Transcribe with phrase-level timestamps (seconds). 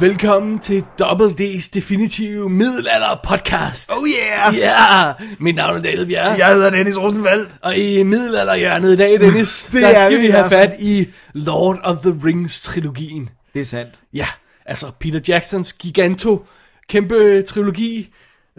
[0.00, 3.90] Velkommen til Double D's definitive middelalder podcast.
[3.96, 4.56] Oh yeah!
[4.56, 6.30] Ja, mit navn er David Bjerre.
[6.30, 7.56] Jeg hedder Dennis Rosenfeldt.
[7.62, 11.80] Og i middelalderhjørnet i dag, Dennis, Det der er skal vi have fat i Lord
[11.84, 13.28] of the Rings-trilogien.
[13.54, 13.94] Det er sandt.
[14.12, 14.26] Ja,
[14.66, 16.44] altså Peter Jacksons giganto,
[16.88, 18.14] kæmpe trilogi,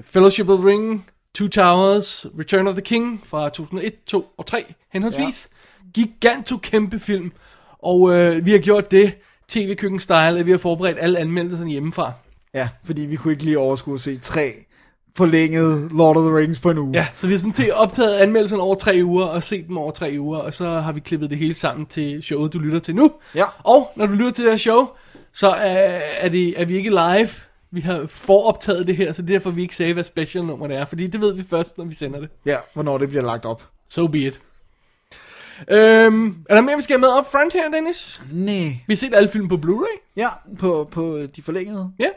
[0.05, 4.73] Fellowship of the Ring, Two Towers, Return of the King fra 2001, 2 og 3
[4.93, 5.49] henholdsvis.
[5.51, 6.01] Ja.
[6.01, 7.31] Giganto kæmpe film,
[7.83, 9.13] og øh, vi har gjort det
[9.49, 12.13] tv-køkken-style, at vi har forberedt alle anmeldelserne hjemmefra.
[12.53, 14.51] Ja, fordi vi kunne ikke lige overskue at se tre
[15.17, 16.91] forlængede Lord of the Rings på en uge.
[16.93, 19.91] Ja, så vi har sådan til optaget anmeldelserne over tre uger, og set dem over
[19.91, 22.95] tre uger, og så har vi klippet det hele sammen til showet, du lytter til
[22.95, 23.11] nu.
[23.35, 23.45] Ja.
[23.63, 24.87] Og når du lytter til det her show,
[25.33, 27.29] så er, er, det, er vi ikke live.
[27.71, 30.67] Vi har foroptaget det her, så det er derfor, vi ikke sagde, hvad special nummer
[30.67, 32.29] det er, fordi det ved vi først, når vi sender det.
[32.45, 33.63] ja, hvornår det bliver lagt op.
[33.89, 34.39] So be it.
[35.71, 38.21] Øhm, er der mere, vi skal have med up front her, Dennis?
[38.31, 38.55] Nej.
[38.87, 40.11] Vi har set alle film på Blu-ray.
[40.17, 40.27] Ja,
[40.59, 41.91] på, på de forlængede.
[41.99, 42.09] Ja.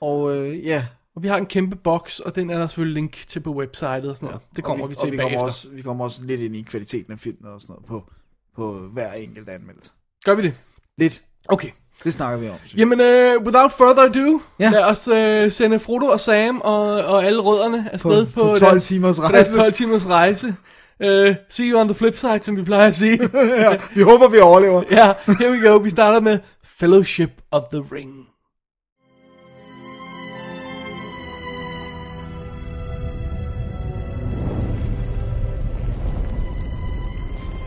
[0.00, 0.86] Og øh, ja.
[1.16, 4.04] Og vi har en kæmpe boks, og den er der selvfølgelig link til på websitet
[4.10, 4.40] og sådan noget.
[4.56, 5.36] Det kommer og vi, og til vi bagefter.
[5.38, 8.10] kommer, også, vi kommer også lidt ind i kvaliteten af filmen og sådan noget på,
[8.56, 9.90] på hver enkelt anmeldelse.
[10.24, 10.54] Gør vi det?
[10.98, 11.22] Lidt.
[11.48, 11.68] Okay.
[12.04, 12.56] Det snakker vi om.
[12.76, 14.64] Jamen, uh, without further ado, ja.
[14.64, 14.70] Ja.
[14.70, 18.54] lad os uh, sende Frodo og Sam og, og alle rødderne afsted På- på, på
[18.54, 19.56] 12 deres- timers på deres rejse.
[19.58, 20.54] 12 timers rejse.
[21.00, 23.18] Uh, see you on the flip side, som vi plejer at sige.
[23.34, 24.84] ja, vi håber, vi overlever.
[24.90, 25.78] ja, here we go.
[25.78, 28.26] Vi starter med Fellowship of the Ring.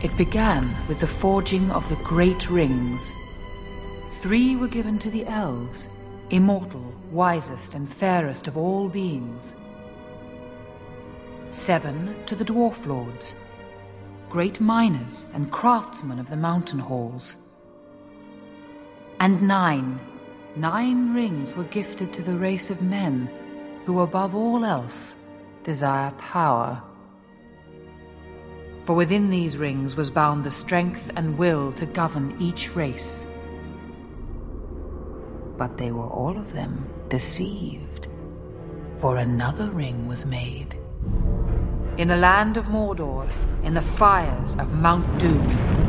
[0.02, 3.12] It began with the forging of the great rings.
[4.20, 5.88] Three were given to the elves,
[6.30, 9.54] immortal, wisest, and fairest of all beings.
[11.52, 13.34] Seven to the dwarf lords,
[14.30, 17.36] great miners and craftsmen of the mountain halls.
[19.20, 20.00] And nine,
[20.56, 23.28] nine rings were gifted to the race of men
[23.84, 25.14] who, above all else,
[25.62, 26.82] desire power.
[28.84, 33.26] For within these rings was bound the strength and will to govern each race.
[35.58, 38.08] But they were all of them deceived,
[39.00, 40.78] for another ring was made.
[41.98, 43.28] In the land of Mordor,
[43.62, 45.46] in the fires of Mount Doom,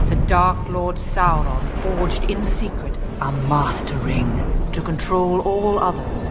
[0.09, 4.27] the Dark Lord Sauron forged in secret a master ring
[4.73, 6.29] to control all others.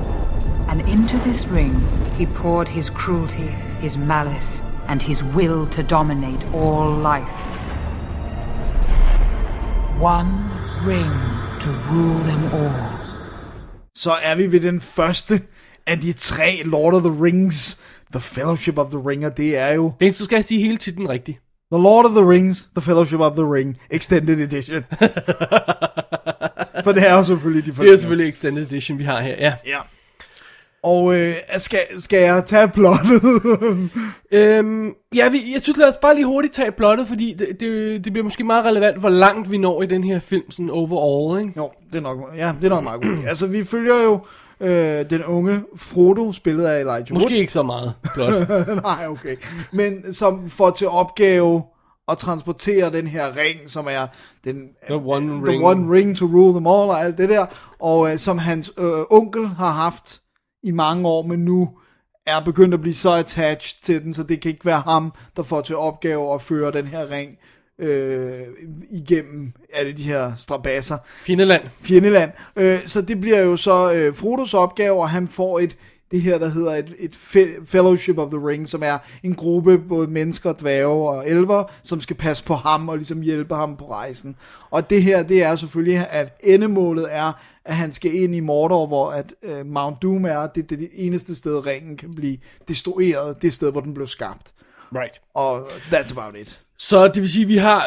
[0.68, 1.74] And into this ring
[2.18, 3.48] he poured his cruelty,
[3.80, 7.38] his malice, and his will to dominate all life.
[9.98, 10.50] One
[10.84, 11.12] ring
[11.60, 12.98] to rule them all.
[13.94, 15.42] Så er vi ved den første
[15.86, 17.80] af de tre Lord of the Rings.
[18.12, 21.08] The Fellowship of the Ring, og det er jo Dennis, du skal sige hele titlen
[21.08, 21.38] rigtigt.
[21.72, 24.84] The Lord of the Rings, The Fellowship of the Ring, Extended Edition.
[26.84, 29.34] For det er jo selvfølgelig de Det er selvfølgelig Extended Edition, vi har her.
[29.38, 29.54] Ja.
[29.66, 29.78] Ja.
[30.84, 33.22] Og øh, skal, skal jeg tage plottet?
[34.32, 38.04] Øhm, ja, vi, jeg synes lad os bare lige hurtigt tage plottet, fordi det, det,
[38.04, 41.40] det bliver måske meget relevant, hvor langt vi når i den her film, sådan overall,
[41.40, 41.52] ikke?
[41.56, 43.18] jo, det er nok, ja, det er nok meget godt.
[43.26, 44.20] Altså, vi følger jo
[44.62, 47.36] øh, den unge Frodo, spillet af Elijah Måske Wood.
[47.36, 48.32] ikke så meget plot.
[48.82, 49.36] Nej, okay.
[49.72, 51.62] Men som får til opgave
[52.08, 54.06] at transportere den her ring, som er
[54.44, 55.64] den, The one the ring.
[55.64, 57.46] one ring to rule them all, og alt det der,
[57.80, 60.20] og øh, som hans øh, onkel har haft
[60.62, 61.70] i mange år, men nu
[62.26, 65.42] er begyndt at blive så attached til den, så det kan ikke være ham, der
[65.42, 67.30] får til opgave at føre den her ring
[67.82, 68.40] øh,
[68.90, 70.98] igennem alle de her strabasser.
[71.20, 71.62] Findeland.
[71.82, 72.30] Fjendeland.
[72.56, 75.76] Øh, så det bliver jo så øh, Frodos opgave, og han får et
[76.10, 79.78] det her, der hedder et, et fe- Fellowship of the Ring, som er en gruppe
[79.78, 83.90] både mennesker, dværge og elver, som skal passe på ham og ligesom hjælpe ham på
[83.90, 84.36] rejsen.
[84.70, 87.32] Og det her, det er selvfølgelig, at endemålet er,
[87.64, 90.80] at han skal ind i Mordor, hvor at øh, Mount Doom er, det, det er
[90.80, 92.38] det eneste sted, ringen kan blive
[92.68, 94.52] destrueret, det sted, hvor den blev skabt.
[94.94, 95.20] Right.
[95.34, 96.61] Og that's about it.
[96.78, 97.84] Så det vil sige, at vi har,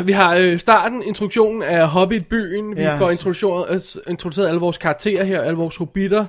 [0.00, 2.76] øh, vi har øh, starten, introduktionen af Hobbit-byen.
[2.76, 2.96] Vi Ja.
[2.98, 6.26] får introduktion, øh, introduceret alle vores karakterer her, alle vores hobitter.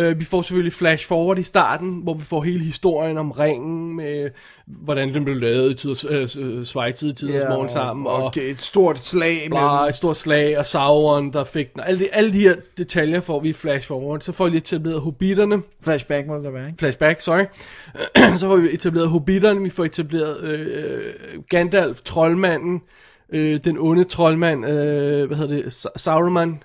[0.00, 3.96] Uh, vi får selvfølgelig flash forward i starten, hvor vi får hele historien om ringen,
[3.96, 4.30] med
[4.66, 8.62] hvordan den blev lavet i tiders, uh, Schweiz i tidens morgen sammen, og, og, et
[8.62, 9.88] stort slag bla, mellem...
[9.88, 11.82] et stort slag, og Sauron, der fik den.
[11.82, 14.20] Alle de, alle de her detaljer får vi i flash forward.
[14.20, 16.78] Så får vi etableret hobitterne, Flashback må det være, ikke?
[16.78, 17.44] flashback, sorry.
[18.38, 21.14] så får vi etableret hobitterne, vi får etableret øh,
[21.50, 22.80] Gandalf, troldmanden,
[23.32, 26.62] øh, den onde troldmand, øh, hvad hedder det, Sa- Sauron.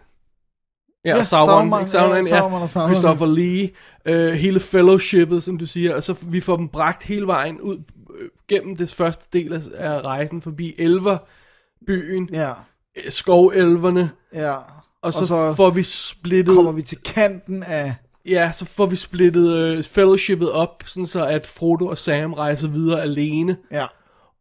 [1.05, 2.89] Ja, Ja, ja Sauron, Sauron, ikke Sauron, ja, ja, Sauron og Sauron.
[2.89, 3.69] Christopher Lee,
[4.05, 7.77] øh, hele fellowshippet, som du siger, og så vi får dem bragt hele vejen ud
[8.19, 14.55] øh, gennem det første del af, af rejsen forbi Elverbyen, Ja, øh, skovelverne, ja.
[15.01, 16.55] og så, og så får vi splittet...
[16.55, 17.95] kommer vi til kanten af...
[18.25, 22.67] Ja, så får vi splittet øh, fellowshippet op, sådan så at Frodo og Sam rejser
[22.67, 23.85] videre alene, Ja,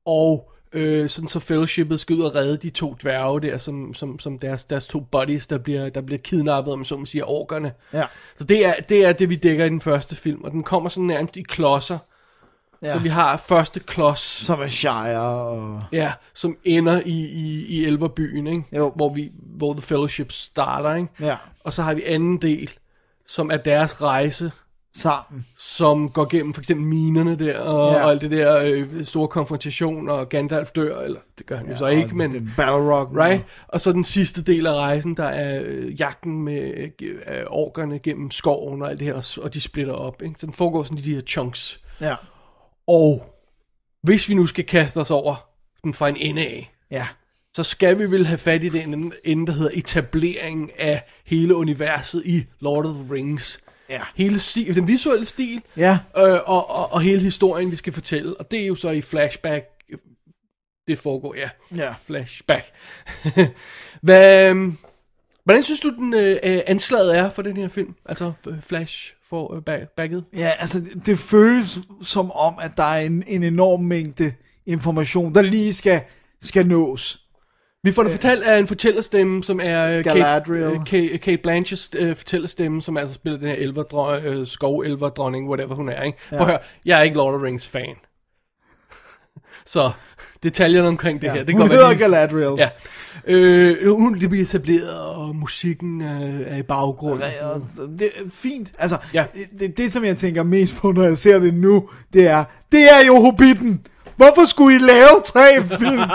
[0.07, 4.19] og øh, sådan så fellowshippet skal ud og redde de to dværge der, som, som,
[4.19, 7.73] som deres, deres to buddies, der bliver, der bliver kidnappet, om så man siger, orkerne.
[7.93, 8.05] ja.
[8.37, 10.89] Så det er, det er det, vi dækker i den første film, og den kommer
[10.89, 11.99] sådan nærmest i klodser.
[12.83, 12.93] ja.
[12.93, 15.83] Så vi har første klods, Som er Shire og...
[15.93, 18.65] ja, som ender i, i, i Elverbyen, ikke?
[18.77, 18.93] Jo.
[18.97, 21.09] Hvor, vi, hvor The Fellowship starter, ikke?
[21.21, 22.71] Ja, Og så har vi anden del,
[23.27, 24.53] som er deres rejse
[24.97, 25.47] sammen.
[25.59, 27.99] som går gennem for eksempel minerne der, og, Ja.
[27.99, 28.05] ja.
[28.05, 31.77] og alt det der øh, store konfrontation, og Gandalf dør, eller det gør han jo
[31.77, 32.33] så ikke, og men...
[32.33, 33.11] Det, Battle Rock.
[33.17, 33.45] Right?
[33.69, 38.31] Og så den sidste del af rejsen, der er øh, jagten med øh, orkerne gennem
[38.31, 40.23] skoven og alt det her, og og de splitter op.
[40.23, 40.35] Ikke?
[40.39, 41.81] Så den foregår sådan i de her chunks.
[42.01, 42.15] Ja,
[42.87, 43.37] Og
[44.03, 45.49] hvis vi nu skal kaste os over
[45.85, 47.07] den fra en ende af, ja.
[47.55, 52.23] så skal vi vel have fat i den ende, der hedder etableringen af hele universet
[52.27, 53.66] i Lord of the Rings.
[53.91, 54.01] Ja.
[54.17, 58.37] Hele stil, den visuelle stil, Ja, øh, og, og, og hele historien, vi skal fortælle.
[58.37, 59.67] Og det er jo så i flashback,
[60.89, 61.51] det foregår, ja.
[61.77, 61.95] ja.
[62.07, 62.65] Flashback.
[64.03, 64.77] Hvad, øhm,
[65.45, 67.95] hvordan synes du, den øh, øh, anslaget er for den her film?
[68.05, 70.25] Altså flash for øh, back, backet?
[70.37, 74.33] Ja, altså det, det føles som om, at der er en, en enorm mængde
[74.67, 76.01] information, der lige skal,
[76.41, 77.26] skal nås.
[77.87, 80.63] Vi får det fortalt af en fortællerstemme, som er øh, Kate, Galadriel.
[80.63, 85.75] øh, Kate, Kate Blanchetts øh, fortællerstemme, som altså spiller den her elverdron, øh, skovelverdronning, whatever
[85.75, 86.03] hun er.
[86.03, 86.19] Ikke?
[86.33, 86.37] Ja.
[86.37, 87.95] Prøv at høre, jeg er ikke Lord of the Rings fan.
[89.67, 89.91] Så
[90.43, 91.33] detaljerne omkring det Ja.
[91.35, 92.55] her, det Hun hedder lige- Galadriel.
[92.59, 92.69] Ja.
[93.27, 97.23] Øh, hun det bliver etableret, og musikken er, er i baggrunden.
[97.23, 97.99] og Ja, noget.
[97.99, 98.73] det er fint.
[98.79, 99.25] Altså, Ja.
[99.35, 102.45] det, det, det, som jeg tænker mest på, når jeg ser det nu, det er,
[102.73, 103.87] det er jo Hobbiten.
[104.17, 106.03] Hvorfor skulle I lave tre film?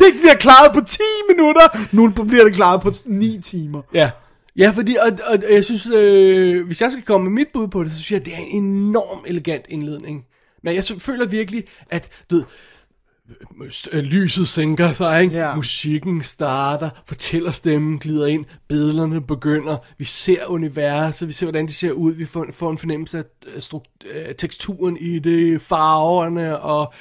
[0.00, 0.98] det bliver klaret på 10
[1.28, 1.86] minutter.
[1.92, 3.82] Nu bliver det klaret på 9 timer.
[3.94, 4.10] Ja.
[4.56, 7.84] Ja, fordi, og, og jeg synes, øh, hvis jeg skal komme med mit bud på
[7.84, 10.24] det, så synes jeg, at det er en enorm elegant indledning.
[10.62, 12.44] Men jeg føler virkelig, at, du ved,
[13.92, 15.36] lyset sænker sig, ikke?
[15.36, 15.54] Ja.
[15.54, 21.92] musikken starter, fortællerstemmen glider ind, billederne begynder, vi ser universet, vi ser, hvordan det ser
[21.92, 26.92] ud, vi får, får en fornemmelse af øh, struk- øh, teksturen i det, farverne, og,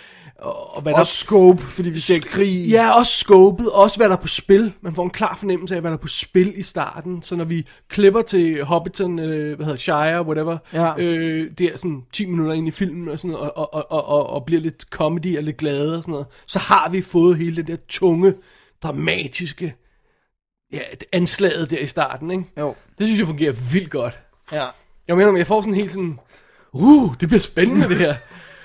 [0.44, 2.70] og, og hvad der Og scope, fordi vi ser krig.
[2.70, 4.74] Ja, også scopet, også hvad der er på spil.
[4.82, 7.22] Man får en klar fornemmelse af, hvad der er på spil i starten.
[7.22, 10.94] Så når vi klipper til Hobbiton, øh, hvad hedder Shire, whatever, Ja.
[10.98, 14.06] øh, det er sådan 10 minutter ind i filmen og sådan noget, og, og, og,
[14.06, 17.38] og, og bliver lidt comedy og lidt glade og sådan noget, så har vi fået
[17.38, 18.34] hele det der tunge,
[18.84, 19.76] dramatiske,
[20.74, 20.80] ja,
[21.12, 22.44] anslaget der i starten, ikke?
[22.60, 24.20] Jo, Det synes jeg fungerer vildt godt.
[24.52, 24.64] ja.
[25.08, 26.20] Jeg mener, jeg får sådan helt sådan,
[26.74, 28.16] uh, det bliver spændende det her.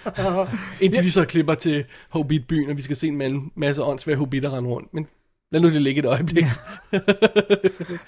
[0.80, 4.70] Indtil vi så klipper til Hobbit-byen, og vi skal se en masse åndsvære hobitter rende
[4.70, 4.94] rundt.
[4.94, 5.06] Men
[5.52, 6.44] lad nu det ligge et øjeblik.
[6.92, 6.98] Ja.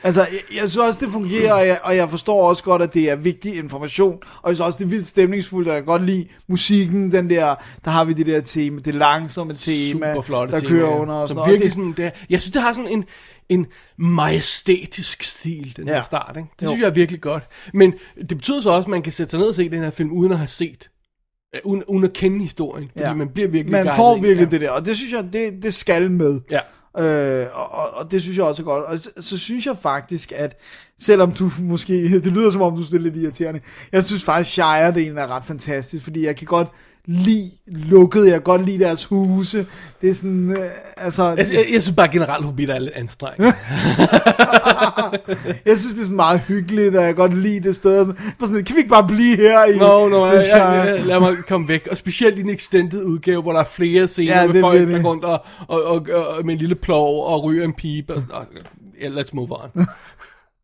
[0.02, 2.94] Altså, jeg, jeg synes også, det fungerer, og jeg, og jeg forstår også godt, at
[2.94, 5.86] det er vigtig information, og jeg synes også, det er vildt stemningsfuldt, og jeg kan
[5.86, 7.54] godt lide musikken, den der,
[7.84, 10.98] der har vi det der tema, det langsomme tema, der kører ja.
[10.98, 11.50] under og sådan noget.
[11.50, 13.04] virkelig Det- sådan, det jeg synes, det har sådan en,
[13.48, 13.66] en
[13.98, 15.94] majestætisk stil, den Ja.
[15.94, 16.34] her start.
[16.36, 16.48] Ikke?
[16.60, 16.68] Det Jo.
[16.70, 17.42] synes jeg er virkelig godt.
[17.74, 17.94] Men
[18.28, 20.12] det betyder så også, at man kan sætte sig ned og se den her film,
[20.12, 20.88] uden at have set,
[21.54, 22.88] øh, uden, uden at kende historien.
[22.92, 23.14] Fordi Ja.
[23.14, 24.50] man bliver virkelig Man får virkelig ja.
[24.50, 26.40] det der, og det synes jeg, det, det skal med.
[26.50, 26.60] Ja.
[26.98, 28.84] Øh, og, og, og det synes jeg også er godt.
[28.84, 30.56] Og så, så synes jeg faktisk, at
[31.00, 33.60] selvom du måske, det lyder som om du er lidt irriterende,
[33.92, 36.68] jeg synes faktisk, Shire-delen er ret fantastisk, fordi jeg kan godt
[37.10, 39.66] lide lukket, jeg kan godt lide deres huse.
[40.00, 41.24] Det er sådan, øh, altså...
[41.28, 43.52] Jeg, jeg, jeg synes bare generelt, Hobbit er lidt anstrengende.
[45.66, 47.98] Jeg synes, det er sådan meget hyggeligt, og jeg kan godt lide det sted.
[47.98, 50.44] og Sådan, bare sådan, kan vi ikke bare blive her i Nå, no, i jeg,
[50.54, 51.88] jeg, jeg, lad mig komme væk.
[51.90, 54.78] Og specielt i den extended udgave, hvor der er flere scener Ja, det med folk,
[54.78, 54.88] det.
[54.88, 58.14] der går rundt og, og, og, og, med en lille plov og ryger en pipe.
[58.14, 58.46] Og, og,
[59.02, 59.70] yeah, let's move on.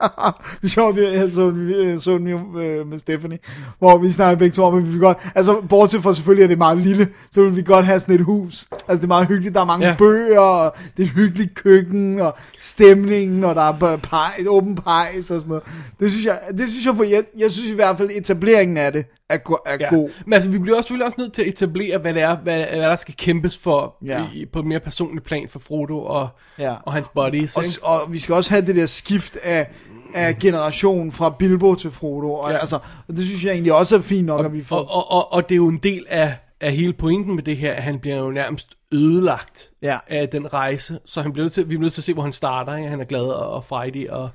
[0.02, 1.54] det er sjovt, jeg så,
[1.88, 3.38] jeg så den jo øh, med Stephanie,
[3.78, 6.48] hvor vi snakker begge to om, at vi vil godt, altså bortset fra selvfølgelig, at
[6.48, 8.66] det er meget lille, så vil vi godt have sådan et hus.
[8.72, 9.94] Altså det er meget hyggeligt, der er mange Ja.
[9.98, 14.84] bøger, og det er et hyggeligt køkken, og stemningen, og der er pej, et åbent
[14.84, 15.62] pejs og sådan noget.
[16.00, 18.92] Det synes jeg, det synes jeg, for jeg, jeg synes i hvert fald, etableringen af
[18.92, 19.88] det er, go- er Ja.
[19.94, 20.10] god.
[20.24, 22.56] Men altså, vi bliver også selvfølgelig også nødt til at etablere, hvad det er, hvad,
[22.64, 24.24] hvad der skal kæmpes for Ja.
[24.34, 26.28] i, på et mere personligt plan for Frodo og,
[26.58, 26.74] Ja.
[26.82, 27.56] og hans buddies.
[27.56, 27.78] Og, ikke?
[27.82, 29.68] og vi skal også have det der skift af,
[30.14, 32.56] af generation fra Bilbo til Frodo, og, Ja.
[32.58, 32.78] altså,
[33.08, 34.76] og det synes jeg egentlig også er fint nok, at vi får...
[34.76, 37.56] Og, og, og, og det er jo en del af, af hele pointen med det
[37.56, 39.98] her, at han bliver jo nærmest ødelagt Ja.
[40.08, 40.98] af den rejse.
[41.04, 42.76] Så han bliver nødt til, vi er nødt til at se, hvor han starter.
[42.76, 42.88] Ikke?
[42.88, 44.28] Han er glad og, og fighty, og,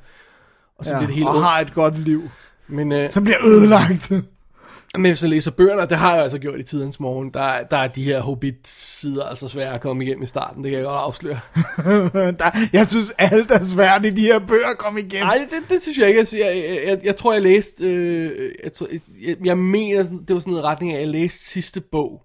[0.78, 1.44] og så ja, bliver det helt og ung.
[1.44, 2.30] har et godt liv,
[2.68, 4.12] Men, øh, som bliver ødelagt.
[4.96, 7.64] Men hvis jeg læser bøgerne, og det har jeg altså gjort i tidens morgen, der,
[7.64, 10.64] der er de her Hobbit-sider altså svære at komme igennem i starten.
[10.64, 11.40] Det kan jeg godt afsløre.
[12.40, 15.28] der, jeg synes, alt er svært i de her bøger at komme igennem.
[15.28, 16.20] Nej, det, det synes jeg ikke.
[16.20, 17.86] Altså, jeg, jeg, jeg, jeg tror, jeg læste...
[17.86, 18.88] Øh, jeg, tror,
[19.22, 22.22] jeg, jeg mener, det var sådan en retning af, at jeg læste sidste bog.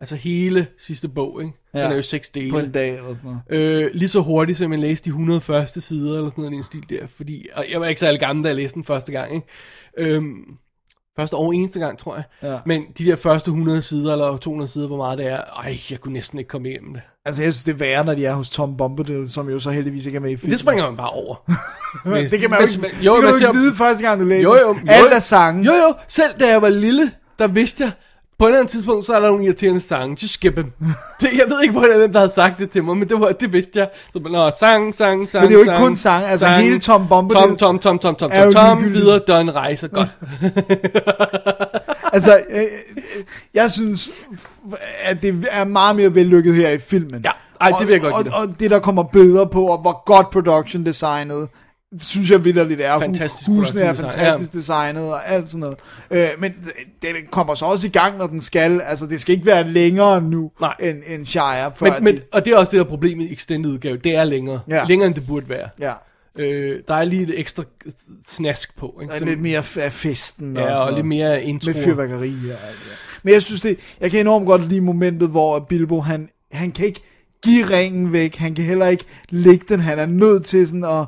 [0.00, 1.52] Altså hele sidste bog, ikke?
[1.72, 1.90] Den Ja.
[1.90, 2.50] er jo seks dele.
[2.50, 3.84] På en dag eller sådan noget.
[3.84, 6.56] Øh, lige så hurtigt, som jeg læste de 100 første sider, eller sådan noget i
[6.56, 7.06] den stil der.
[7.06, 9.46] Fordi, og jeg var ikke særlig gammel, da jeg læste den første gang, ikke?
[9.98, 10.44] Øhm,
[11.16, 12.24] første og eneste gang, tror jeg.
[12.42, 12.58] Ja.
[12.66, 16.00] Men de der første 100 sider, eller 200 sider, hvor meget det er, ej, jeg
[16.00, 17.02] kunne næsten ikke komme igennem det.
[17.26, 19.70] Altså, jeg synes, det er værre, når de er hos Tom Bombadil, som jo så
[19.70, 20.50] heldigvis ikke er med i filmen.
[20.50, 21.34] Det springer man bare over.
[22.04, 24.20] Men- det kan man jo ikke, jo, det kan man ser- ikke vide første gang,
[24.20, 24.42] du læser.
[24.42, 25.06] Jo, jo, jo, jo.
[25.14, 25.64] er sange.
[25.64, 27.92] Jo, jo, selv da jeg var lille, der vidste jeg,
[28.38, 30.16] på et eller andet tidspunkt, så er der nogle irriterende sange.
[30.22, 30.72] Just skip dem.
[31.20, 33.32] Det, jeg ved ikke, hvordan hvem der havde sagt det til mig, men det, var,
[33.32, 33.88] det vidste jeg.
[34.12, 36.80] Så, Nå, sang, sang, sang, Men det er jo ikke sang, kun sang, altså hele
[36.80, 40.08] Tom Bombadil Tom, Tom, Tom, Tom, Tom, Tom, Tom, videre, døgn, rejser, godt.
[42.14, 42.66] Altså, øh, øh,
[43.54, 44.10] jeg synes,
[45.02, 47.24] at det er meget mere vellykket her i filmen.
[47.24, 49.78] Ja, ej, det vil jeg godt og, og, og det, der kommer bedre på, og
[49.78, 51.48] hvor godt production designet,
[52.00, 52.98] synes jeg vidderligt er.
[52.98, 55.76] Fantastisk Husene er fantastisk designet, og alt sådan noget.
[56.10, 58.80] Øh, men det, det kommer så også i gang, når den skal.
[58.84, 60.74] Altså, det skal ikke være længere nu, Nej.
[60.80, 61.72] end, end Shire.
[61.76, 63.96] Før Men, men, det, og det er også det, der er problemet i extended udgave.
[63.96, 64.60] Det er længere.
[64.68, 64.84] Ja.
[64.84, 65.68] Længere, end det burde være.
[65.80, 65.92] ja,
[66.38, 67.62] Øh, der er lige lidt ekstra
[68.26, 68.98] snask på.
[69.02, 69.14] Ikke?
[69.18, 70.56] Som- lidt mere af festen.
[70.56, 71.70] ja, og, og lidt mere intro.
[71.70, 72.94] Med fyrværkeri og alt der.
[73.22, 76.86] Men jeg synes det, jeg kan enormt godt lide momentet, hvor Bilbo, han, han kan
[76.86, 77.02] ikke
[77.44, 81.06] give ringen væk, han kan heller ikke lægge den, han er nødt til sådan at,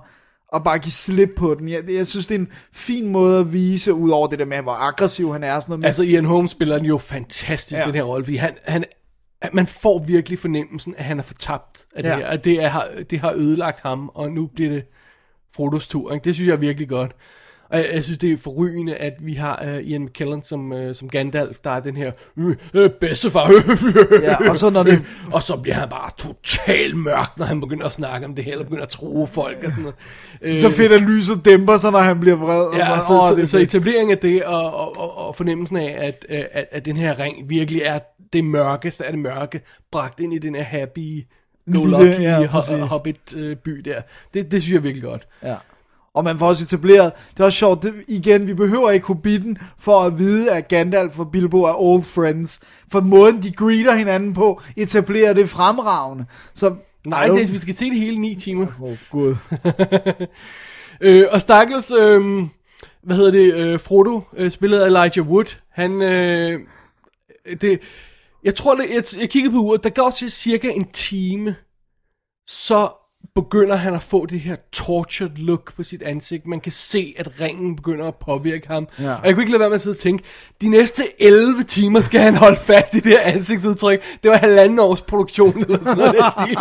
[0.54, 1.68] at bare give slip på den.
[1.68, 4.62] Jeg, jeg synes, det er en fin måde at vise, ud over det der med,
[4.62, 5.60] hvor aggressiv han er.
[5.60, 5.86] Sådan noget.
[5.86, 7.86] Altså Ian Holmes spiller den jo fantastisk, ja.
[7.86, 8.84] Den her rolle, fordi han, han,
[9.52, 12.16] man får virkelig fornemmelsen, at han er fortabt af det Ja.
[12.16, 14.84] her, at det, er, det har ødelagt ham, og nu bliver det
[15.56, 16.12] Frodos tur.
[16.12, 16.24] Ikke?
[16.24, 17.12] Det synes jeg er virkelig godt.
[17.70, 20.78] Og jeg, jeg synes, det er forrygende, at vi har uh, Ian McKellen som, uh,
[20.94, 23.50] som Gandalf, der er den her øh, øh, bedstefar.
[24.22, 27.86] Ja, og så når det- og så bliver han bare totalt mørk, når han begynder
[27.86, 29.96] at snakke om det her, eller begynder at true folk og sådan noget.
[30.42, 32.64] Øh, så fedt, at lyset dæmper sig, når han bliver vred.
[32.64, 33.74] og Ja, man- så, åh, så, det så fedt.
[33.74, 37.50] etablering af det, og, og, og, og fornemmelsen af, at, at, at den her ring
[37.50, 37.98] virkelig er
[38.32, 39.60] det mørkeste af det mørke,
[39.92, 41.24] bragt ind i den her happy,
[41.66, 42.46] no Lille, lucky ja, ja,
[42.86, 44.00] hobbit-by der.
[44.34, 45.26] Det, det synes jeg virkelig godt.
[45.42, 45.54] Ja.
[46.16, 49.58] Og man får også etableret, det er også sjovt, det, igen, vi behøver ikke Hobbiten
[49.78, 52.60] for at vide, at Gandalf og Bilbo er old friends.
[52.92, 56.24] For måden, de greeter hinanden på, etablerer det fremragende.
[56.54, 56.74] Så,
[57.06, 58.66] Nej, det, vi skal se det hele ni timer.
[58.82, 59.36] Åh, oh, gud.
[61.00, 62.46] Øh, og stakkels, øh,
[63.02, 66.60] hvad hedder det, øh, Frodo, øh, spillet af Elijah Wood, han, øh,
[67.60, 67.80] det,
[68.44, 71.56] jeg tror, det, jeg, jeg kiggede på uret, der går til cirka en time,
[72.46, 72.90] så
[73.36, 76.46] begynder han at få det her tortured look på sit ansigt.
[76.46, 78.88] Man kan se, at ringen begynder at påvirke ham.
[79.00, 79.14] Ja.
[79.14, 80.24] Og jeg kunne ikke lade være med at sidde og tænke,
[80.60, 84.02] de næste 11 timer skal han holde fast i det her ansigtsudtryk.
[84.22, 86.58] Det var halvanden års produktion eller sådan noget i den stil.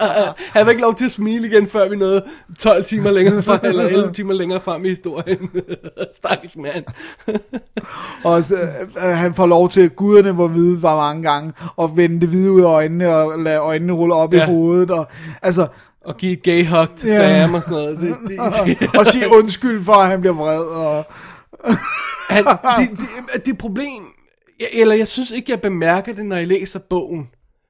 [0.54, 2.24] han var ikke lov til at smile igen, før vi nåede
[2.58, 5.50] 12 timer længere frem, eller 11 timer længere frem i historien.
[6.16, 6.84] Stakkels mand.
[8.24, 12.20] Og så, øh, han får lov til, guderne må vide, hvor mange gange, og vende
[12.20, 14.34] det hvide ud af øjnene, og lade øjnene rulle op.
[14.34, 14.42] Ja.
[14.42, 15.08] i hovedet, og
[15.42, 15.66] altså,
[16.04, 17.44] Og give et gay hug til Ja.
[17.44, 17.98] Sam og sådan noget.
[17.98, 21.04] Det, det, det, og sige undskyld for, at han bliver vred, og
[22.30, 22.98] Han, det,
[23.34, 24.02] det, det problem,
[24.60, 27.28] jeg, eller jeg synes ikke, jeg bemærker det, når jeg læser bogen,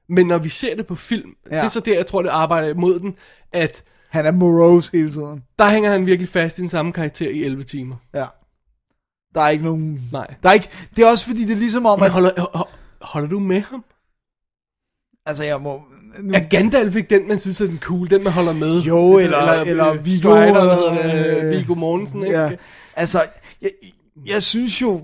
[0.09, 1.55] men når vi ser det på film, ja.
[1.55, 3.13] Det er så der, jeg tror, det arbejder imod den,
[3.53, 5.43] at han er morose hele tiden.
[5.59, 7.95] der hænger han virkelig fast i den samme karakter i 11 timer.
[8.13, 8.25] Ja.
[9.35, 10.01] Der er ikke nogen...
[10.11, 10.27] Nej.
[10.43, 12.69] Der er ikke, det er også fordi, det er ligesom om, Men holder, ho-
[13.01, 13.83] holder du med ham?
[15.25, 15.81] Altså, jeg må...
[16.23, 18.81] Nu, Er Gandalf ikke den, man synes er den cool, den man holder med?
[18.81, 22.39] Jo, eller- eller Viggo, Strider, eller eller, hvad hedder det, øh, Viggo Mortensen, ikke?
[22.39, 22.49] ja.
[22.95, 23.19] Altså,
[23.61, 23.69] jeg,
[24.27, 25.01] jeg synes jo...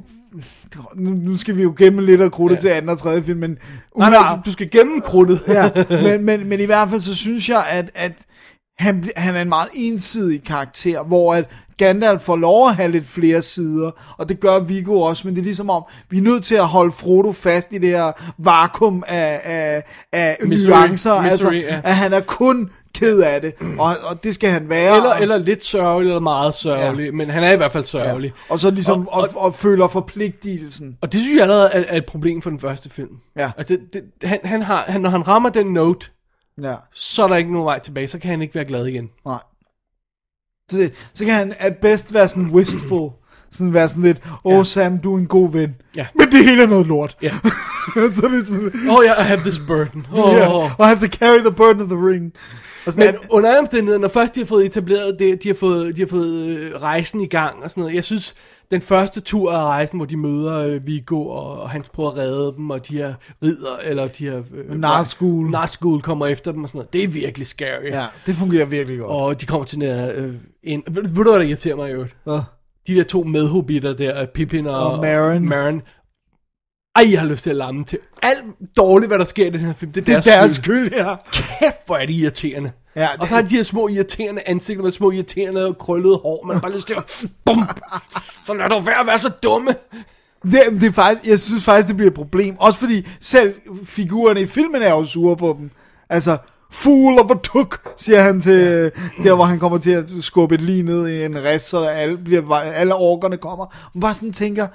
[0.96, 2.62] Nu, nu skal vi jo gemme lidt af krudtet ja.
[2.62, 3.58] Til anden og tredje film, men...
[3.98, 5.42] Nej, nej, du, skal gemme krudtet.
[5.48, 5.70] ja,
[6.04, 8.12] men, men, men i hvert fald så synes jeg, at, at
[8.80, 11.46] han, han er en meget ensidig karakter, hvor at
[11.86, 15.42] Gandalf får lov at have lidt flere sider, og det gør Viggo også, men det
[15.42, 19.04] er ligesom om, vi er nødt til at holde Frodo fast i det her vakuum
[19.08, 20.70] af, af, af Misery.
[20.72, 21.82] nuancer, Misery, altså, ja.
[21.84, 24.96] at han er kun ked af det, og, og det skal han være.
[24.98, 27.12] Eller, eller lidt sørgelig, eller meget sørgelig, ja.
[27.12, 28.34] men han er i hvert fald sørgelig.
[28.50, 30.98] og så ligesom Og- og, og, og føler forpligtelsen.
[31.02, 33.16] Og det synes jeg allerede er, er et problem for den første film.
[33.38, 33.52] Ja.
[33.58, 36.06] Altså, det, han, han har, han, når han rammer den note,
[36.62, 39.10] Ja, så er der ikke nogen vej tilbage, så kan han ikke være glad igen.
[39.26, 39.38] nej.
[40.72, 43.10] Så, så kan han at bedst være sådan wistful.
[43.52, 44.66] Sådan være sådan lidt, åh oh.
[44.66, 45.76] Sam, du er en god ven.
[45.96, 46.08] Ja.
[46.16, 47.18] Men det hele er noget lort.
[47.22, 47.32] Ja.
[47.96, 50.08] så det er sådan, Oh yeah, I have this burden.
[50.14, 50.36] Oh.
[50.36, 52.34] yeah, I have to carry the burden of the ring.
[52.86, 55.56] Og sådan, Men under alle omstændigheder, når først de har fået etableret det, de har
[55.56, 57.96] fået, de har fået øh, rejsen i gang og sådan noget.
[57.96, 58.36] Jeg synes,
[58.72, 62.18] den første tur af rejsen, hvor de møder øh, Viggo, og, og han prøver at
[62.18, 63.14] redde dem, og de her
[63.44, 64.42] ridder, eller de her...
[64.54, 65.50] Øh, Nazgul.
[65.50, 66.94] Nazgul kommer efter dem og sådan noget.
[66.94, 67.92] Det er virkelig scary.
[67.92, 69.12] ja, det fungerer virkelig godt.
[69.12, 70.12] Og de kommer til den her...
[70.16, 72.16] Øh, en, ved, ved du, hvad der irriterer mig i øvrigt?
[72.24, 72.40] Hvad?
[72.88, 75.50] De der to medhobitter der, Pippin og, Og Meryn.
[75.50, 75.80] Meryn.
[76.96, 78.00] Ej, jeg har lyst til at lamme til.
[78.24, 78.44] Alt
[78.78, 80.86] dårligt, hvad der sker i den her film, det er, Det er deres, deres skyld.
[80.88, 81.16] skyld, ja.
[81.34, 82.72] Kæft, hvor er det irriterende.
[82.96, 86.16] Ja, og så har de de her små irriterende ansigter med små irriterende og krøllede
[86.18, 86.46] hår.
[86.46, 87.24] Man har bare lyst til at...
[87.46, 87.64] Bum!
[88.46, 89.76] Så lad dog være at være så dumme.
[90.44, 92.56] Det, det er faktisk, jeg synes faktisk, det bliver et problem.
[92.60, 93.56] Også fordi selv
[93.86, 95.72] figurerne i filmen er jo sure på dem.
[96.10, 96.38] Altså,
[96.72, 99.24] fool of a tuk, siger han til ja.
[99.24, 102.18] der, hvor han kommer til at skubbe et lige ned i en rest, så alle,
[102.18, 103.66] bliver, alle orkerne kommer.
[103.94, 104.68] Man bare sådan tænker,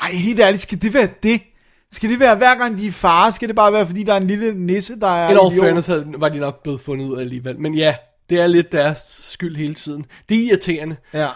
[0.00, 1.40] ej, helt ærligt, skal det være det?
[1.92, 4.20] Skal det være, hver gang de er far, skal det bare være, fordi der er
[4.20, 5.52] en lille nisse, der er idiot?
[5.60, 7.60] fairness var de nok blevet fundet ud af alligevel.
[7.60, 7.94] Men ja,
[8.30, 8.98] det er lidt deres
[9.32, 10.06] skyld hele tiden.
[10.28, 10.96] Det er irriterende.
[11.12, 11.28] Ja.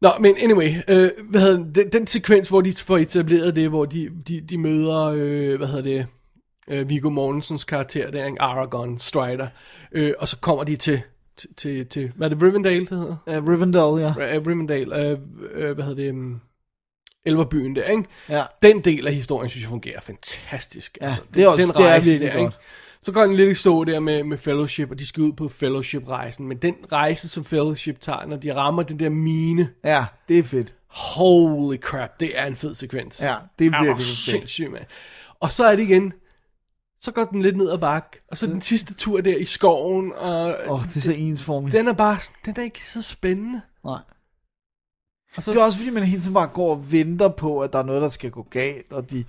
[0.00, 3.84] Nå, men anyway, øh, hvad hedder den, den sekvens, hvor de får etableret det, hvor
[3.84, 6.06] de, de, de møder, øh, hvad hedder det,
[6.70, 9.46] øh, Viggo Mortensens karakter, der er en Aragorn Strider,
[9.92, 11.00] øh, og så kommer de til,
[11.36, 13.16] til, til, til hvad er det, Rivendell, det hedder?
[13.26, 14.38] Uh, Rivendell, ja.
[14.38, 15.18] Uh, Rivendell, øh,
[15.54, 16.40] øh, hvad hedder det, um,
[17.26, 18.04] Elverbyen der, ikke?
[18.28, 18.42] Ja.
[18.62, 20.98] Den del af historien, synes jeg, fungerer fantastisk.
[21.00, 22.58] Ja, det er også- det er virkelig godt.
[23.02, 25.48] Så går den lidt i stå der med, med Fellowship, og de skal ud på
[25.48, 26.46] Fellowship-rejsen.
[26.48, 30.42] Men den rejse, som Fellowship tager, når de rammer den der mine, Ja, det er
[30.42, 30.74] fedt.
[30.88, 33.22] holy crap, det er en fed sekvens.
[33.22, 34.06] Ja, det er virkelig fedt.
[34.06, 34.84] sindssygt, mand.
[35.40, 36.12] Og så er det igen,
[37.00, 40.12] så går den lidt ned ad bak, og så den sidste tur der i skoven,
[40.16, 41.72] og Åh, oh, det er så ensformigt.
[41.72, 43.60] den er bare, den er ikke så spændende.
[43.84, 43.98] Nej.
[45.36, 47.72] Og så, Det er også fordi, man hele tiden bare går og venter på, at
[47.72, 49.24] der er noget, der skal gå galt, og de,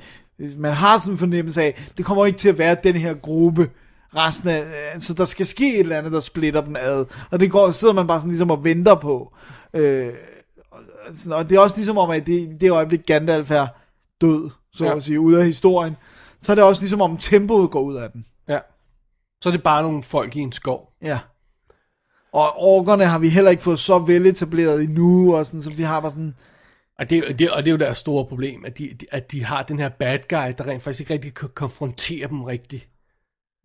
[0.58, 3.70] man har sådan en fornemmelse af, det kommer ikke til at være den her gruppe,
[4.16, 4.64] resten af,
[5.00, 7.94] så der skal ske et eller andet, der splitter dem ad, og det går, sidder
[7.94, 9.34] man bare sådan ligesom og venter på.
[9.74, 10.14] Øh,
[11.32, 13.68] og det er også ligesom om, at det, det øjeblik Gandalf er
[14.22, 14.96] død, så Ja.
[14.96, 15.96] at sige, ud af historien,
[16.42, 18.26] så er det også ligesom om tempoet går ud af den.
[18.48, 18.60] ja.
[19.42, 20.94] så er det bare nogle folk i en skov.
[21.02, 21.20] Ja.
[22.34, 26.00] Og orkerne har vi heller ikke fået så veletableret endnu, og sådan, så vi har
[26.02, 26.36] bare sådan,
[27.00, 29.32] Og det, er- det, og det er jo deres store problem, at de, de- at
[29.32, 32.88] de har den her bad guy, der rent faktisk ikke rigtig kan konfrontere dem rigtigt.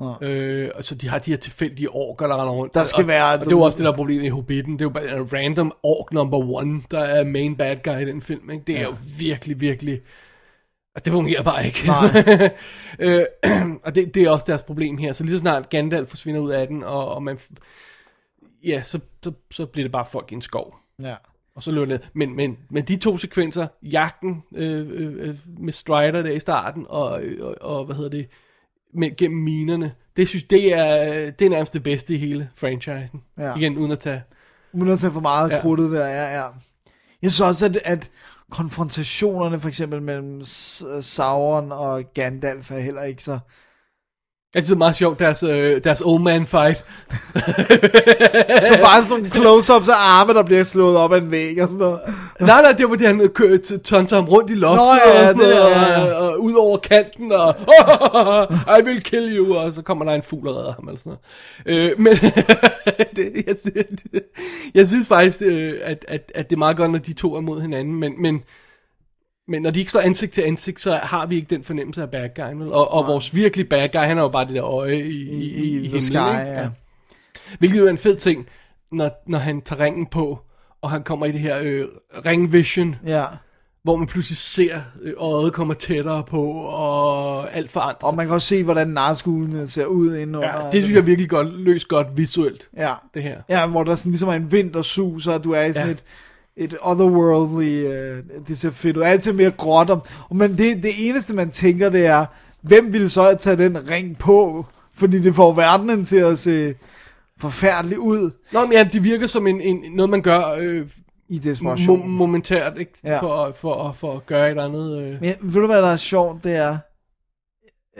[0.02, 0.12] Ja.
[0.28, 2.74] Øh, og så de har de her tilfældige orker, der render rundt.
[2.74, 4.72] Der skal og, være- Og det er jo også det der er problemet i Hobbiten.
[4.72, 8.04] Det er jo bare en random ork number one, der er main bad guy i
[8.04, 8.50] den film.
[8.50, 8.64] Ikke?
[8.66, 8.86] Det er ja.
[8.86, 9.92] jo virkelig, virkelig...
[10.94, 11.86] Altså, det fungerer bare ikke.
[11.86, 12.50] Nej.
[13.06, 13.24] øh,
[13.84, 15.12] og det, det er også deres problem her.
[15.12, 17.38] Så lige så snart Gandalf forsvinder ud af den, og, og man...
[18.64, 20.76] Ja, så, så, så bliver det bare folk i en skov.
[21.02, 21.14] ja.
[21.54, 22.08] Og så løber det ned.
[22.14, 26.86] Men, men, men de to sekvenser, jagten øh, øh, øh, med Strider der i starten,
[26.88, 28.28] og, og, og hvad hedder det,
[28.94, 33.22] med, gennem minerne, det synes det er, det er nærmest det bedste i hele franchisen.
[33.38, 33.54] Ja.
[33.54, 34.22] Igen, uden at tage...
[34.72, 35.60] Uden at tage for meget Ja.
[35.60, 36.44] krudtet der, ja, ja.
[37.22, 38.10] Jeg synes også, at, at
[38.50, 40.44] konfrontationerne for eksempel mellem
[41.02, 43.38] Sauron og Gandalf er heller ikke så...
[44.56, 46.84] Jeg synes, det er meget sjovt, deres, øh, deres old man fight.
[48.62, 51.68] Så bare sådan nogle close-ups af arme, der bliver slået op af en væg og
[51.68, 51.98] sådan noget.
[52.40, 55.26] nej, nej, det var det, han kører tonter ham rundt i loftet, Nå, ja, og,
[55.28, 56.12] sådan det noget, der, ja.
[56.12, 57.54] og, og, ud over kanten, og
[58.78, 61.16] I will kill you, og så kommer der en fugl og redder ham, eller sådan
[61.66, 61.90] noget.
[61.90, 62.12] Øh, men
[63.16, 64.02] det, jeg, synes-
[64.74, 67.40] jeg synes faktisk, øh, at, at, at det er meget godt, når de to er
[67.40, 68.42] mod hinanden, men, men,
[69.48, 72.10] men når de ikke står ansigt til ansigt, så har vi ikke den fornemmelse af
[72.10, 72.72] bad guy, vel?
[72.72, 75.44] Og, og vores virkelig bad guy, han er jo bare det der øje i, i,
[75.44, 76.50] i, i, himlen, sky, ikke?
[76.50, 76.68] ja.
[77.58, 78.46] Hvilket jo er en fed ting,
[78.92, 80.38] når, når han tager ringen på,
[80.82, 81.84] og han kommer i det her øh,
[82.26, 83.24] ring vision, Ja.
[83.82, 88.16] hvor man pludselig ser øh, øjet kommer tættere på, og alt forandrer Og sig.
[88.16, 90.64] man kan også se, hvordan narskulene ser ud indenunder.
[90.64, 92.92] Ja, det synes jeg virkelig godt, løst godt visuelt, Ja.
[93.14, 93.40] det her.
[93.48, 95.86] Ja, hvor der sådan ligesom er en vind, der suser, og du er i sådan
[95.88, 95.92] Ja.
[95.92, 96.04] et,
[96.56, 99.02] et otherworldly, øh, det ser fedt ud.
[99.02, 100.02] Altid mere gråt om.
[100.30, 102.26] Men det, det eneste, man tænker, det er,
[102.60, 104.66] hvem ville så tage den ring på?
[104.94, 106.74] Fordi det får verdenen til at se
[107.40, 110.88] forfærdelig ud Nå, men ja, det virker som en, en, noget, man gør øh,
[111.28, 112.08] i mo- desperation.
[112.08, 112.92] momentært, ikke?
[113.04, 113.20] Ja.
[113.20, 115.00] For, for, for at gøre et andet...
[115.00, 115.20] Øh.
[115.20, 116.44] Men ved du, hvad der er sjovt?
[116.44, 116.78] Det er...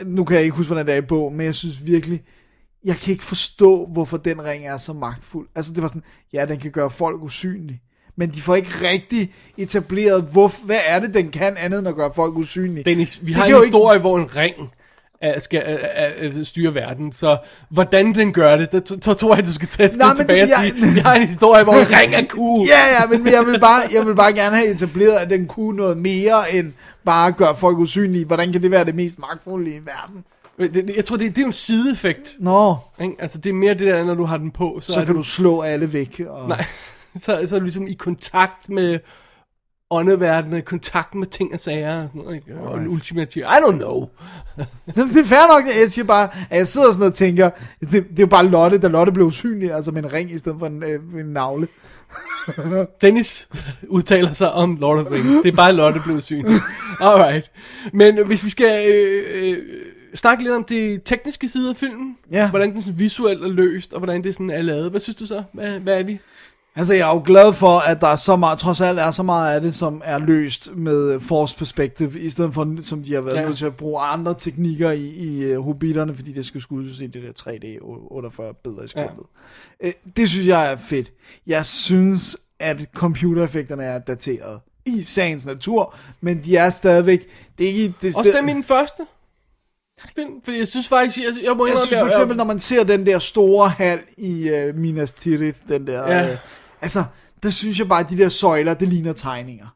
[0.05, 2.23] Nu kan jeg ikke huske, hvordan det er i bog, men jeg synes virkelig...
[2.85, 5.47] Jeg kan ikke forstå, hvorfor den ring er så magtfuld.
[5.55, 6.03] Altså, det var sådan...
[6.33, 7.81] Ja, den kan gøre folk usynlige.
[8.17, 11.95] Men de får ikke rigtig etableret, hvor, hvad er det, den kan andet end at
[11.95, 12.83] gøre folk usynlige.
[12.83, 14.55] Dennis, vi Det har en historie, hvor en ring
[15.39, 15.79] skal
[16.45, 17.37] styre verden, så
[17.69, 20.53] hvordan den gør det, der, så tror jeg, du skal tage et skridt tilbage det-
[20.53, 22.67] og sige, jeg- vi har en historie, hvor en ring er cool.
[22.73, 25.77] Ja, ja, men jeg vil, bare, jeg vil bare gerne have etableret, at den kunne
[25.77, 26.73] noget mere end
[27.05, 28.25] bare gøre folk usynlige.
[28.25, 30.23] Hvordan kan det være det mest magtfulde i verden?
[30.95, 32.35] Jeg tror, det, det er jo en sideeffekt.
[32.39, 33.15] Nå, Ikke?
[33.19, 35.19] Altså, det er mere det der, når du har den på, så, så kan du,
[35.19, 36.21] du slå alle væk.
[36.29, 36.47] Og...
[36.49, 36.65] Nej,
[37.23, 38.99] så, så er du ligesom i kontakt med
[39.89, 42.59] åndeverdenen, i kontakt med ting og sager, og, sådan noget, ikke?
[42.59, 44.09] og en ultimativ, I don't know.
[44.95, 47.49] Det er fair nok, jeg siger bare, at jeg sidder sådan og tænker,
[47.79, 50.37] det, det er jo bare Lotte, da Lotte blev usynlig, altså med en ring i
[50.37, 51.67] stedet for en, øh, en navle.
[53.01, 53.49] Dennis
[53.87, 55.43] udtaler sig om Lord of the Rings.
[55.43, 56.45] Det er bare Lotte blev syn.
[57.01, 57.51] Alright.
[57.93, 59.57] Men hvis vi skal øh, øh,
[60.15, 62.49] snakke lidt om det tekniske side af filmen, Ja.
[62.49, 64.91] hvordan den sådan visuelt er løst, og hvordan det sådan er lavet.
[64.91, 65.43] Hvad synes du så?
[65.53, 66.19] Hvad, hvad er vi?
[66.77, 69.23] Altså, jeg er jo glad for, at der er så meget, trods alt er så
[69.23, 73.21] meget af det, som er løst med force perspective, i stedet for, som de har
[73.21, 73.45] været Ja.
[73.45, 77.07] nødt til at bruge andre teknikker i, i uh, Hobbiterne, fordi det skulle skuddes i
[77.07, 79.23] det der 3D 48 billeder i skabet.
[79.83, 79.91] Ja.
[80.17, 81.11] Det synes jeg er fedt.
[81.47, 87.73] Jeg synes, at computereffekterne er dateret i sagens natur, men de er stadigvæk, det er
[87.73, 87.93] ikke...
[88.01, 89.05] Det, Også dem i den første
[90.15, 92.83] film, for jeg synes faktisk, jeg, jeg må Jeg synes for eksempel, når man ser
[92.83, 96.07] den der store hal i uh, Minas Tirith, den der...
[96.07, 96.31] Ja.
[96.31, 96.37] Øh,
[96.81, 97.03] altså,
[97.43, 99.67] der synes jeg bare, at de der søjler, det ligner tegninger.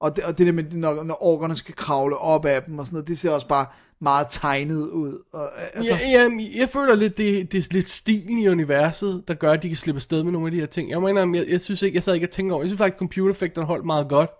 [0.00, 2.86] Og det, og det der med, når, når orkerne skal kravle op af dem og
[2.86, 3.66] sådan noget, det ser også bare
[4.00, 5.18] meget tegnet ud.
[5.32, 9.24] Og, øh, altså, Ja, ja, jeg føler lidt, det, det er lidt stilen i universet,
[9.28, 10.90] der gør, at de kan slippe afsted med nogle af de her ting.
[10.90, 12.98] Jeg mener, jeg, jeg synes ikke, jeg sad ikke og tænkte over, jeg synes faktisk,
[12.98, 14.30] computereffekterne holdt meget godt.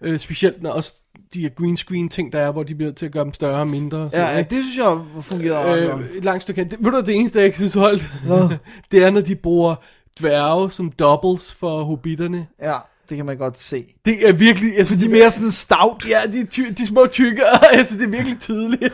[0.00, 0.92] Øh, specielt når også
[1.34, 3.60] de her green screen ting, der er, hvor de bliver til at gøre dem større
[3.60, 3.98] og mindre.
[3.98, 6.70] Og sådan, ja, ja, det synes jeg fungerede øh, øh, langt stykke hen.
[6.70, 8.02] Det, ved du, det eneste, jeg ikke synes holdt,
[8.92, 9.74] det er, når de bruger
[10.20, 12.46] dværge som doubles for hobitterne.
[12.62, 12.74] Ja,
[13.08, 13.86] det kan man godt se.
[14.04, 14.86] Det er virkelig...
[14.86, 16.08] Synes, De er mere sådan stout.
[16.08, 18.92] Ja, de, ty, de små tykke, synes, det er virkelig tydeligt.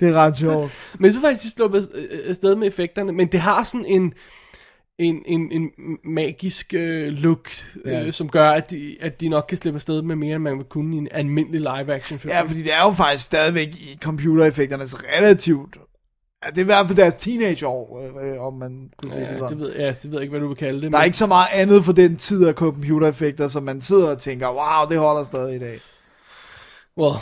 [0.00, 0.72] Det er ret sjovt.
[0.98, 1.82] Men synes faktisk, de slår
[2.28, 4.12] afsted med effekterne, men det har sådan en,
[4.98, 5.70] en, en, en
[6.04, 7.50] magisk øh, look,
[7.86, 8.06] Ja.
[8.06, 10.56] øh, som gør, at de, at de nok kan slippe afsted med mere, end man
[10.56, 12.32] vil kunne i en almindelig live-action film.
[12.32, 15.76] Ja, fordi det er jo faktisk stadigvæk i computereffekternes relativt...
[16.46, 19.58] Det er i hvert fald deres teenageår, øh, om man kunne sige ja, det sådan.
[19.58, 20.92] det ved, ja, det ved jeg ikke, hvad du vil kalde det.
[20.92, 24.18] Der er ikke så meget andet for den tid af computereffekter, som man sidder og
[24.18, 25.80] tænker, wow, det holder stadig i dag.
[26.98, 27.14] Well,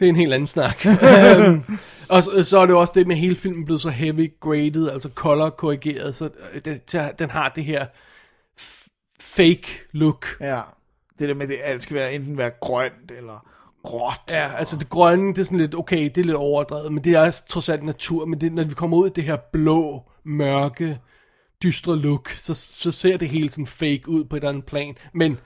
[0.00, 0.84] det er en helt anden snak.
[1.48, 1.64] um,
[2.08, 5.10] og så, så er det også det med hele filmen blevet så heavy graded, altså
[5.14, 6.80] color korrigeret, så øh, den,
[7.18, 7.86] den har det her
[9.20, 10.26] fake look.
[10.40, 10.60] Ja,
[11.18, 13.46] det der med, at alt skal være, enten være grønt eller
[13.84, 14.20] gråt.
[14.30, 17.14] Ja, altså det grønne, det er sådan lidt, okay, det er lidt overdrevet, men det
[17.14, 20.02] er også trods alt natur, men det, når vi kommer ud i det her blå,
[20.24, 20.98] mørke,
[21.62, 24.96] dystre look, så, så ser det hele sådan fake ud på et eller andet plan,
[25.14, 25.38] men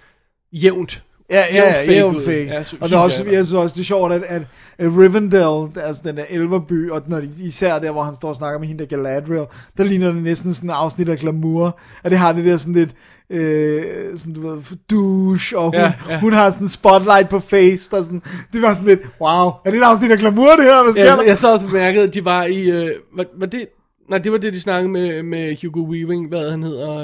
[0.53, 1.05] jævnt.
[1.31, 2.25] Ja, ja, ja, ud.
[2.25, 2.45] fake.
[2.45, 4.43] Ja, sy- og det er også, jeg, synes også, det er sjovt, at, at,
[4.81, 8.59] Rivendell, altså den der elverby, og når de, især der, hvor han står og snakker
[8.59, 9.47] med hende der Galadriel,
[9.79, 12.75] der ligner det næsten sådan en afsnit af glamour, at det har det der sådan
[12.75, 12.95] lidt,
[13.31, 13.85] øh,
[14.17, 14.59] sådan du ved,
[14.91, 18.63] douche, og hun, Ja, ja, hun har sådan en spotlight på face, der sådan, det
[18.63, 21.13] var sådan lidt, wow, er det et afsnit af glamour det her, hvad sker Ja,
[21.13, 21.23] der?
[21.23, 23.67] jeg, så også bemærket, at de var i, øh, var, var det,
[24.11, 26.99] nej, det var det, de snakkede med, med Hugo Weaving, hvad han hedder,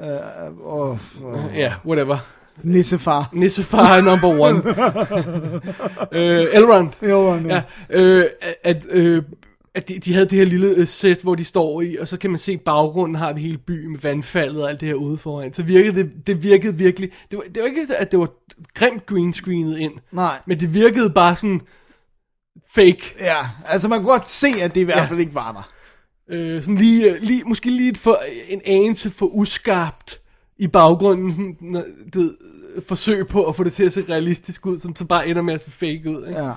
[0.00, 0.06] øh,
[0.66, 0.96] Åh, oh,
[1.56, 2.16] ja, whatever.
[2.62, 3.28] Nissefar.
[3.32, 4.62] Nissefar number one.
[6.20, 6.90] øh, Elrond.
[7.02, 7.62] Jo, ja.
[7.90, 8.24] Ja, øh,
[8.64, 9.22] at, øh,
[9.74, 12.16] at de, de havde det her lille øh, sæt, hvor de står i, og så
[12.16, 15.18] kan man se baggrunden har vi hele byen med vandfaldet og alt det her ude
[15.18, 15.52] foran.
[15.52, 18.30] Så virkede det, det virkede virkelig, det var, det var ikke, at det var
[18.74, 20.38] grimt green screenet ind, Nej.
[20.46, 21.60] men det virkede bare sådan
[22.74, 23.14] fake.
[23.20, 25.04] Ja, altså man kunne godt se, at det i hvert Ja.
[25.04, 25.70] fald ikke var der.
[26.36, 30.20] Øh, sådan lige, øh, lige, måske lige for, en anelse for uskarpt
[30.58, 31.84] i baggrunden, sådan,
[32.16, 32.24] øh,
[32.86, 35.54] forsøg på at få det til at se realistisk ud, som så bare ender med
[35.54, 36.26] at se fake ud.
[36.26, 36.40] Ikke?
[36.40, 36.52] Ja.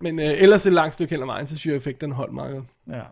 [0.00, 2.54] Men øh, ellers et langt stykke hen ad vejen, så synes jeg, effekterne holdt meget
[2.54, 2.64] godt.
[2.88, 3.02] Ja.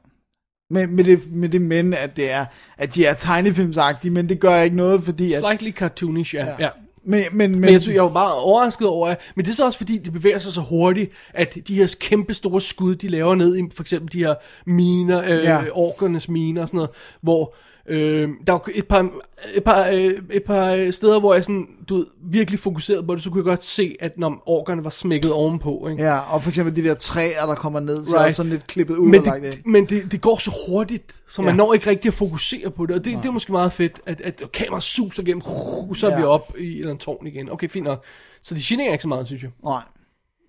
[0.71, 2.45] Men med det, med det men, at det er,
[2.79, 5.39] at de er tegnefilmsagtige, men det gør ikke noget, fordi at...
[5.39, 6.47] Slightly cartoonish, ja.
[6.47, 6.55] ja.
[6.59, 6.69] ja.
[7.05, 9.55] Men, men, men, Men jeg synes, jeg var meget overrasket over, at, men det er
[9.55, 13.09] så også fordi, de bevæger sig så hurtigt, at de her kæmpe store skud, de
[13.09, 14.35] laver ned i for eksempel de her
[14.67, 15.63] miner, øh, ja.
[15.73, 17.55] orkernes miner og sådan noget, hvor
[17.89, 19.11] Øh, der var et par,
[19.55, 23.15] et, par, øh, et par øh, steder, hvor jeg sådan, du ved, virkelig fokuserede på
[23.15, 25.89] det, så kunne jeg godt se, at når orkerne var smækket ovenpå.
[25.91, 26.03] Ikke?
[26.03, 28.29] Ja, og for eksempel de der træer, der kommer ned, så Right.
[28.29, 29.45] er sådan lidt klippet ud Men, og ind.
[29.45, 31.57] det, men det, det går så hurtigt, så man Ja.
[31.57, 34.21] når ikke rigtig at fokusere på det, og det, det er måske meget fedt, at,
[34.21, 35.43] at kameraet suser gennem,
[35.97, 36.19] så er Ja.
[36.19, 37.51] vi op i et eller andet tårn igen.
[37.53, 38.05] Okay, fint nok.
[38.43, 39.51] Så det generer ikke så meget, synes jeg.
[39.65, 39.83] Nej.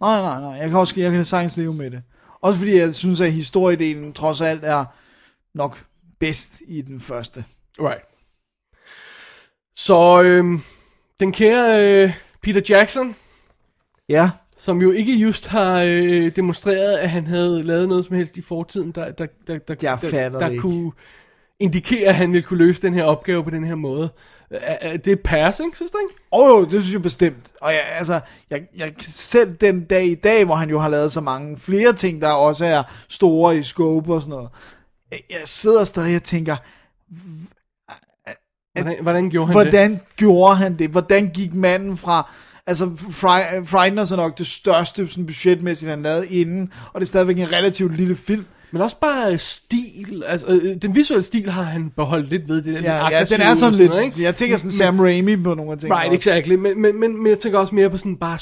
[0.02, 0.50] Nej, nej, nej.
[0.52, 2.02] Jeg kan også jeg kan sagtens leve med det.
[2.42, 4.86] Også fordi jeg synes, at historiedelen trods alt er
[5.56, 5.84] nok
[6.20, 7.46] bedst i den første.
[7.80, 8.04] Right.
[9.76, 10.62] Så øhm,
[11.20, 13.16] den kære øh, Peter Jackson,
[14.10, 18.38] Ja, som jo ikke just har øh, demonstreret, at han havde lavet noget som helst
[18.38, 20.62] i fortiden, der, der, der, der, der, der ikke.
[20.62, 20.92] kunne
[21.60, 24.10] indikere, at han ville kunne løse den her opgave på den her måde.
[24.52, 26.22] Er, det er passing, synes du ikke?
[26.32, 27.52] og jo, det synes jeg bestemt.
[27.62, 31.12] Og jeg, altså, jeg, jeg selv den dag i dag, hvor han jo har lavet
[31.12, 34.50] så mange flere ting, der også er store i scope og sådan noget.
[35.12, 36.56] Jeg, sidder stadig og tænker,
[38.74, 39.66] Hvordan, hvordan gjorde han det?
[39.72, 40.90] hvordan gjorde han det?
[40.90, 42.32] Hvordan gik manden fra...
[42.68, 47.10] Altså, Fri- Frighteners er nok det største sådan budgetmæssigt, han lavede inden, og det er
[47.10, 48.46] stadigvæk en relativt lille film.
[48.72, 52.62] Men også bare stil, altså øh, den visuelle stil har han beholdt lidt ved.
[52.62, 53.90] Det der, Ja, ja den er sådan lidt...
[53.90, 54.24] noget, ikke?
[54.24, 56.00] Jeg tænker sådan Sam Raimi på nogle af tingene.
[56.00, 56.30] Right, også.
[56.32, 56.54] exactly.
[56.56, 58.38] Men, men, men, men jeg tænker også mere på sådan bare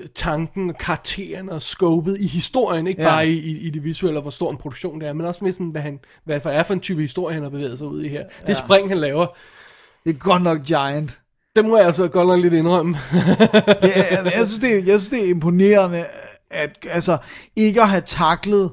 [0.00, 3.08] øh, tanken og karakteren og scopet i historien, ikke Ja.
[3.08, 3.14] ja.
[3.14, 5.40] bare i, i, i det visuelle og hvor stor en produktion det er, men også
[5.44, 7.86] mere sådan, hvad, han, hvad for er for en type historie, han har bevæget sig
[7.86, 8.24] ud i her.
[8.46, 9.26] Det spring, han laver,
[10.04, 11.18] Det er godt nok giant.
[11.56, 12.96] det må jeg altså godt nok lidt indrømme.
[13.12, 13.72] Er,
[14.10, 16.04] altså, jeg, synes, det, er- jeg synes, det er imponerende,
[16.50, 17.18] at altså,
[17.56, 18.70] ikke at have taklet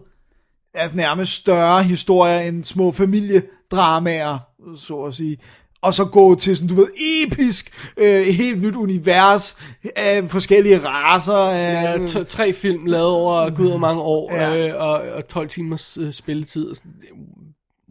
[0.78, 4.38] altså, nærmest større historier end små familiedramaer,
[4.78, 5.38] så at sige.
[5.82, 6.88] Og så gå til sådan, du ved,
[7.26, 9.58] episk, øh, helt nyt univers
[9.96, 11.34] af forskellige raser.
[11.34, 14.68] Af, Ja, tre film lavet over gud og mange år, Ja.
[14.68, 16.70] øh, og, og 12 timers øh, spilletid.
[16.70, 16.92] og sådan.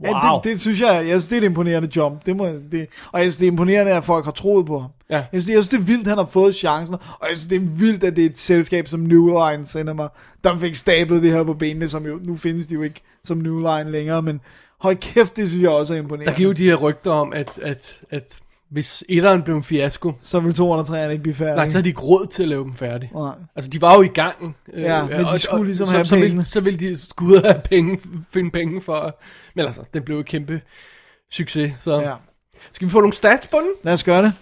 [0.07, 0.15] Wow.
[0.15, 2.27] Ja, det, det, synes jeg, jeg synes, det er et imponerende jump.
[2.27, 4.91] Det må, det, og jeg synes, det er imponerende, at folk har troet på ham.
[5.11, 5.17] Ja.
[5.17, 7.47] Jeg, synes, jeg synes, det er vildt, at han har fået chancen, og jeg synes,
[7.47, 10.09] det er vildt, at det er et selskab som New Line Cinema,
[10.45, 13.39] der fik stablet det her på benene, som jo, nu findes de jo ikke som
[13.39, 14.41] New Line længere, men
[14.81, 16.31] hold kæft, det synes jeg også er imponerende.
[16.33, 18.39] Der giver jo de her rygter om, at, at, at
[18.71, 21.57] hvis etteren blev en fiasko, Så vil 203 ikke blive færdig.
[21.57, 23.11] nej, så har de ikke råd til at lave dem færdig.
[23.15, 23.35] Nej.
[23.57, 24.57] Altså, de var jo i gang.
[24.73, 26.31] øh, Ja, men de og- skulle og- ligesom så, have så pengene.
[26.31, 27.99] ville, så ville de skulle og have penge,
[28.33, 29.19] finde penge for...
[29.55, 30.61] Men altså, det blev et kæmpe
[31.33, 31.73] succes.
[31.79, 32.13] Så ja.
[32.73, 33.71] skal vi få nogle stats på den?
[33.83, 34.33] Lad os gøre det.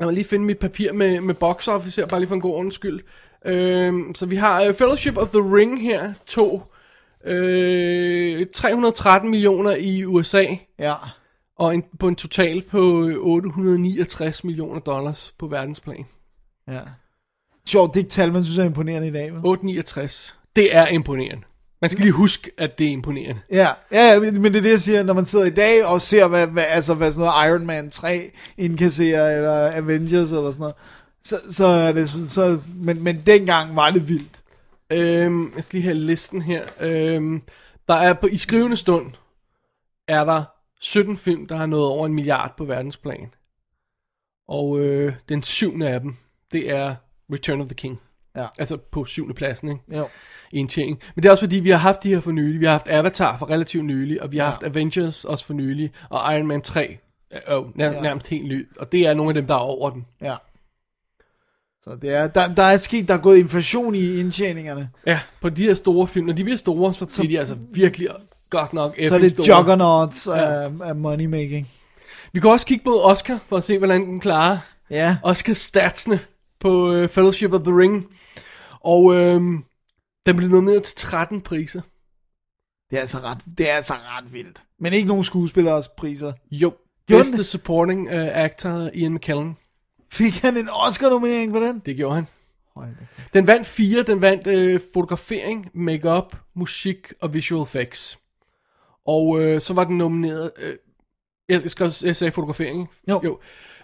[0.00, 2.40] Lad mig lige finde mit papir med, med box office her, bare lige for en
[2.40, 3.00] god ordens skyld.
[3.44, 6.62] Øhm, så vi har uh, Fellowship of the Ring her, to.
[7.24, 10.44] Øh, 313 millioner i USA,
[10.78, 10.94] Ja.
[11.58, 16.04] og en, på en total på øh, 869 millioner dollars på verdensplan.
[16.68, 16.80] ja.
[17.68, 19.32] Sjovt, det er ikke tal, man synes er imponerende i dag.
[19.32, 19.40] vel?
[19.44, 20.38] 869.
[20.56, 21.42] Det er imponerende.
[21.80, 23.40] Man skal lige huske, at det er imponerende.
[23.50, 26.28] Ja, ja, men det er det, jeg siger, når man sidder i dag og ser,
[26.28, 30.74] hvad, hvad, altså, hvad sådan noget Iron Man 3 indkasserer, eller Avengers eller sådan noget,
[31.24, 34.42] så, så er det, så- så, men, men dengang var det vildt.
[34.90, 36.64] Øhm, jeg skal lige have listen her.
[36.80, 37.42] Øhm,
[37.88, 39.12] der er på, I skrivende stund,
[40.08, 40.44] er der
[40.80, 43.28] 17 film, der har nået over en milliard på verdensplan.
[44.48, 46.16] Og øh, den syvende af dem,
[46.52, 46.94] det er
[47.32, 48.00] Return of the King.
[48.36, 48.46] Ja.
[48.58, 49.80] Altså på syvende pladsen, ikke?
[49.98, 50.08] Jo.
[50.58, 50.98] Indtjening.
[51.14, 52.60] Men det er også fordi, vi har haft de her for nylig.
[52.60, 54.50] Vi har haft Avatar for relativt nylig, og vi har Ja.
[54.50, 56.98] haft Avengers også for nylig, og Iron Man 3
[57.30, 58.00] er jo nær, Ja.
[58.00, 58.68] nærmest helt ny.
[58.80, 60.04] Og det er nogle af dem, der er over den.
[60.22, 60.34] Ja.
[61.82, 64.90] Så det er, der, der er sket, der er gået inflation i indtjeningerne.
[65.06, 68.08] Ja, på de her store film, når de bliver store, så bliver de altså virkelig
[68.50, 69.56] godt nok Så er det store.
[69.58, 70.62] juggernauts Ja.
[70.62, 71.68] af, af moneymaking.
[72.32, 74.58] Vi kan også kigge mod Oscar, for at se, hvordan den klarer
[74.90, 76.20] Ja, Oscar-statsene
[76.60, 78.06] på uh, Fellowship of the Ring.
[78.80, 79.64] Og øhm,
[80.26, 81.80] den blev nomineret til 13 priser.
[82.90, 84.64] det er altså ret, det er altså ret vildt.
[84.80, 86.32] Men ikke nogen skuespillers priser.
[86.50, 86.74] Jo,
[87.06, 87.44] Gjorde bedste den?
[87.44, 89.56] supporting uh, actor Ian McKellen.
[90.12, 91.82] Fik han en Oscar-nominering på den?
[91.86, 92.26] Det gjorde han.
[93.34, 94.02] Den vandt fire.
[94.02, 98.18] Den vandt øh, fotografering, makeup, musik og visual effects.
[99.06, 100.50] Og øh, så var den nomineret...
[100.58, 100.74] Øh,
[101.48, 102.92] jeg, skal, også- jeg sagde fotografering, ikke?
[103.08, 103.20] Jo.
[103.24, 103.38] jo.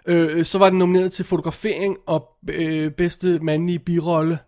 [0.07, 4.39] Øh, så var den nomineret til fotografering og øh, bedste mandlige birolle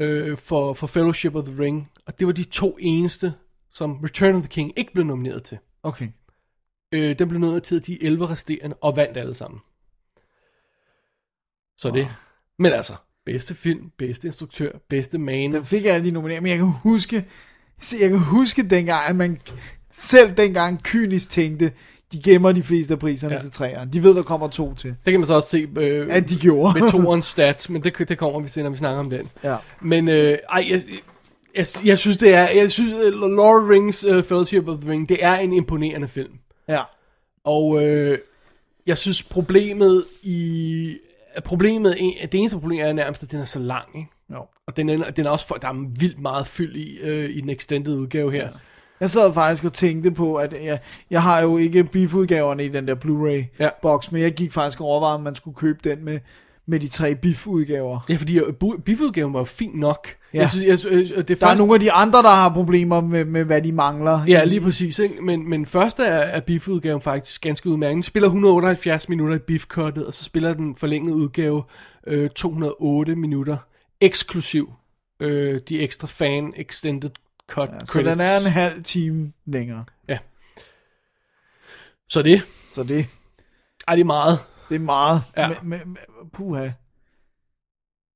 [0.00, 1.90] øh, for, for Fellowship of the Ring.
[2.06, 3.34] Og det var de to eneste,
[3.70, 5.58] som Return of the King ikke blev nomineret til.
[5.82, 6.08] Okay.
[6.92, 9.60] Øh, den blev nomineret til de 11 resterende og vandt alle sammen.
[11.76, 12.08] Så det.
[12.58, 12.92] Men altså,
[13.24, 15.52] bedste film, bedste instruktør, bedste man.
[15.52, 17.26] Den fik alle de nomineringer, men jeg kan huske,
[17.80, 19.40] se, jeg kan huske dengang, at man
[19.90, 21.72] selv dengang kynisk tænkte,
[22.16, 23.40] de gemmer de fleste af priserne ja.
[23.40, 23.90] Til træerne.
[23.92, 24.90] De ved, der kommer to til.
[25.04, 26.80] Det kan man så også se øh, At de gjorde.
[26.80, 29.30] med toerens stats, men det, det kommer vi til, når vi snakker om den.
[29.44, 29.56] ja.
[29.82, 30.80] Men øh, ej, jeg,
[31.56, 34.78] jeg, jeg synes, det er, jeg synes, uh, Lord of the Rings uh, Fellowship of
[34.80, 36.32] the Ring, det er en imponerende film.
[36.68, 36.80] ja.
[37.44, 38.18] Og øh,
[38.86, 40.98] jeg synes problemet i...
[41.44, 44.08] Problemet, det eneste problem er nærmest, at den er så lang, ikke?
[44.32, 44.46] Jo.
[44.66, 47.40] Og den er, den er også for, der er vildt meget fyld i, øh, i
[47.40, 48.42] den extended udgave her.
[48.42, 48.48] Ja.
[49.00, 50.78] Jeg sad faktisk og tænkte på, at jeg,
[51.10, 55.14] jeg har jo ikke biff-udgaverne i den der Blu-ray-boks, men jeg gik faktisk og overvejede,
[55.14, 56.18] om man skulle købe den med,
[56.66, 58.00] med de tre biff-udgaver.
[58.08, 58.40] Det er fordi,
[58.84, 60.08] biff-udgaven var jo fint nok.
[60.34, 60.40] Ja.
[60.40, 62.48] Jeg synes, jeg, øh, det er Der er først, nogle af de andre, der har
[62.48, 64.20] problemer med, med hvad de mangler.
[64.28, 64.98] Ja, lige præcis.
[64.98, 65.14] Ikke?
[65.22, 67.94] Men, men første er, er biff-udgaven faktisk ganske udmærket.
[67.94, 71.62] Den spiller 178 minutter i biff-cuttet, og så spiller den forlængede udgave
[72.06, 73.56] øh, 208 minutter,
[74.00, 74.72] eksklusiv
[75.20, 77.10] øh, de ekstra fan extended
[77.48, 77.92] cut Ja, credits.
[77.92, 79.84] så den er en halv time længere.
[82.08, 82.42] Så det,
[82.74, 83.06] Så det,
[83.88, 84.38] ej, det er meget.
[84.68, 85.22] det er meget.
[85.36, 85.48] Ja.
[85.48, 85.96] Med, med, med,
[86.32, 86.70] puha.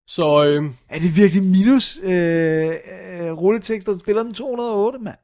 [0.06, 5.16] Så øh, Er det virkelig minus øh, øh, rulletekster, spiller den 208, mand?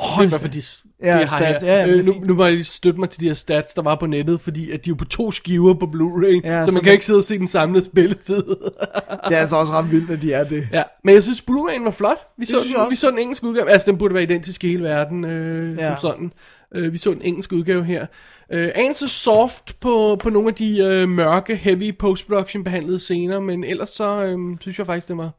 [0.00, 0.62] Ja, det er hvert fald de,
[1.06, 1.62] Ja, jeg har stats.
[1.62, 1.76] her.
[1.76, 3.96] Ja, øh, nu, nu må jeg lige støtte mig til de her stats, der var
[4.00, 6.74] på nettet, fordi at de er jo på to skiver på Blu-ray, Ja, så så
[6.76, 8.42] man kan man- ikke sidde og se den samlede spilletid.
[9.28, 10.68] Det er altså også ret vildt, at de er det.
[10.72, 12.16] Ja, men jeg synes, Blu-ray'en var flot.
[12.38, 13.70] Vi så, den, vi så den engelske udgave.
[13.70, 15.88] Altså, den burde være identisk i hele verden, øh, ja.
[15.88, 16.32] Som sådan.
[16.74, 18.06] Øh, vi så den engelske udgave her.
[18.52, 23.64] Øh, anelse soft på, på nogle af de øh, mørke, heavy post-production behandlede scener, men
[23.64, 25.30] ellers så øh, synes jeg faktisk, det var...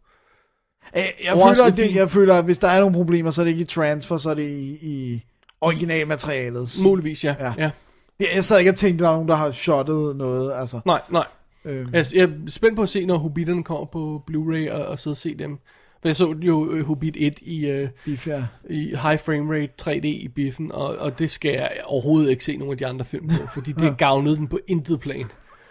[0.95, 3.41] Jeg, jeg, Overraskende føler, at det, jeg føler, at hvis der er nogle problemer, så
[3.41, 5.23] er det ikke i transfer, så er det i, i
[5.61, 6.69] originalmaterialet.
[6.83, 7.35] Muligvis, ja.
[7.39, 7.45] Ja.
[7.45, 7.53] ja.
[7.57, 7.71] ja.
[8.19, 10.53] Jeg, jeg sad ikke og tænkte, at der er nogen, der har shottet noget.
[10.53, 11.25] Altså, Nej, nej.
[11.65, 14.99] øh, Jeg, jeg er spændt på at se, når Hobbiterne kommer på Blu-ray og, og
[14.99, 15.57] sidde og se dem.
[16.01, 18.43] For jeg så jo øh, Hobbit 1 i, øh, beef, ja.
[18.69, 22.57] i high frame rate 3D i biffen, og, og det skal jeg overhovedet ikke se
[22.57, 25.25] nogle af de andre film på, fordi det gavnede den på intet plan.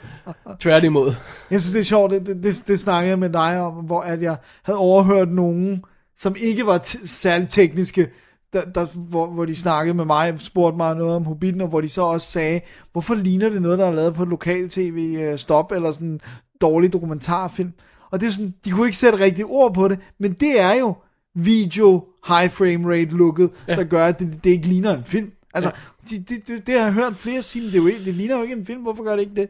[0.60, 1.14] Tværtimod.
[1.50, 4.00] Jeg synes, det er sjovt, det, det, det, det snakkede jeg med dig om, hvor
[4.00, 5.84] at jeg havde overhørt nogen,
[6.18, 8.08] som ikke var t- særlig tekniske,
[8.52, 11.80] der, der, hvor, hvor de snakkede med mig, spurgte mig noget om Hobbiten, og hvor
[11.80, 12.60] de så også sagde,
[12.92, 16.20] hvorfor ligner det noget, der er lavet på lokal tv øh, stop, eller sådan en
[16.60, 17.72] dårlig dokumentarfilm.
[18.10, 20.74] Og det er sådan, de kunne ikke sætte rigtige ord på det, men det er
[20.74, 20.94] jo
[21.34, 23.74] video high frame rate looket, ja.
[23.74, 25.30] der gør, at det, det ikke ligner en film.
[25.54, 26.16] Altså, ja.
[26.16, 28.14] det, det, det, det har jeg hørt flere sige, men det, er jo ikke, det
[28.14, 29.48] ligner jo ikke en film, hvorfor gør det ikke det?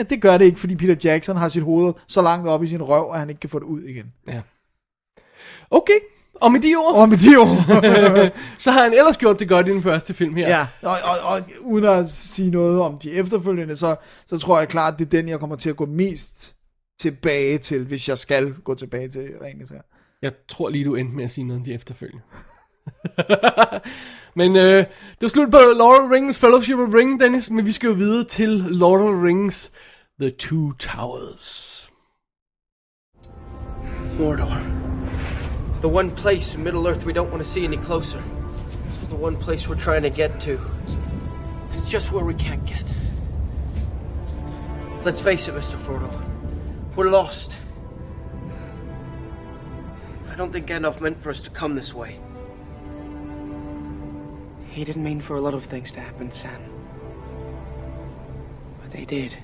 [0.00, 2.68] Ja, det gør det ikke, fordi Peter Jackson har sit hoved så langt op i
[2.68, 4.12] sin røv, at han ikke kan få det ud igen.
[4.28, 4.40] Ja.
[5.70, 6.00] Okay,
[6.34, 7.56] og med de ord, Og med de ord,
[8.64, 10.48] så har han ellers gjort det godt i den første film her.
[10.48, 14.68] ja, og, og, og, uden at sige noget om de efterfølgende, så, så tror jeg
[14.68, 16.54] klart, det er den, jeg kommer til at gå mest
[17.00, 19.80] tilbage til, hvis jeg skal gå tilbage til Ringens her.
[20.22, 22.22] Jeg tror lige, du endte med at sige noget om de efterfølgende.
[24.40, 27.50] men øh, det var slut på Lord of the Rings Fellowship of the Ring, Dennis,
[27.50, 29.72] men vi skal jo videre til Lord of the Rings
[30.20, 31.88] The Two Towers.
[34.18, 35.80] Mordor.
[35.80, 38.22] The one place in Middle Earth we don't want to see any closer.
[39.08, 40.60] The one place we're trying to get to.
[41.72, 42.84] It's just where we can't get.
[45.04, 45.76] Let's face it, Mr.
[45.76, 46.12] Frodo.
[46.96, 47.56] We're lost.
[50.30, 52.20] I don't think Gandalf meant for us to come this way.
[54.68, 56.60] He didn't mean for a lot of things to happen, Sam.
[58.82, 59.38] But they did.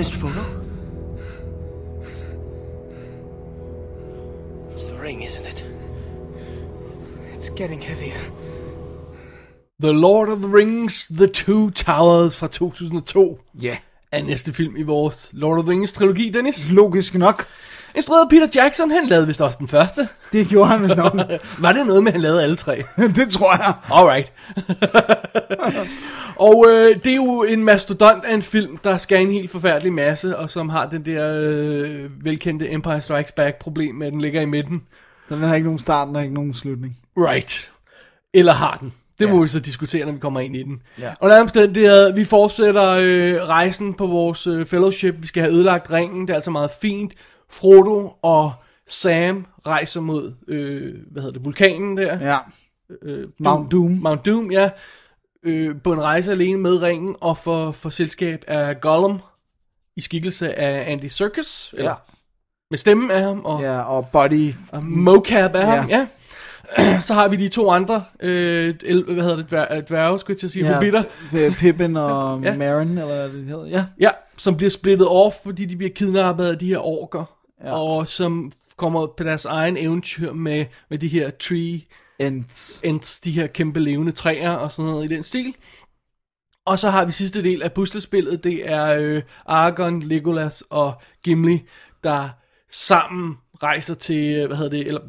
[0.00, 0.16] Mr.
[0.20, 0.44] Frodo?
[4.72, 5.64] It's the ring, isn't it?
[7.34, 8.16] It's getting heavier.
[9.80, 13.76] The Lord of the Rings The Two Towers fra 2002 Ja,
[14.12, 16.70] er næste film i vores Lord of the Rings trilogi, Dennis.
[16.70, 17.46] logisk nok.
[17.96, 20.08] Instrueret Peter Jackson, han lavede vist også den første.
[20.32, 21.12] Det gjorde han vist nok.
[21.64, 22.82] Var det noget med, at han lavede alle tre?
[23.16, 23.74] det tror jeg.
[23.90, 24.32] Alright.
[26.36, 29.92] og øh, det er jo en mastodont af en film, der skal en helt forfærdelig
[29.92, 34.20] masse, og som har den der øh, velkendte Empire Strikes Back problem med, at den
[34.20, 34.82] ligger i midten.
[35.28, 36.96] Den har ikke nogen start, den har ikke nogen slutning.
[37.18, 37.70] Right.
[38.34, 38.92] Eller har den.
[39.18, 39.42] Det må Ja.
[39.42, 40.80] vi så diskutere, når vi kommer ind i den.
[40.98, 41.10] Ja.
[41.20, 45.14] Og nærmest det er, vi fortsætter øh, rejsen på vores øh, fellowship.
[45.18, 46.20] Vi skal have ødelagt ringen.
[46.20, 47.12] Det er altså meget fint.
[47.50, 48.52] Frodo og
[48.86, 52.18] Sam rejser mod, øh, hvad hedder det, vulkanen der.
[52.30, 52.36] Ja,
[53.02, 53.90] Øh, Mount Doom.
[53.90, 54.70] Mount Doom, ja.
[55.42, 59.18] Øh, på en rejse alene med ringen, og for, for selskab af Gollum,
[59.96, 61.96] i skikkelse af Andy Serkis, eller Ja.
[62.70, 64.52] med stemmen af ham, og, ja, og Buddy.
[64.72, 65.66] og mocap af Ja.
[65.80, 66.06] ham, ja.
[67.00, 70.38] Så har vi de to andre, øh, el, hvad hedder det, dvær, dværge, skulle jeg
[70.38, 70.74] til at sige, ja.
[70.74, 71.02] hobitter,
[71.60, 72.56] Pippin og Ja.
[72.56, 73.66] Marin, eller hvad det hedder.
[73.66, 77.24] Ja, ja, som bliver splittet off, fordi de bliver kidnappet af de her orker,
[77.64, 77.72] Ja.
[77.72, 81.80] og som kommer på deres egen eventyr med, med de her tree
[82.18, 82.80] Ents.
[82.84, 85.54] ents, de her kæmpe levende træer og sådan noget i den stil.
[86.66, 91.62] Og så har vi sidste del af puslespillet, det er øh, Aragorn, Legolas og Gimli,
[92.04, 92.28] der
[92.70, 95.00] sammen rejser til, øh, hvad hedder det, eller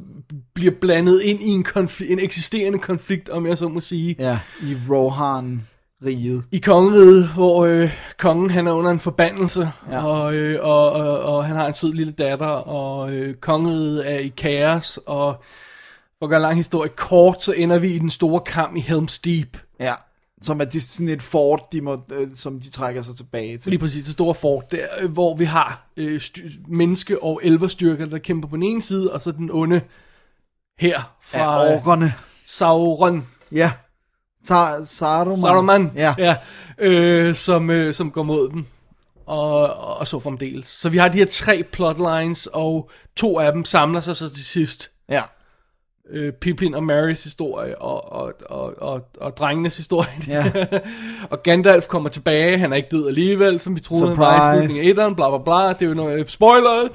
[0.53, 4.39] bliver blandet ind i en, konflikt, en eksisterende konflikt, om jeg så må sige, Ja,
[4.61, 5.67] i Rohan
[6.05, 6.43] riget.
[6.51, 10.05] i kongeriget, hvor øh, kongen han er under en forbandelse, Ja.
[10.07, 14.17] og, øh, og, og, og han har en sød lille datter, og øh, kongeriget er
[14.19, 15.35] i kaos, og
[16.19, 18.79] for at gøre en lang historie kort, så ender vi i den store kamp i
[18.79, 19.57] Helm's Deep.
[19.79, 19.93] Ja.
[20.43, 23.69] Som er de, sådan et fort, de må, øh, som de trækker sig tilbage til.
[23.69, 28.05] Lige præcis, det store fort, der, øh, hvor vi har øh, styr- menneske- og elverstyrker,
[28.05, 29.81] der kæmper på den ene side, og så den onde
[30.79, 32.13] her fra ja, orkerne.
[32.45, 33.27] Sauron.
[33.51, 33.71] Ja.
[34.47, 35.41] Sa- Saruman.
[35.41, 36.15] Saruman, Ja.
[36.17, 36.35] ja
[36.77, 38.65] øh, som, øh, som går mod dem.
[39.25, 40.67] Og, og så fremdeles.
[40.67, 44.45] Så vi har de her tre plotlines, og to af dem samler sig så til
[44.45, 44.91] sidst.
[45.09, 45.21] Ja.
[46.09, 50.09] Øh, Pippin og Marys historie, og, og, og, og, og drengenes historie.
[50.27, 50.51] Ja.
[51.31, 54.37] og Gandalf kommer tilbage, han er ikke død alligevel, som vi troede, han var i
[54.37, 54.57] Surprise.
[54.59, 56.87] slutningen af etteren, bla bla bla, det er jo noget spoiler.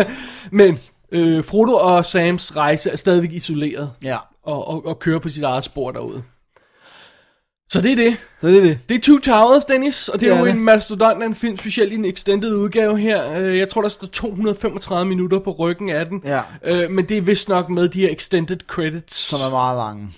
[0.56, 0.78] Men
[1.12, 4.16] øh, Frodo og Sams rejse er stadigvæk isoleret, Ja.
[4.42, 6.22] og, og, og kører på sit eget spor derude.
[7.72, 8.16] Så det er det.
[8.40, 8.78] Så det er det.
[8.88, 10.52] Det er Two Towers, Dennis, og det, Det er jo det.
[10.54, 13.38] en mastodont af en film, specielt i en extended udgave her.
[13.38, 16.22] Øh, Jeg tror, der står 235 minutter på ryggen af den.
[16.24, 16.40] Ja.
[16.64, 19.16] Øh, Men det er vist nok med de her extended credits.
[19.16, 20.08] Som er meget lange.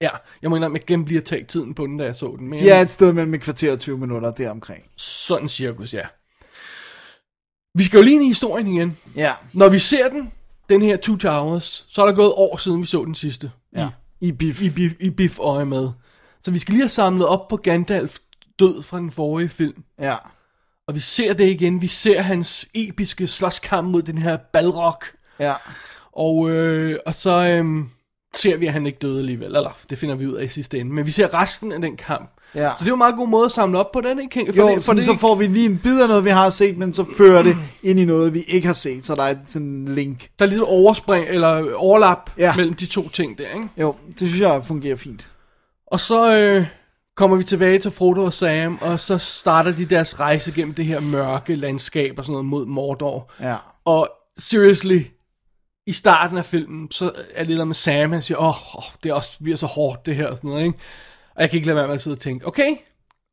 [0.00, 0.08] Ja,
[0.42, 2.48] jeg må indrømme, jeg glemte lige at tage tiden på den, da jeg så den.
[2.48, 4.82] Men De er et sted mellem et kvarter og 20 minutter deromkring.
[4.96, 6.02] sådan cirkus, ja.
[7.74, 8.96] Vi skal jo lige ind i historien igen.
[9.16, 9.32] Ja.
[9.52, 10.32] Når vi ser den,
[10.68, 13.50] den her Two Towers, så er der gået år siden, vi så den sidste.
[13.76, 13.88] ja.
[14.20, 14.62] I biff.
[14.62, 15.88] I, Biff, i Biff øje med.
[16.44, 18.16] Så vi skal lige have samlet op på Gandalf
[18.58, 19.82] død fra den forrige film.
[20.02, 20.14] Ja.
[20.88, 21.82] Og vi ser det igen.
[21.82, 24.94] Vi ser hans episke slåskamp mod den her balrog.
[25.40, 25.54] Ja.
[26.12, 27.88] Og, øh, og så øhm,
[28.36, 29.46] ser vi, at han ikke døde alligevel.
[29.56, 30.92] Eller, det finder vi ud af i sidste ende.
[30.92, 32.30] Men vi ser resten af den kamp.
[32.54, 32.68] Ja.
[32.68, 34.52] Så det er jo en meget god måde at samle op på den, ikke?
[34.52, 36.50] For Jo, det, for det, så får vi lige en bid af noget, vi har
[36.50, 39.34] set, men så fører det ind i noget, vi ikke har set, så der er
[39.46, 40.28] sådan en link.
[40.38, 42.56] Der er lidt overspring, eller overlap Ja.
[42.56, 43.68] mellem de to ting der, ikke?
[43.76, 45.28] Jo, det synes jeg fungerer fint.
[45.96, 46.66] Og så øh,
[47.16, 50.84] kommer vi tilbage til Frodo og Sam, og så starter de deres rejse gennem det
[50.84, 53.32] her mørke landskab og sådan noget mod Mordor.
[53.40, 53.56] Ja.
[53.84, 55.02] Og seriously,
[55.86, 59.10] i starten af filmen, så er det der med Sam, han siger, åh, oh, det
[59.10, 60.78] er også, bliver så hårdt det her og sådan noget, ikke?
[61.34, 62.76] Og jeg kan ikke lade være med at sidde og tænke, okay,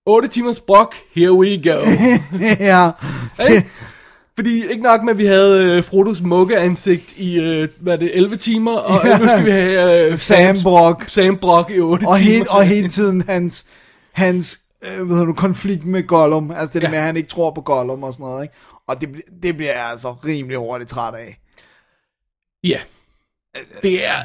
[0.06, 1.80] 8 timers brok, here we go.
[2.72, 2.92] ja.
[3.50, 3.70] Ikke?
[4.36, 7.98] Fordi ikke nok med, at vi havde øh, Frodos mugge ansigt i, øh, hvad er
[7.98, 9.18] det, 11 timer, og Ja.
[9.18, 11.10] nu skal vi have øh, Sam Brock.
[11.10, 12.30] Sam Brock i 8 Og, timer.
[12.32, 13.66] helt, og hele tiden hans,
[14.12, 16.52] hans øh, hedder du, konflikt med Gollum.
[16.52, 16.92] Altså det der Ja.
[16.92, 18.44] med, at han ikke tror på Gollum og sådan noget.
[18.44, 18.54] Ikke?
[18.88, 19.10] Og det,
[19.44, 21.40] det bliver jeg altså rimelig hurtigt træt af.
[22.64, 22.80] Ja.
[23.84, 24.16] Det er,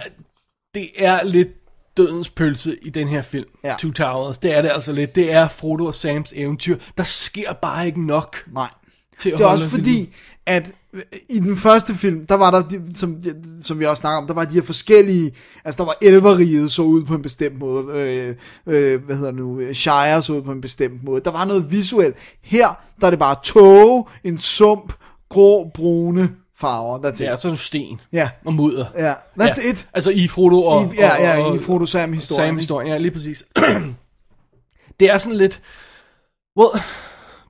[0.75, 1.49] det er lidt
[1.97, 3.75] dødens pølse i den her film, Ja.
[3.79, 4.39] Two Towers.
[4.39, 5.15] Det er det altså lidt.
[5.15, 6.77] Det er Frodo og Sams eventyr.
[6.97, 8.69] Der sker bare ikke nok Nej.
[9.19, 9.85] Til at Det er også filmen.
[9.85, 10.15] fordi,
[10.47, 13.17] at øh, i den første film, der var der, de, som,
[13.63, 15.33] som vi også snakker om, der var de her forskellige,
[15.65, 18.29] altså der var elveriget så ud på en bestemt måde, øh,
[18.67, 21.21] øh, hvad hedder det nu, øh, Shire så ud på en bestemt måde.
[21.25, 22.17] Der var noget visuelt.
[22.43, 22.69] Her,
[23.01, 24.93] der er det bare tåge, en sump,
[25.29, 26.99] grå, brune farver.
[26.99, 27.21] That's it.
[27.21, 28.31] Ja, så er det sten Ja.
[28.45, 28.87] og mudder.
[28.97, 29.71] Ja, that's ja.
[29.71, 29.89] it.
[29.95, 30.83] Altså i Frodo og...
[30.95, 32.49] I, ja, og, ja, og, i Frodo Sam historien.
[32.49, 33.45] Sam historien, ja, lige præcis.
[35.01, 35.63] det er sådan lidt...
[36.59, 36.83] Well,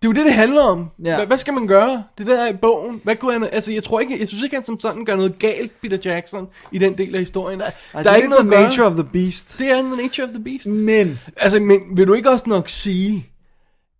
[0.02, 0.90] det er jo det, det handler om.
[1.04, 1.16] Ja.
[1.16, 2.04] Hvad, hvad skal man gøre?
[2.18, 3.00] Det der er i bogen.
[3.04, 5.38] Hvad kunne han, altså, jeg tror ikke, jeg synes ikke, han som sådan gør noget
[5.38, 7.60] galt, Peter Jackson, i den del af historien.
[7.60, 9.58] Der, Ej, der det er ikke noget the nature of the beast.
[9.58, 10.66] Det er the nature of the beast.
[10.66, 13.26] Men, Altså, men vil du ikke også nok sige,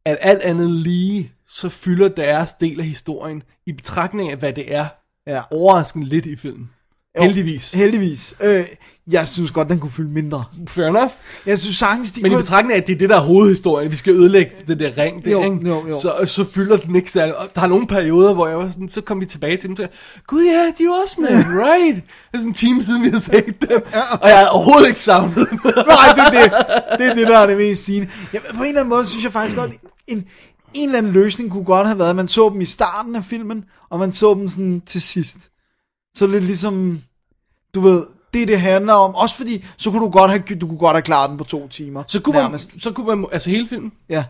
[0.05, 4.75] at alt andet lige, så fylder deres del af historien, i betragtning af, hvad det
[4.75, 4.87] er,
[5.27, 5.43] ja.
[5.51, 6.71] overraskende lidt i filmen.
[7.19, 7.73] Jo, Heldigvis.
[7.73, 8.35] Heldigvis.
[8.45, 8.64] Øh,
[9.11, 10.45] jeg synes godt, den kunne fylde mindre.
[10.69, 11.11] Fair enough.
[11.47, 12.43] Jeg synes sagtens, de Men i kunne...
[12.43, 15.25] betragtning af, at det er det, der er hovedhistorien, vi skal ødelægge det der ring,
[15.25, 15.69] der, Jo, ikke?
[15.69, 16.01] jo, jo.
[16.01, 17.37] Så, så fylder den ikke særlig.
[17.37, 19.77] Og der er nogle perioder, hvor jeg var sådan, så kom vi tilbage til dem,
[19.77, 19.89] så
[20.27, 21.29] gud ja, de er jo også med,
[21.64, 21.97] right?
[21.97, 23.83] Det er sådan en time siden, vi har set dem,
[24.21, 25.47] og jeg har overhovedet ikke savnet dem.
[25.64, 26.53] Nej, det er det.
[26.99, 28.09] Det er det, der er det mest sigende.
[28.35, 29.71] Ja, på en eller anden måde synes jeg faktisk godt,
[30.07, 30.25] en,
[30.75, 33.25] en eller anden løsning kunne godt have været, at man så dem i starten af
[33.25, 35.39] filmen, og man så dem sådan til sidst.
[36.16, 37.03] Så lidt ligesom,
[37.75, 39.14] du ved, det det handler om.
[39.14, 41.69] Også fordi, så kunne du godt have, du kunne godt have klaret den på to
[41.69, 42.03] timer.
[42.09, 44.25] Så kunne, man, så kunne man, altså hele filmen, Ja.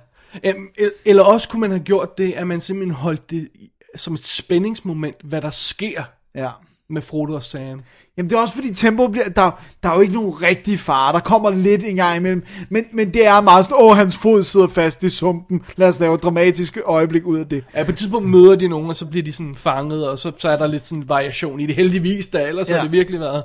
[0.44, 3.48] Øhm, el- Eller også kunne man have gjort det, at man simpelthen holdt det
[3.96, 6.02] som et spændingsmoment, hvad der sker
[6.34, 6.50] Ja.
[6.90, 7.80] Med Frodo og Sam.
[8.16, 9.50] Jamen det er også fordi tempo bliver, der,
[9.82, 13.14] der er jo ikke nogen rigtig far, der kommer lidt en gang imellem, men, men
[13.14, 16.22] det er meget sådan, åh hans fod sidder fast i sumpen, lad os lave et
[16.22, 17.64] dramatisk øjeblik ud af det.
[17.74, 20.32] Ja, på et tidspunkt møder de nogen, og så bliver de sådan fanget, og så,
[20.38, 21.74] så er der lidt sådan variation i det.
[21.74, 22.74] Heldigvis da, ellers ja.
[22.76, 23.42] Har det virkelig været...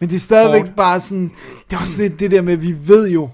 [0.00, 0.76] Men det er stadigvæk Hårdt.
[0.76, 1.30] bare sådan,
[1.70, 3.30] det er også lidt det der med, vi ved jo,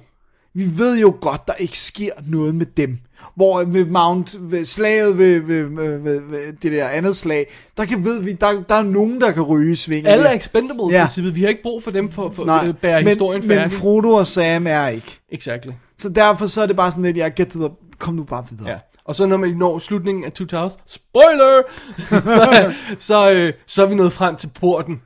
[0.55, 2.99] vi ved jo godt, der ikke sker noget med dem.
[3.37, 7.85] Hvor ved Mount, ved slaget ved, ved, ved, ved, ved det der andet slag, der
[7.85, 10.07] kan ved vi, der, der er nogen, der kan ryge svingen.
[10.07, 11.01] Alle er expendable i Ja.
[11.05, 11.35] princippet.
[11.35, 13.73] Vi har ikke brug for dem for, for at bære men, historien men færdig.
[13.73, 15.21] Frodo og Sam er ikke.
[15.31, 15.71] Exactly.
[15.99, 17.69] Så derfor så er det bare sådan lidt, jeg get to the,
[17.99, 18.71] kom nu bare videre.
[18.71, 18.79] Ja.
[19.05, 21.63] Og så når man når slutningen af 2000, spoiler,
[22.37, 22.73] så,
[23.09, 25.01] så, øh, så er vi nået frem til porten.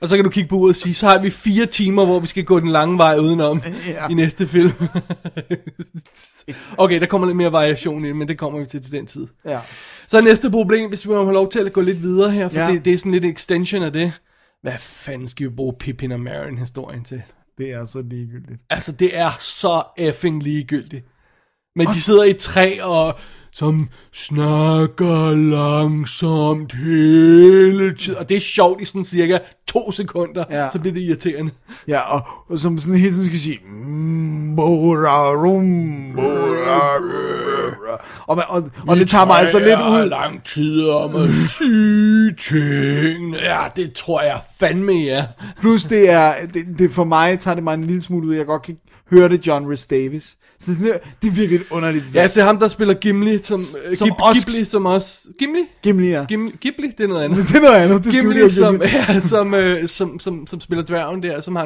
[0.00, 2.20] Og så kan du kigge på uret og sige, så har vi fire timer, hvor
[2.20, 4.08] vi skal gå den lange vej udenom Ja.
[4.08, 4.72] i næste film.
[6.78, 9.06] okay, der kommer lidt mere variation i det, men det kommer vi til til den
[9.06, 9.26] tid.
[9.44, 9.60] ja.
[10.08, 12.60] Så næste problem, hvis vi må have lov til at gå lidt videre her, for
[12.60, 12.70] Ja.
[12.72, 14.12] det, det er sådan lidt extension af det.
[14.62, 17.22] Hvad fanden skal vi bruge Pippin og Merrin historien til?
[17.58, 18.60] Det er så ligegyldigt.
[18.70, 21.04] Altså, det er så effing ligegyldigt.
[21.76, 23.14] Men de sidder i træ og
[23.58, 28.18] som snakker langsomt hele tiden.
[28.18, 29.38] Og det er sjovt i sådan cirka
[29.68, 30.68] to sekunder, Ja.
[30.72, 31.50] så bliver det irriterende.
[31.88, 37.25] Ja, og, og som sådan hele tiden skal sige, mm, bora, rum, bora.
[38.26, 40.08] Og, man- og, og det tager mig altså lidt ud.
[40.08, 43.34] lang tid om at sige ting.
[43.34, 45.24] Ja, det tror jeg fandme, ja.
[45.60, 48.46] Plus det er, det, det for mig tager det mig en lille smule ud, jeg
[48.46, 48.76] godt kan
[49.10, 50.36] høre det John Rhys Davis.
[50.58, 52.68] Så det, er sådan- det er virkelig et underligt Ja, altså, det er ham, der
[52.68, 55.18] spiller Gimli, som, øh, Som Gib, også- Ghibli, som også...
[55.38, 55.60] Gimli?
[55.82, 56.24] Gimli, ja.
[56.28, 56.52] Gimli?
[56.60, 57.48] Ghibli, det er noget andet.
[57.48, 60.84] Det er noget andet, det Gimli, Studio som, ja, som, øh, som, som, som spiller
[60.84, 61.58] dværgen der, som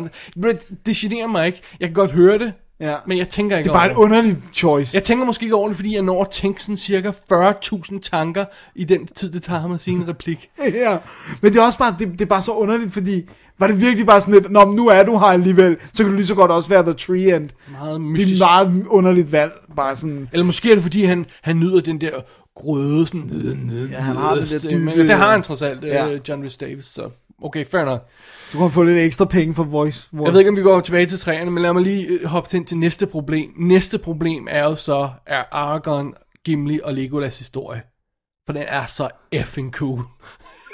[0.42, 1.62] det, det generer mig ikke.
[1.80, 2.94] Jeg kan godt høre det, Ja.
[3.06, 4.16] men jeg tænker ikke Det er bare et over det.
[4.16, 4.94] underligt choice.
[4.94, 8.44] Jeg tænker måske ikke over det, fordi jeg når at tænke sådan cirka 40.000 tanker
[8.74, 10.48] i den tid, det tager ham at sige en replik.
[10.84, 10.98] ja.
[11.42, 13.28] Men det er også bare, det, det er bare så underligt, fordi
[13.58, 16.10] var det virkelig bare sådan lidt, Nå, men nu er du her alligevel, så kan
[16.10, 17.48] du lige så godt også være The Tree End.
[17.70, 18.32] Meget Det er mystisk.
[18.32, 22.00] et meget underligt valg, bare sådan, Eller måske er det, fordi han, han nyder den
[22.00, 22.10] der
[22.56, 24.92] grøde, sådan ned, ned, Ja, han har den der stemme.
[24.92, 26.06] dybe- Det har han trods alt, Ja.
[26.06, 26.18] ja.
[26.28, 27.02] John Rhys Davis, så
[27.42, 28.06] okay, fair nok.
[28.52, 30.08] du kan få lidt ekstra penge for voice.
[30.24, 32.48] Jeg ved ikke, om vi går tilbage til træerne, men lad mig lige øh, hoppe
[32.52, 33.50] hen til næste problem.
[33.58, 36.12] Næste problem er jo så, er Aragorn,
[36.44, 37.82] Gimli og Legolas historie.
[38.46, 40.00] For den er så effing cool.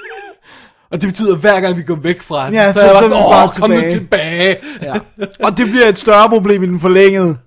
[0.90, 2.90] og det betyder, at hver gang vi går væk fra den, Ja, så, så- er
[2.92, 4.56] jeg så bare vi sådan, bare åh, kom nu tilbage." tilbage.
[4.82, 4.94] Ja.
[5.46, 7.38] Og det bliver et større problem i den forlængede.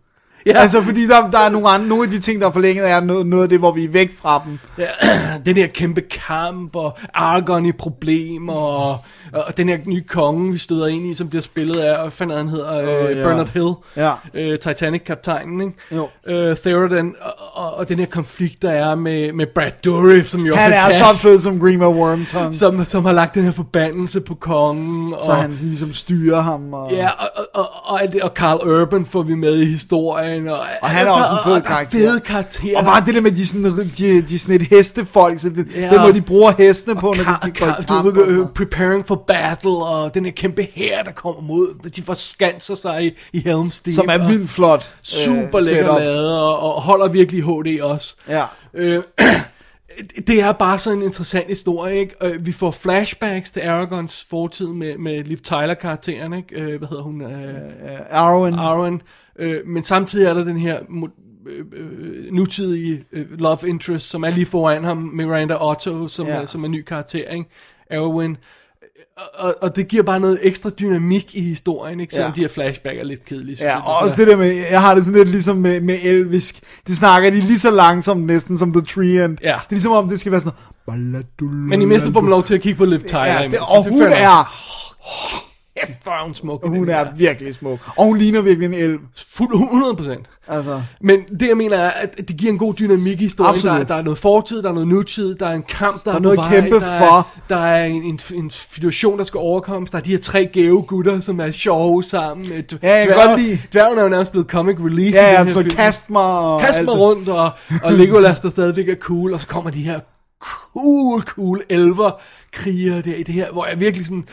[0.45, 0.57] Ja.
[0.57, 2.99] Altså, fordi der, der er nogle, andre, nogle af de ting, der er forlænget, er
[2.99, 4.59] noget, noget af det, hvor vi er væk fra dem.
[4.77, 4.87] Ja,
[5.45, 8.97] den her kæmpe kamp, og Argon i problemer, og,
[9.33, 12.33] og den her nye konge, vi støder ind i, som bliver spillet af, hvad fanden
[12.33, 13.23] er han hedder, Åh, øh, ja.
[13.23, 14.11] Bernard Hill, Ja.
[14.33, 15.73] øh, Titanic-kaptajnen, ikke?
[15.95, 16.07] Jo.
[16.27, 20.41] Øh, Theoden, og, og, og den her konflikt, der er med, med Brad Dourif, som
[20.45, 22.53] jo Han er fantastisk, så fed som Grima Wormtongue.
[22.53, 26.41] Som, som har lagt den her forbandelse på kongen, og, så han sådan ligesom styrer
[26.41, 26.73] ham.
[26.73, 30.47] Og, Ja, og, og, og, og, og Carl Urban får vi med i historien.
[30.47, 31.99] Og, Og han er også en fed og, er karakter.
[31.99, 32.77] fede karakterer.
[32.79, 33.63] og bare det der med, de er sådan,
[33.97, 35.89] de, de er sådan et hestefolk, så det, ja.
[35.89, 37.87] Den måde, de bruger hestene på, når Kar- de, går i Kar- kamp.
[38.15, 38.49] du og øh, noget.
[38.55, 43.11] preparing for battle, og den her kæmpe her, der kommer mod, de forskanser sig i,
[43.33, 43.95] i Helm's Deep.
[43.95, 44.95] Som er vildt flot.
[45.01, 48.15] Super øh, lækker lavet, og, og holder virkelig HD også.
[48.27, 48.43] Ja.
[48.73, 49.03] Øh,
[50.27, 52.15] det er bare sådan en interessant historie, ikke?
[52.23, 56.61] Øh, Vi får flashbacks til Aragons fortid med, med Liv Tyler-karakteren, ikke?
[56.61, 57.21] Øh, Hvad hedder hun?
[57.21, 59.01] Øh, Arwen.
[59.39, 60.79] Øh, men samtidig er der den her
[61.47, 66.33] øh, øh, nutidige øh, love interest, som er lige foran ham, Miranda Otto, som, ja.
[66.33, 67.49] er, som er en ny karakter, ikke?
[67.89, 68.37] Erwin.
[69.33, 72.13] Og, og, det giver bare noget ekstra dynamik i historien, ikke?
[72.13, 72.35] Selvom Ja.
[72.35, 73.57] de her flashback er lidt kedelige.
[73.61, 76.59] Ja, og også det der med, jeg har det sådan lidt ligesom med, med Elvisk.
[76.87, 79.37] De snakker de lige så langsomt næsten som The Tree End.
[79.41, 79.47] Ja.
[79.47, 81.25] Det er ligesom om, det skal være sådan...
[81.49, 83.25] Men i mindste får man lov til at kigge på Liv Tyler.
[83.25, 84.53] Ja, det, og det hun er,
[85.85, 86.65] Kæft, hvor er hun smuk.
[86.67, 87.07] hun den er her.
[87.15, 87.79] virkelig smuk.
[87.97, 88.99] Og hun ligner virkelig en elv.
[89.31, 90.25] Fuld 100 procent.
[90.51, 93.53] Altså, Men det jeg mener er, at det giver en god dynamik i historien.
[93.55, 93.77] Absolut.
[93.79, 96.11] Der, der er noget fortid, der er noget nutid, der er en kamp, der, Der
[96.11, 97.17] er er noget vej, kæmpe der for.
[97.17, 99.91] Er, der er en, en, en situation, der skal overkommes.
[99.91, 102.45] Der er de her tre gave gutter, som er sjove sammen.
[102.45, 102.55] Ja,
[102.97, 105.13] jeg kan godt lide- Dværgen er jo nærmest blevet comic relief.
[105.13, 105.75] ja, så film.
[105.75, 107.51] kast mig og Kast mig rundt, og,
[107.83, 109.99] og Legolas, der stadigvæk er cool, og så kommer de her
[110.39, 112.21] cool, cool elver
[112.51, 114.27] kriger der i det her, hvor jeg virkelig sådan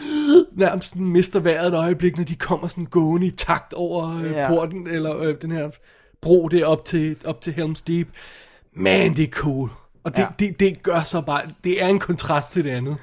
[0.52, 4.30] nærmest sådan mister vejret et øjeblik, når de kommer sådan gående i takt over øh,
[4.30, 4.48] Ja.
[4.48, 5.70] porten, eller øh, den her
[6.22, 8.08] bro der op til, op til Helm's Deep.
[8.74, 9.70] Man, det er cool.
[10.04, 10.26] Og det, ja.
[10.38, 12.96] det, det gør så bare, det er en kontrast til det andet.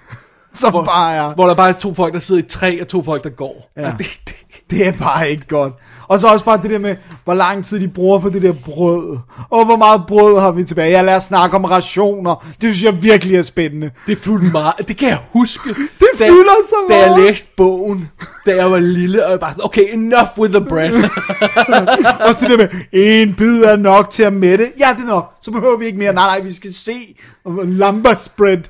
[0.54, 2.88] Som Hvor, bare er, hvor der bare er to folk, der sidder i træ, og
[2.88, 3.72] to folk, der går.
[3.78, 3.88] Ja.
[3.92, 4.36] Og det, det,
[4.70, 5.74] det er bare ikke godt.
[6.08, 8.54] Og så også bare det der med, hvor lang tid de bruger på det der
[8.66, 9.18] brød.
[9.50, 10.92] Og hvor meget brød har vi tilbage.
[10.92, 12.36] Jeg lader snakke om rationer.
[12.62, 13.92] Det synes jeg virkelig er spændende.
[14.08, 14.74] Det fyldte meget.
[14.88, 15.70] Det kan jeg huske.
[15.70, 17.24] Det fylder så Da jeg meget.
[17.26, 18.10] læste bogen,
[18.46, 20.92] da jeg var lille, og jeg bare sådan, okay, enough with the bread.
[22.28, 24.72] Også det der med, en bid er nok til at mætte.
[24.80, 25.34] Ja, det er nok.
[25.42, 26.14] Så behøver vi ikke mere.
[26.14, 27.16] Nej, nej, vi skal se.
[27.64, 28.62] Lumber spread.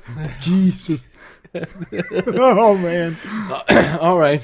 [0.46, 1.00] Jesus.
[2.66, 3.16] oh man.
[4.08, 4.42] Alright.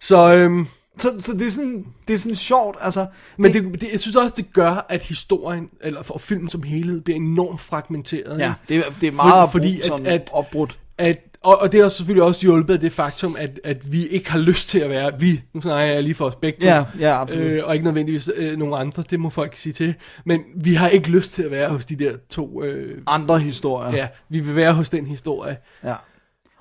[0.00, 0.66] Så øhm,
[0.98, 3.06] Så, så det, er sådan, det er sådan sjovt, altså...
[3.36, 7.00] Men det, det, jeg synes også, det gør, at historien, eller for filmen som helhed,
[7.00, 8.38] bliver enormt fragmenteret.
[8.38, 10.78] Ja, det, er- det er meget fordi fordi, at- sådan at- opbrudt.
[10.98, 14.30] At, og, og det har selvfølgelig også hjulpet af det faktum, at, at vi ikke
[14.30, 16.84] har lyst til at være, vi, nu snakker jeg lige for os begge to, Ja,
[17.00, 17.44] ja, absolut.
[17.46, 19.94] øh, og ikke nødvendigvis øh, nogen andre, det må folk sige til,
[20.26, 23.96] men vi har ikke lyst til at være hos de der to, øh, Andre historier.
[23.96, 25.56] ja, vi vil være hos den historie.
[25.84, 25.94] Ja.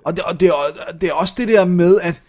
[0.05, 2.21] Og, det, og det, er, det er også det der med, at,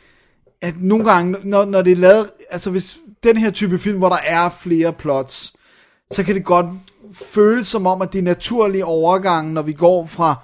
[0.60, 4.08] at nogle gange, når, når det er lavet, altså hvis den her type film, hvor
[4.08, 5.52] der er flere plots,
[6.10, 6.66] så kan det godt
[7.12, 10.36] føles som om, at det er naturlige overgang, når vi går fra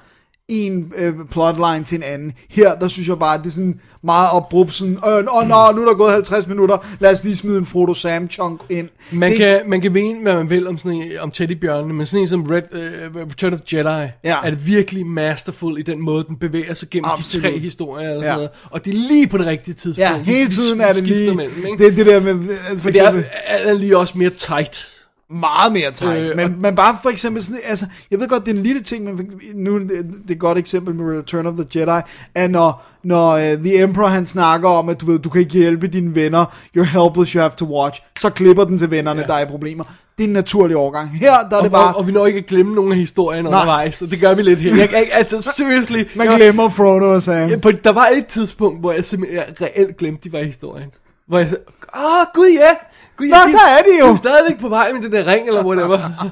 [0.49, 2.33] en øh, plotline til en anden.
[2.51, 5.73] Her, der synes jeg bare, at det er sådan meget abrupt, sådan, åh, øh, nå,
[5.77, 8.89] nu er der gået 50 minutter, lad os lige smide en Frodo Sam chunk ind.
[9.13, 12.07] Man, det, kan, man kan mene, hvad man vil om, sådan en, om teddybjørnene, men
[12.07, 14.37] sådan en som Red, uh, Return of Jedi Ja.
[14.45, 17.45] er det virkelig masterful i den måde, den bevæger sig gennem Absolut.
[17.45, 18.11] de tre historier.
[18.11, 18.31] Eller Ja.
[18.31, 18.51] sådan noget.
[18.71, 19.99] Og det er lige på det rigtige tidspunkt.
[19.99, 21.85] Ja, hele De tiden er det lige, Mellem, ikke?
[21.85, 22.35] det, er det der med,
[22.73, 24.89] øh, for det er, er lige også mere tight.
[25.31, 26.31] Meget mere tight.
[26.31, 28.83] Øh, men, men bare for eksempel sådan, altså, jeg ved godt, det er en lille
[28.83, 29.99] ting, men nu er det,
[30.29, 32.03] er et godt eksempel med Return of the Jedi,
[32.35, 35.59] at når, når uh, The Emperor han snakker om, at du ved, du kan ikke
[35.59, 36.45] hjælpe dine venner,
[36.79, 39.27] you're helpless, you have to watch, så klipper den til vennerne, ja.
[39.27, 39.85] der er i problemer.
[40.19, 41.11] Det er en naturlig overgang.
[41.11, 42.99] Her, der er Og, det bare, og, og vi når ikke at glemme nogle af
[42.99, 44.77] historierne undervejs, og det gør vi lidt her.
[44.77, 46.05] Jeg, jeg, altså, seriously.
[46.17, 47.51] man jeg, glemmer Frodo og Sam.
[47.51, 50.45] jeg, på, der var et tidspunkt, hvor jeg simpelthen jeg reelt glemte, de var i
[50.45, 50.91] historien.
[51.29, 51.65] Hvor jeg sagde,
[51.97, 52.71] åh, gud ja,
[53.17, 54.07] gud, Nå, der er de jo.
[54.07, 55.99] Du er stadigvæk på vej med den der ring, eller whatever.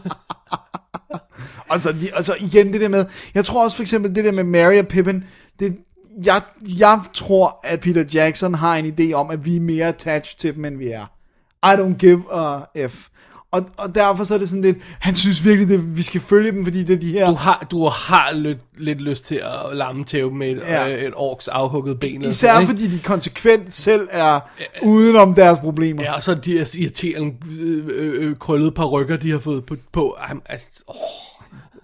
[1.68, 3.04] Og så, og så igen det der med,
[3.34, 5.24] jeg tror også for eksempel det der med Mary og Pippin,
[5.58, 5.76] det,
[6.24, 6.42] jeg,
[6.78, 10.54] jeg tror, at Peter Jackson har en idé om, at vi er mere attached til
[10.54, 11.06] dem, end vi er.
[11.64, 13.06] I don't give a F.
[13.54, 16.52] Og, og derfor så er det sådan lidt, han synes virkelig, det, vi skal følge
[16.52, 17.26] dem, fordi det er de her...
[17.28, 20.86] Du har, du har lidt, lidt lyst til at lamme tæve med et, Ja.
[20.86, 21.06] ja.
[21.06, 22.22] et orks afhugget ben.
[22.22, 22.70] Især sådan, ikke?
[22.70, 24.40] fordi de konsekvent selv er
[24.82, 26.02] udenom deres problemer.
[26.02, 29.64] Ja, og så de her irriterende øh, øh, øh, krøllede par rykker, de har fået
[29.64, 29.76] på.
[29.92, 30.96] på um, altså, oh,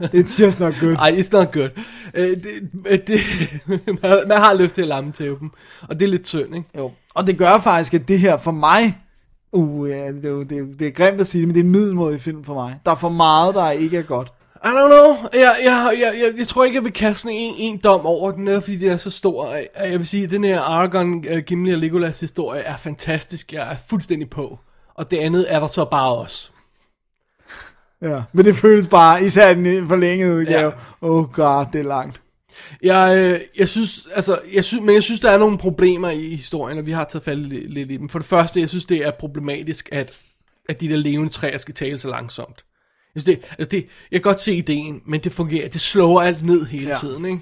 [0.03, 0.97] It's just not good.
[0.97, 1.69] ej, it's not good.
[2.15, 2.47] Øh, det,
[2.87, 3.21] øh, det,
[4.03, 5.51] man, man har lyst til at lamme tæve dem,
[5.89, 6.69] og det er lidt synd, ikke?
[6.79, 6.91] Jo.
[7.15, 8.99] Og det gør faktisk, at det her for mig,
[9.53, 11.61] uh, ja, det, er jo- det, er- det er grimt at sige det, men det
[11.61, 12.79] er en middelmådig film for mig.
[12.85, 14.33] Der er for meget, der ikke er godt.
[14.65, 15.31] I don't know.
[15.35, 18.45] Jeg, jeg, jeg, jeg, jeg tror ikke, jeg vil kaste en, en dom over den,
[18.45, 19.55] netop fordi det er så stor.
[19.85, 23.53] Jeg, vil sige, at den her Argon, uh, Gimli og Legolas historie er fantastisk.
[23.53, 24.59] Jeg er fuldstændig på.
[24.95, 26.51] Og det andet er der så bare også.
[28.03, 30.67] Ja, men det føles bare, især den forlængede udgave.
[31.03, 31.09] Ja.
[31.09, 32.21] Oh god, det er langt.
[32.83, 36.35] Jeg, øh, jeg synes, altså, jeg synes, men jeg synes, der er nogle problemer i
[36.37, 38.09] historien, og vi har taget fat lidt, lidt i dem.
[38.09, 40.21] For det første, jeg synes, det er problematisk, at,
[40.69, 42.65] at de der levende træer skal tale så langsomt.
[43.15, 46.21] Jeg, synes, det, altså det, jeg kan godt se ideen, men det fungerer, det slår
[46.21, 46.91] alt ned hele Ja.
[46.91, 46.97] ja.
[47.01, 47.41] tiden, ikke?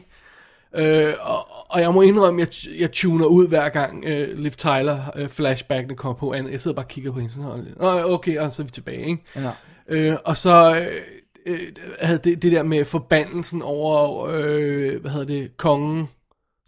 [0.77, 4.51] Øh, og, og jeg må indrømme, at jeg, jeg tuner ud hver gang øh, Liv
[4.51, 6.35] Tyler øh, flashbackene kommer på.
[6.35, 8.03] Jeg sidder bare og kigger på hende sådan her.
[8.05, 9.23] Nå, okay, og så er vi tilbage, ikke?
[9.37, 9.51] Ja.
[9.89, 10.87] Øh, og så øh,
[11.49, 11.59] øh,
[12.01, 16.09] havde det, det der med forbandelsen over, øh, hvad hedder det, kongen,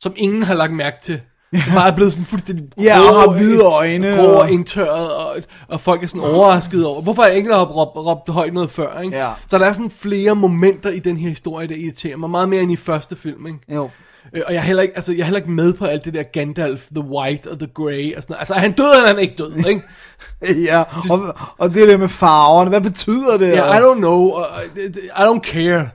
[0.00, 1.20] som ingen har lagt mærke til.
[1.64, 4.50] Som bare er blevet sådan fuldstændig Ja, og grå- har hvide øjne, Grå og- og
[4.50, 5.36] indtørret, og,
[5.68, 9.00] og folk er sådan overrasket over, hvorfor er ingen, har råbt, råbt højt noget før,
[9.00, 9.16] ikke?
[9.16, 9.28] Ja.
[9.48, 12.62] Så der er sådan flere momenter i den her historie, der irriterer mig, meget mere
[12.62, 13.58] end i første film, ikke?
[13.74, 13.90] Jo.
[14.34, 16.14] Øh, Og jeg er, heller ikke, altså, jeg er heller ikke med på alt det
[16.14, 18.40] der Gandalf, The White og The Grey og sådan noget.
[18.40, 19.82] Altså, er han død, eller er han ikke død, ikke?
[20.68, 23.48] Ja, og, og det der med farverne, hvad betyder det?
[23.48, 24.40] Ja, I don't know.
[24.76, 25.88] I don't care.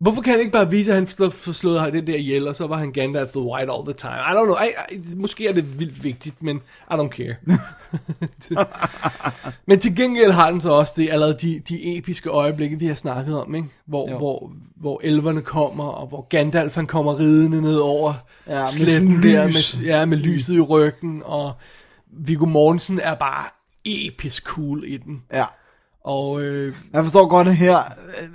[0.00, 2.66] Hvorfor kan han ikke bare vise, at han slå- slået den der ihjel, og så
[2.66, 4.12] var han Gandalf the White all the time?
[4.12, 4.56] I don't know.
[4.56, 6.56] I, I, måske er det vildt vigtigt, men
[6.90, 7.34] I don't care.
[9.66, 12.94] men til gengæld har den så også det, allerede de, de episke øjeblikke, vi har
[12.94, 13.68] snakket om, ikke?
[13.86, 14.16] Hvor, Jo.
[14.18, 18.14] hvor, hvor elverne kommer, og hvor Gandalf han kommer ridende ned over
[18.48, 21.52] Ja, sletten der, med, ja, med lyset i ryggen, og
[22.12, 23.44] Viggo Mortensen er bare
[23.84, 25.22] episk cool i den.
[25.32, 25.44] Ja.
[26.04, 27.76] Og øh, Jeg forstår godt at her,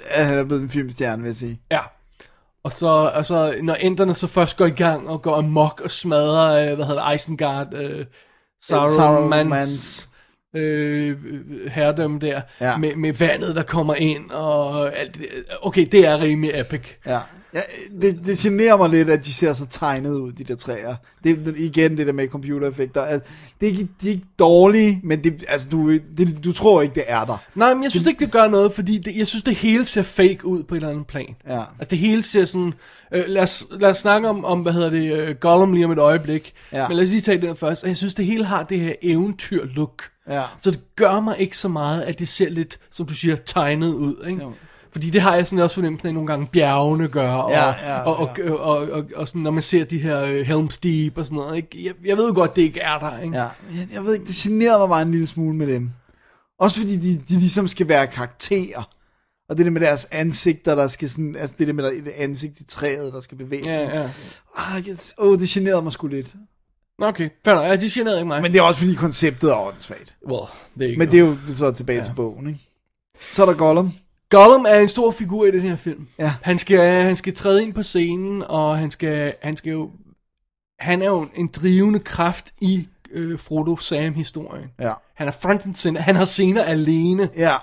[0.10, 1.60] at han er blevet en filmstjerne, vil jeg sige.
[1.72, 1.80] Ja.
[2.64, 5.92] Og så, og så når enderne så først går i gang og går amok og
[5.92, 8.06] smadrer, øh, hvad hedder det, Isengard, øh,
[8.66, 10.10] Sarumans Sarumans.
[10.56, 11.18] øh,
[11.70, 12.78] herredømme der, Ja.
[12.78, 15.28] med, med vandet, der kommer ind, og alt det.
[15.62, 16.82] Okay, det er rimelig epic.
[17.06, 17.20] Ja.
[17.56, 17.62] Ja
[18.02, 20.96] det, det generer mig lidt, at de ser så tegnet ud, de der træer.
[21.24, 23.02] Det er igen det der med computereffekter.
[23.02, 23.30] Altså,
[23.62, 26.96] det er ikke, de er ikke dårlige, men det, altså, du, det, du tror ikke,
[26.96, 27.38] det er der.
[27.56, 30.02] Nej, men jeg synes ikke, det gør noget, fordi det, jeg synes, det hele ser
[30.02, 31.36] fake ud på et eller andet plan.
[31.50, 31.60] Ja.
[31.80, 32.74] Altså det hele ser sådan...
[33.14, 35.92] Øh, lad, os, lad os snakke om, om hvad hedder det, øh, Gollum lige om
[35.92, 36.54] et øjeblik.
[36.72, 36.88] Ja.
[36.88, 37.84] Men lad os lige tage den først.
[37.84, 40.04] Jeg synes, det hele har det her eventyr-look.
[40.30, 40.44] Ja.
[40.62, 43.94] Så det gør mig ikke så meget, at det ser lidt, som du siger, tegnet
[43.94, 44.26] ud.
[44.28, 44.42] Ikke?
[44.44, 44.54] Jo.
[44.96, 48.02] Fordi det har jeg sådan også fornemt, at nogle gange bjergene gør, og, Ja, ja,
[48.02, 51.18] og, og, og, og, og, og sådan, når man ser de her uh, Helm's Deep
[51.18, 51.58] og sådan noget.
[51.58, 51.86] Ikke?
[51.86, 53.20] Jeg, jeg ved godt, det ikke er der.
[53.20, 53.38] Ikke?
[53.38, 55.92] Ja, jeg, jeg ved ikke, det generede mig bare en lille smule med dem.
[56.60, 58.90] Også fordi de, de ligesom skal være karakterer.
[59.50, 62.60] Og det der med deres ansigter, der skal sådan, altså det der med der, ansigt
[62.60, 63.72] i træet, der skal bevæge sig.
[63.72, 64.10] Ja, ja.
[64.58, 66.36] Ah, jeg, åh, det generede mig sgu lidt.
[67.02, 67.66] Okay, fair nok.
[67.66, 68.42] Ja, de generede ikke mig.
[68.42, 70.16] Men det er også fordi konceptet er åndssvagt.
[70.28, 72.06] well, det er ikke Men det er jo så tilbage ja.
[72.06, 72.60] til bogen, ikke?
[73.32, 73.94] Så er der Gollum.
[74.30, 76.08] Gollum er en stor figur i den her film.
[76.20, 76.34] Ja.
[76.42, 79.92] Han skal, han skal træde ind på scenen, og han skal, han skal jo...
[80.80, 84.72] Han er jo en drivende kraft i øh, Frodo-Sam-historien.
[84.80, 84.94] Ja.
[85.16, 86.02] Han er front and center.
[86.02, 87.30] Han har scener alene.
[87.38, 87.54] Ja.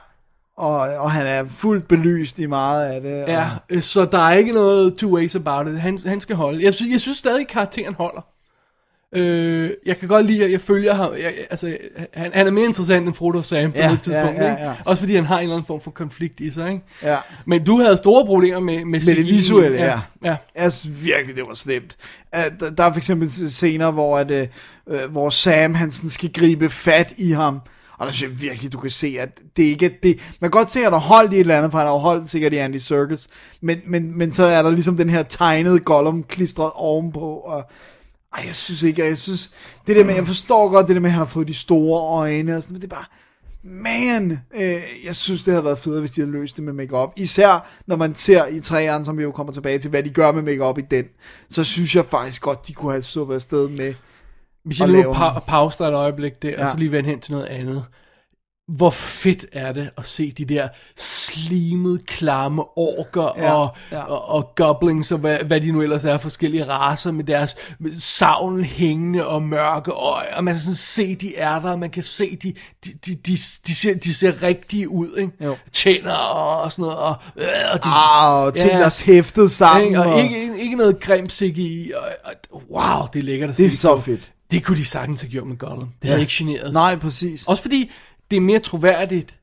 [0.56, 3.10] Og, og han er fuldt belyst i meget af det.
[3.10, 5.80] Ja, Og, øh, så der er ikke noget two ways about it.
[5.80, 6.64] Han, han skal holde.
[6.64, 8.20] Jeg synes, jeg synes stadig, karakteren holder.
[9.14, 11.12] Øh, jeg kan godt lide, at jeg følger ham.
[11.12, 11.76] Jeg, altså,
[12.14, 14.36] han, han er mere interessant end Frodo Sam på Ja, et tidspunkt.
[14.38, 14.62] ja, ja, ikke?
[14.64, 14.74] ja.
[14.84, 16.70] Også fordi han har en eller anden form for konflikt i sig.
[16.72, 16.82] Ikke?
[17.02, 17.16] ja.
[17.46, 20.00] Men du havde store problemer med Med, det visuelle, ja.
[20.24, 20.36] ja.
[20.56, 21.96] Jeg synes virkelig, det var slemt.
[22.60, 24.46] Der, der er for eksempel scener, hvor, at, øh,
[24.88, 27.60] øh, hvor Sam Hansen skal gribe fat i ham.
[27.98, 30.34] Og der synes jeg virkelig, du kan se, at det ikke er det.
[30.40, 32.28] Man kan godt se, at har holdt i et eller andet, for han har holdt
[32.28, 33.28] sikkert i Andy Serkis.
[33.60, 37.20] Men, men, men så er der ligesom den her tegnede Gollum klistret ovenpå.
[37.20, 37.70] Og,
[38.34, 39.50] ej, jeg synes ikke, jeg synes...
[39.86, 42.18] Det der med, jeg forstår godt det der med, at han har fået de store
[42.18, 43.04] øjne og sådan, men det er bare...
[43.64, 47.12] Man, øh, jeg synes, det havde været federe, hvis de havde løst det med makeup.
[47.16, 50.32] Især når man ser i træerne, som vi jo kommer tilbage til, hvad de gør
[50.32, 51.04] med makeup i den,
[51.50, 53.94] så synes jeg faktisk godt, de kunne have sluppet afsted med.
[54.64, 56.48] Hvis jeg nu pa- pause dig et øjeblik der.
[56.50, 56.64] Ja.
[56.64, 57.84] og så lige vende hen til noget andet.
[58.68, 64.02] Hvor fedt er det at se de der slimede, klamme orker Ja, og, ja.
[64.02, 68.00] og, og goblins og hvad, hvad de nu ellers er, forskellige raser med deres med
[68.00, 71.90] savlen hængende og mørke øje, og man kan sådan se, de er der, og man
[71.90, 72.52] kan se, de,
[72.84, 73.36] de, de, de,
[73.66, 75.32] de, ser, de ser rigtige ud, ikke?
[75.44, 75.56] Jo.
[75.72, 78.78] Tænder og, og sådan noget, og, øh, og de, Ah, og ting, Ja.
[78.78, 79.86] der er hæftet sammen.
[79.88, 80.00] ikke?
[80.02, 83.70] og ikke, ikke noget grimt CGI, og, og, wow, det er lækkert at Det er
[83.70, 84.00] se så på.
[84.02, 84.32] fedt.
[84.50, 85.88] Det kunne de sagtens have gjort med Gollum.
[86.02, 86.72] Det havde ikke generet.
[86.72, 87.46] Nej, præcis.
[87.46, 87.90] Også fordi
[88.32, 89.38] det er mere troværdigt,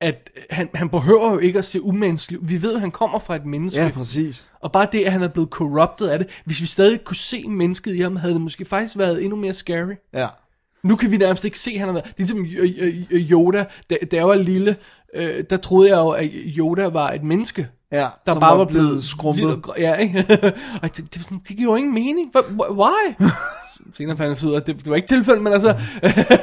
[0.00, 2.40] at han, han behøver jo ikke at se umenneskelig.
[2.42, 3.80] Vi ved, at han kommer fra et menneske.
[3.82, 4.48] Ja, præcis.
[4.60, 6.28] og bare det, at han er blevet corrupted af det.
[6.44, 9.54] Hvis vi stadig kunne se mennesket i ham, havde det måske faktisk været endnu mere
[9.54, 9.94] scary.
[10.14, 10.28] Ja.
[10.82, 12.04] Nu kan vi nærmest ikke se, at han har været...
[12.04, 14.76] Det er ligesom øh, øh, øh, Yoda, da, da jeg var lille,
[15.14, 17.68] øh, der troede jeg jo, at Yoda var et menneske.
[17.92, 19.44] Ja, Der som bare var blevet skrumpet.
[19.44, 20.18] lille Ja, ikke?
[20.82, 22.30] og det, det, var sådan, det giver jo ingen mening.
[22.36, 23.14] Wh- wh- Why?
[23.96, 25.74] Senere fandt jeg ud af, at det, det var ikke tilfældet, men altså...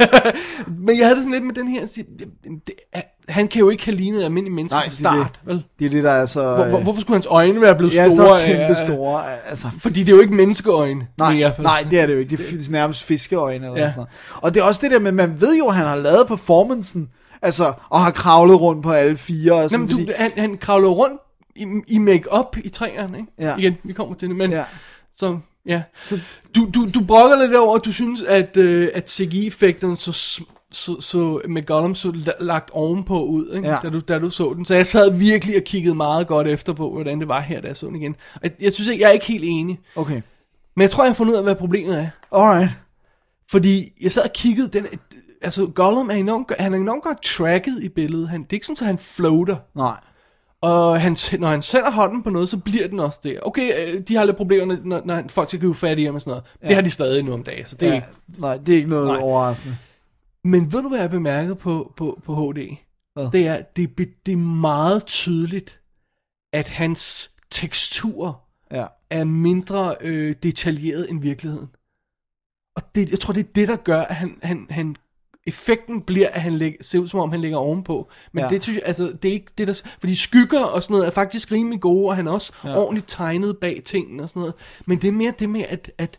[0.86, 1.86] men jeg havde det sådan lidt med den her...
[1.86, 2.28] det,
[2.68, 2.74] det,
[3.30, 5.40] han kan jo ikke have lignet en almindelig menneske Nej, fra det start, det.
[5.54, 5.64] vel?
[5.80, 6.44] Det er det, der er så...
[6.56, 8.40] Hvor, hvor, øh, hvorfor skulle hans øjne være blevet Ja, store?
[8.40, 9.24] så kæmpe store.
[9.50, 11.08] Altså, Fordi det er jo ikke menneskeøjne.
[11.18, 11.64] nej, mere, vel?
[11.64, 12.38] nej, det er det jo ikke.
[12.38, 13.66] Det er nærmest fiskeøjne.
[13.66, 13.86] Eller Ja.
[13.88, 14.10] sådan noget.
[14.42, 17.10] Og det er også det der med, man ved jo, at han har lavet performancen.
[17.42, 19.54] Altså, og har kravlet rundt på alle fire.
[19.54, 21.22] Og sådan, men du, fordi, han, han kravler jo rundt
[21.56, 23.32] i, i make-up i træerne, ikke?
[23.40, 23.56] Ja.
[23.58, 24.52] Igen, vi kommer til det, men...
[24.52, 24.64] Ja.
[25.16, 25.84] Så, ja.
[26.04, 26.20] Så-
[26.56, 30.12] du, du, du brokker lidt over, at du synes, at, øh, at CGI-effekterne så,
[30.72, 33.68] så, så med Gollum så la- lagt ovenpå ud, ikke?
[33.70, 33.78] Ja.
[33.84, 34.66] Da, du, da du så den.
[34.66, 37.68] Så jeg sad virkelig og kiggede meget godt efter på, hvordan det var her, da
[37.68, 38.16] jeg så den igen.
[38.36, 39.80] Og jeg, jeg synes ikke, jeg er ikke helt enig.
[39.96, 40.22] Okay.
[40.76, 42.08] Men jeg tror, jeg har fundet ud af, hvad problemet er.
[42.32, 42.72] Alright.
[43.52, 44.88] Fordi jeg sad og kiggede, den,
[45.42, 48.30] altså Gollum er enormt, han er enormt godt tracket i billedet.
[48.30, 49.56] Han, det er ikke sådan, at han floater.
[49.76, 49.98] Nej.
[50.64, 53.40] Og han, når han sætter hånden på noget, så bliver den også det.
[53.42, 56.22] Okay, øh, de har lidt problemer, når, når folk skal købe fat i ham og
[56.22, 56.44] sådan noget.
[56.62, 56.68] Ja.
[56.68, 58.08] Det har de stadig nu om dagen, så det er Ja, ikke...
[58.40, 59.20] nej, det er ikke noget Nej.
[59.22, 59.78] overraskende.
[60.44, 62.76] Men ved du, hvad jeg bemærkede på, på, på HD?
[63.14, 63.32] Hvad?
[63.32, 65.80] Det er, det, er det er meget tydeligt,
[66.54, 68.42] at hans tekstur
[68.72, 68.86] Ja.
[69.10, 71.70] er mindre øh, detaljeret end virkeligheden.
[72.76, 74.96] Og det, jeg tror, det er det, der gør, at han, han, han
[75.48, 78.10] effekten bliver, at han læg, ser ud som om, han ligger ovenpå.
[78.32, 78.46] Men ja.
[78.46, 78.54] Ja.
[78.54, 79.82] det synes jeg, altså, det er ikke det, der...
[80.00, 82.78] Fordi skygger og sådan noget er faktisk rimelig gode, og han er også ja.
[82.78, 84.54] ordentligt tegnet bag tingene og sådan noget.
[84.86, 86.18] Men det er mere det med, at, at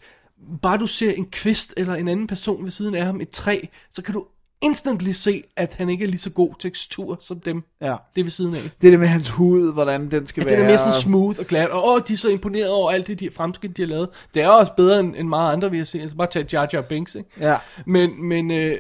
[0.63, 3.61] bare du ser en kvist eller en anden person ved siden af ham, et træ,
[3.91, 4.25] så kan du
[4.63, 7.97] instantly se, at han ikke er lige så god tekstur som dem, Ja.
[8.17, 8.61] det ved siden af.
[8.81, 10.57] Det er det med hans hud, hvordan den skal At være.
[10.57, 13.07] den er mere sådan smooth og glat, og åh, de er så imponeret over alt
[13.07, 14.09] det, de fremskridt, de har lavet.
[14.35, 16.01] Det er også bedre end, end meget andre, vi har set.
[16.01, 17.31] Altså bare tage Jar Jar Binks, ikke?
[17.41, 17.57] Ja.
[17.87, 18.77] Men, men øh,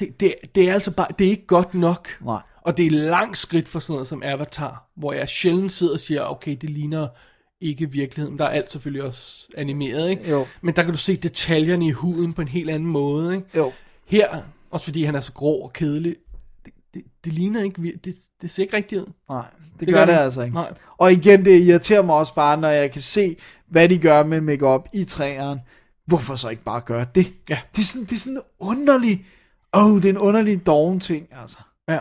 [0.00, 2.08] det, det, det er altså bare, det er ikke godt nok.
[2.24, 2.40] Nej.
[2.62, 6.00] Og det er langt skridt for sådan noget som Avatar, hvor jeg sjældent sidder og
[6.00, 7.08] siger, okay, det ligner
[7.60, 8.38] ikke virkeligheden.
[8.38, 10.30] Der er alt selvfølgelig også animeret, ikke?
[10.30, 10.46] Jo.
[10.60, 13.46] Men der kan du se detaljerne i huden på en helt anden måde, ikke?
[13.56, 13.72] Jo.
[14.06, 14.40] Her,
[14.70, 16.16] også fordi han er så grå og kedelig,
[16.64, 19.06] det, det, det ligner ikke, det, det ser ikke rigtigt ud.
[19.28, 20.54] Nej, det, Det gør gør det altså ikke.
[20.54, 20.72] Nej.
[20.98, 23.36] Og igen, det irriterer mig også bare, når jeg kan se,
[23.68, 25.60] hvad de gør med makeup i træerne.
[26.06, 27.32] Hvorfor så ikke bare gøre det?
[27.50, 27.58] Ja.
[27.76, 29.26] Det er sådan, det er sådan underlig...
[29.74, 31.58] Åh, oh, det er en underlig doven ting, altså.
[31.88, 32.00] Ja.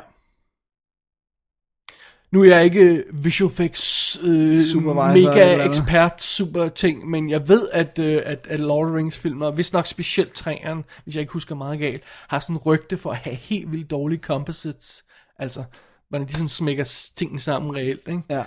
[2.31, 7.69] Nu er jeg ikke visual effects øh, Supervisor mega ekspert super ting, men jeg ved,
[7.73, 11.21] at, øh, at, at Lord of the Rings filmer, hvis nok specielt træerne, hvis jeg
[11.21, 15.05] ikke husker meget galt, har sådan rygte for at have helt vildt dårlige composites.
[15.39, 15.63] Altså,
[16.09, 18.21] hvordan de sådan smækker tingene sammen reelt, ikke?
[18.29, 18.43] Ja.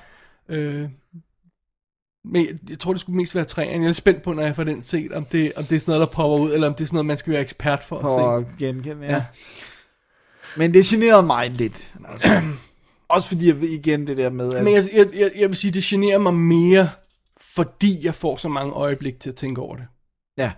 [0.48, 0.88] Øh,
[2.24, 3.72] men jeg, tror, det skulle mest være træerne.
[3.72, 5.80] Jeg er lidt spændt på, når jeg får den set, om det, om det er
[5.80, 7.82] sådan noget, der popper ud, eller om det er sådan noget, man skal være ekspert
[7.82, 8.08] for at se.
[8.08, 9.12] På at genkende, ja.
[9.12, 9.16] Ja.
[9.16, 9.24] ja.
[10.56, 11.94] Men det generede mig lidt.
[12.08, 12.28] Altså.
[13.08, 14.64] Også fordi, jeg igen det der med, at...
[14.64, 16.90] Men jeg, jeg, jeg, jeg vil sige, det generer mig mere,
[17.40, 19.86] fordi jeg får så mange øjeblik til at tænke over det.
[20.38, 20.52] Ja.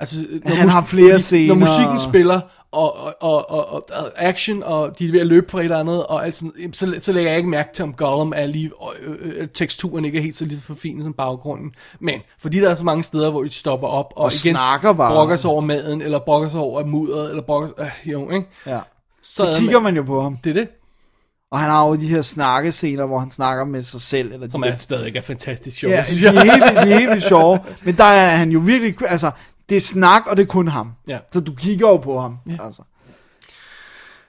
[0.00, 0.16] Altså,
[0.46, 1.54] Han har flere scener.
[1.54, 2.40] Når musikken spiller,
[2.72, 5.78] og, og, og, og, og action, og de er ved at løbe fra et eller
[5.78, 8.70] andet, og alt sådan, så, så lægger jeg ikke mærke til, om Gollum er lige,
[9.02, 11.72] øh, øh, teksturen ikke er helt så lidt for fin som baggrunden.
[12.00, 14.92] Men, fordi der er så mange steder, hvor de stopper op, og, Og igen snakker
[14.92, 15.12] bare.
[15.14, 18.46] brokker sig over maden, eller brokker sig over mudderet, eller brokker sig, øh, jo, ikke?
[18.66, 18.78] Ja.
[19.22, 20.36] Så, Så kigger man jo på ham.
[20.44, 20.68] Det er det,
[21.52, 24.32] Og han har jo de her snakkescener, hvor han snakker med sig selv.
[24.32, 26.98] Eller som de er der- stadig er fantastisk sjovt, Ja, de er, helt, de er
[27.10, 27.58] helt sjove.
[27.84, 28.94] Men der er han jo virkelig...
[29.08, 29.30] Altså,
[29.68, 30.92] det er snak, og det er kun ham.
[31.08, 31.18] Ja.
[31.32, 32.38] Så du kigger jo på ham.
[32.46, 32.56] Ja.
[32.64, 32.82] Altså.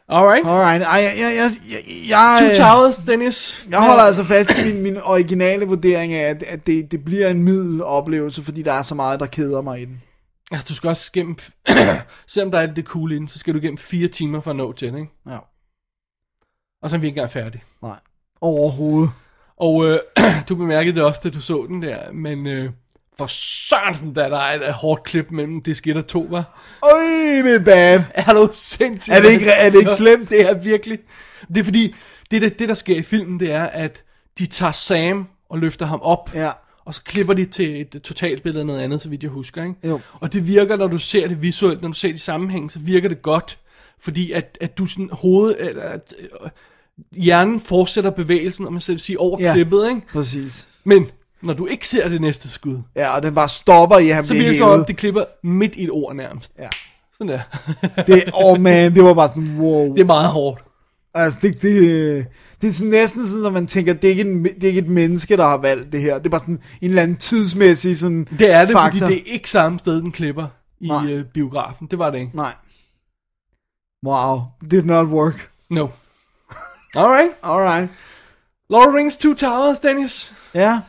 [0.10, 0.48] Alright.
[0.48, 0.84] Alright.
[0.84, 3.68] Ej, jeg, jeg, jeg, jeg, jeg, Two Towers, Dennis.
[3.70, 7.30] jeg holder altså fast i min, min originale vurdering af, at, at det, det bliver
[7.30, 10.02] en middel oplevelse, fordi der er så meget, der keder mig i den.
[10.52, 11.38] Ja, du skal også gennem...
[12.28, 14.58] Selvom der er alt det cool inden, så skal du gennem fire timer for at
[14.58, 15.10] nå til, ikke?
[15.30, 15.38] Ja.
[16.82, 17.64] Og så er vi ikke engang færdige.
[17.82, 18.00] Nej.
[18.42, 19.12] Overhovedet.
[19.58, 20.00] Og øh,
[20.50, 22.72] du bemærkede det også, da du så den der, men øh,
[23.18, 26.61] for Sørensen, da der er et, hårdt klip mellem 1 og 2, var.
[26.84, 26.99] Øj,
[27.45, 28.03] det er bad.
[28.13, 29.15] Er du sindssygt?
[29.15, 30.30] Er det ikke- er det ikke slemt?
[30.30, 30.99] Det er virkelig.
[31.47, 31.95] Det er fordi,
[32.32, 34.03] det, det, det der sker i filmen, det er, at
[34.39, 36.49] de tager Sam og løfter ham op, Ja.
[36.86, 39.76] og så klipper de til et totalbillede af noget andet, så vidt jeg husker, ikke?
[39.88, 39.99] Jo.
[40.20, 42.80] Og det virker, når du ser det visuelt, når du ser det i sammenhæng, så
[42.80, 43.59] virker det godt,
[44.01, 46.49] fordi at, at du sådan hoved, at, at, øh,
[47.11, 49.53] hjernen fortsætter bevægelsen, om man skal sige, over Ja.
[49.53, 50.01] klippet, ikke?
[50.13, 50.70] Præcis.
[50.84, 51.07] Men
[51.42, 54.34] når du ikke ser det næste skud, Ja, og den bare stopper i, han så
[54.34, 54.88] bliver det så, hævet.
[54.88, 56.52] det klipper midt i et ord nærmest.
[56.60, 56.70] Ja.
[57.18, 57.40] Sådan der.
[58.08, 59.94] Det, oh man, det var bare sådan, wow.
[59.96, 60.64] det er meget hårdt.
[61.14, 62.28] Altså, det, det,
[62.62, 64.80] det er sådan næsten sådan, at man tænker, det er, ikke en, det er ikke
[64.82, 66.18] et menneske, der har valgt det her.
[66.18, 69.00] Det er bare sådan en eller anden tidsmæssig sådan Det er det, faktor.
[69.00, 70.48] fordi det er ikke samme sted, den klipper
[70.80, 71.06] i Nej.
[71.10, 71.88] øh, biografen.
[71.92, 72.36] Det var det ikke.
[72.36, 72.54] Nej.
[74.06, 74.40] Wow,
[74.72, 75.50] did not work.
[75.70, 75.88] No.
[76.96, 77.32] Alright.
[77.44, 77.90] Alright.
[78.70, 80.34] Lord of Rings Two Towers, Dennis.
[80.54, 80.80] Ja.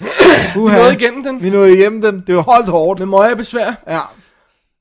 [0.54, 0.76] Vi Uha.
[0.78, 1.42] nåede igennem den.
[1.42, 2.24] Vi nåede igennem den.
[2.26, 2.98] Det var holdt hårdt.
[3.00, 3.82] Med møje og besvær.
[3.88, 4.00] Ja.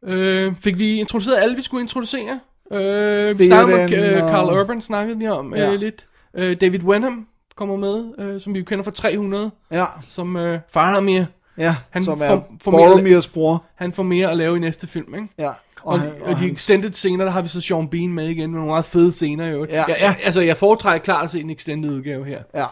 [0.08, 2.40] Øh, fik vi introduceret alle, vi skulle introducere.
[2.72, 5.72] Øh, vi snakkede med øh, og- Carl Urban, snakkede vi om Ja.
[5.74, 6.06] øh, lidt.
[6.38, 9.86] Øh, David Wenham kommer med, øh, som vi jo kender fra 300, Ja.
[10.10, 11.24] som øh, Faramir.
[11.58, 13.64] Ja, Han som får- er får mere- Boromirs bror.
[13.76, 15.28] Han får mere at lave i næste film, ikke?
[15.40, 15.48] Ja.
[15.50, 18.50] Og, og, og de han- extended scener, der har vi så Sean Bean med igen,
[18.52, 19.72] med nogle meget fede scener øvrigt.
[19.72, 20.06] Ja, jeg, ja.
[20.06, 22.40] jeg, altså, jeg foretrækker klart at se en extended udgave her.
[22.56, 22.66] Ja.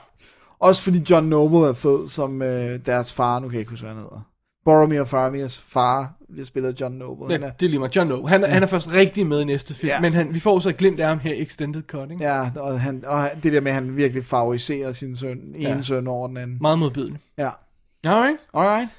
[0.63, 3.83] Også fordi John Noble er fed, som øh, deres far, nu kan jeg ikke huske,
[3.85, 4.21] hvad han hedder.
[4.65, 7.25] Boromir Faramirs far, vi spiller John Noble.
[7.29, 7.95] Ja, Han er, det er lige meget.
[7.95, 8.29] John Lowe.
[8.29, 8.47] Han, ja.
[8.47, 9.99] han er først rigtig med i næste film, Ja.
[9.99, 12.23] men han, vi får så et glimt af ham her extended cut, ikke?
[12.23, 12.49] Ja.
[12.55, 15.81] og, han, og det der med, at han virkelig favoriserer sin søn, en Ja.
[15.81, 16.57] søn over den anden.
[16.61, 17.19] Meget modbydelig.
[17.37, 17.49] Ja.
[18.05, 18.37] Alright.
[18.53, 18.89] Alright.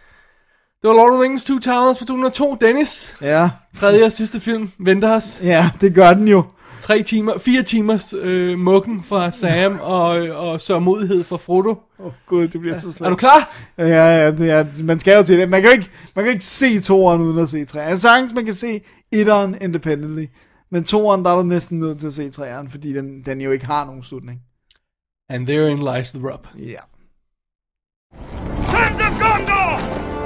[0.83, 2.57] Det var Lord of the Rings Two Towers fra 2002.
[2.61, 3.51] Dennis, Ja.
[3.77, 5.41] tredje og sidste film, venter os.
[5.43, 6.45] Ja, det gør den jo.
[6.85, 11.71] Tre timer, fire timers øh, mukken fra Sam og, og sørmodighed fra Frodo.
[11.99, 13.19] Åh oh, gud, det bliver så Er du slemt.
[13.19, 13.57] klar?
[13.79, 15.49] Ja, ja, det er, man skal jo til det.
[15.49, 17.91] Man kan jo ikke, man kan ikke se toeren uden at se træeren.
[17.91, 18.81] Jeg sagtens, man kan se
[19.13, 20.27] etteren independently.
[20.71, 23.51] Men toeren, der er du næsten nødt til at se træeren, fordi den, den jo
[23.51, 24.41] ikke har nogen slutning.
[25.29, 26.47] And therein lies the rub.
[26.59, 26.81] Ja.
[28.71, 29.71] Sons of Gondor!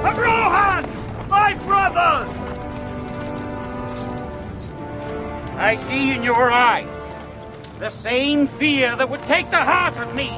[0.08, 0.84] Of Rohan!
[1.28, 2.37] My brothers!
[5.58, 6.86] I see in your eyes
[7.80, 10.28] the same fear that would take the heart of me.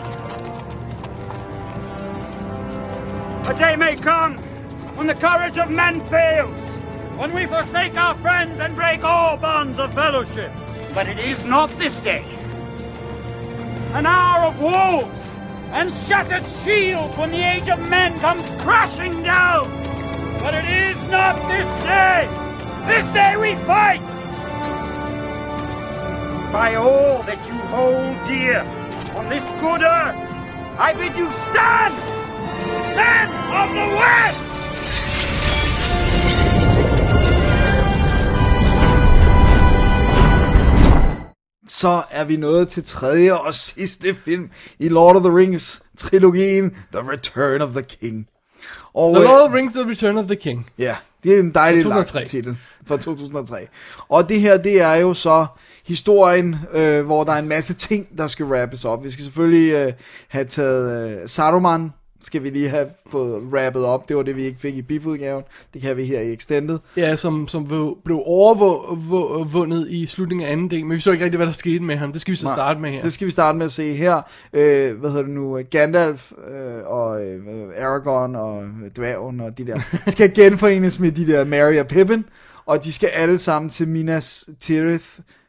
[3.47, 4.39] A day may come
[4.97, 6.59] when the courage of men fails,
[7.19, 10.51] when we forsake our friends and break all bonds of fellowship.
[10.95, 12.25] But it is not this day.
[13.93, 15.29] An hour of wolves
[15.73, 19.65] and shattered shields when the age of men comes crashing down.
[20.41, 22.27] But it is not this day.
[22.87, 24.20] This day we fight.
[26.53, 28.63] By all that you hold dear
[29.17, 30.17] on this good earth,
[30.79, 31.95] I bid you stand,
[32.97, 33.29] men
[33.61, 34.51] of the West!
[41.69, 46.71] Så er vi nået til tredje og sidste film i Lord of the Rings trilogien,
[46.93, 48.27] The Return of the King.
[48.95, 50.67] Og, The øh, Lord of the Rings, The Return of the King.
[50.79, 52.25] Ja, det er en dejlig lang 2003.
[52.25, 53.57] titel fra 2003.
[54.09, 55.47] Og det her, det er jo så
[55.87, 59.05] historien, øh, hvor der er en masse ting, der skal wrappes op.
[59.05, 59.93] Vi skal selvfølgelig øh,
[60.29, 61.91] have taget øh, Saruman,
[62.25, 64.09] skal vi lige have fået wrappet op.
[64.09, 65.43] Det var det, vi ikke fik i bifudgaven.
[65.75, 66.79] Det kan vi her i Extended.
[66.97, 67.67] Ja, som, som
[68.05, 71.81] blev- overvundet i slutningen af anden del, men vi så ikke rigtig, hvad der skete
[71.83, 72.13] med ham.
[72.13, 73.01] Det skal vi så Nej, starte med her.
[73.01, 74.23] Det skal vi starte med at se her.
[74.53, 75.59] Øh, hvad hedder det nu?
[75.71, 77.41] Gandalf øh, og øh,
[77.81, 82.25] Aragorn og øh, dværgen og de der skal genforenes med de der Merry og Pippin.
[82.67, 85.05] Og de skal alle sammen til Minas Tirith,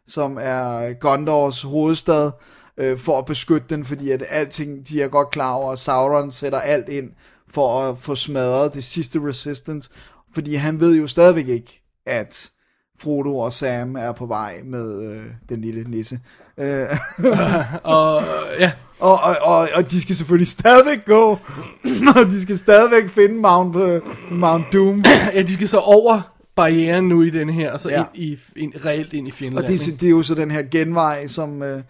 [0.08, 2.32] som er Gondors hovedstad,
[2.78, 6.32] øh, for at beskytte den, fordi at alting, de er godt klar over, at Sauron
[6.32, 7.12] sætter alt ind
[7.54, 9.90] for at få smadret det sidste resistance.
[10.34, 12.52] Fordi han ved jo stadigvæk ikke, at
[13.00, 16.20] Frodo og Sam er på vej med øh, den lille nisse.
[16.58, 16.88] Øh,
[17.84, 18.24] Og
[18.60, 21.40] ja, og, og, og, og de skal selvfølgelig stadigvæk gå,
[22.16, 25.04] og de skal stadigvæk finde Mount, uh, Mount Doom.
[25.36, 28.00] ja, de skal så over barrieren nu i den her, og så Ja.
[28.00, 28.04] ja.
[28.14, 29.68] ind, i, ind, reelt ind i Og Finland.
[29.68, 31.84] det, er- det er jo så den her genvej, som, øh,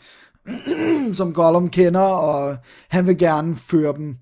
[1.14, 2.58] som Gollum kender, og
[2.90, 4.16] han vil gerne føre dem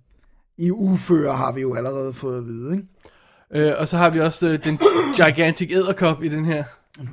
[0.57, 2.73] i uføre, har vi jo allerede fået at vide.
[2.73, 3.67] Ikke?
[3.69, 4.79] Øh, og så har vi også øh, den
[5.15, 6.63] gigantic æderkop i den her.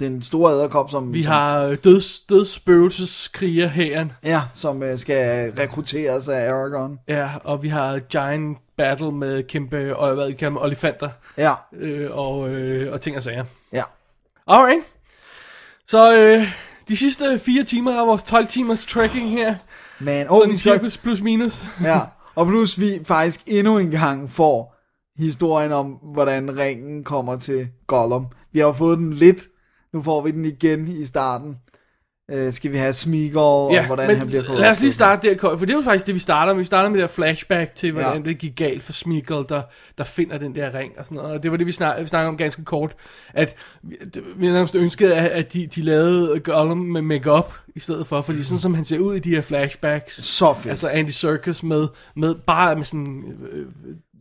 [0.00, 4.12] Den store æderkop, som, Vi som, har øh, døds, dødsspøgelseskriger hæren.
[4.24, 6.98] ja, som øh, skal rekrutteres af Aragorn.
[7.08, 12.18] Ja, og vi har giant battle med kæmpe og, hvad kan man, olifanter Ja, øh,
[12.18, 13.44] og, øh, og ting og sager.
[13.72, 13.82] ja.
[14.46, 14.84] Alright.
[15.86, 16.42] Så øh,
[16.88, 19.54] de sidste fire timer af vores 12 timers trekking her.
[20.00, 21.64] Men, Oh, sådan vi skal, cirkus plus minus.
[21.82, 22.00] ja.
[22.36, 24.74] Og plus vi faktisk endnu en gang får
[25.18, 28.26] historien om, hvordan ringen kommer til Gollum.
[28.52, 29.42] Vi har fået den lidt,
[29.92, 31.56] nu får vi den igen i starten.
[32.32, 35.30] Øh, skal vi have Smeagol, og Ja, hvordan men han bliver lad os lige starte
[35.30, 36.60] der, for det er jo faktisk det, vi starter med.
[36.60, 38.28] Vi starter med det der flashback til, hvordan Ja.
[38.28, 39.62] det gik galt for Smeagol, der,
[39.98, 41.32] der finder den der ring og sådan noget.
[41.32, 42.94] Og det var det, vi, snak, vi snakkede om ganske kort.
[43.34, 43.96] At vi,
[44.36, 48.20] vi nærmest ønskede, at, at de, de lavede Gollum med makeup i stedet for.
[48.20, 50.24] Fordi sådan som han ser ud i de her flashbacks.
[50.24, 50.70] Så fedt.
[50.70, 53.24] Altså Andy Serkis med, med bare med sådan...
[53.52, 53.66] Øh,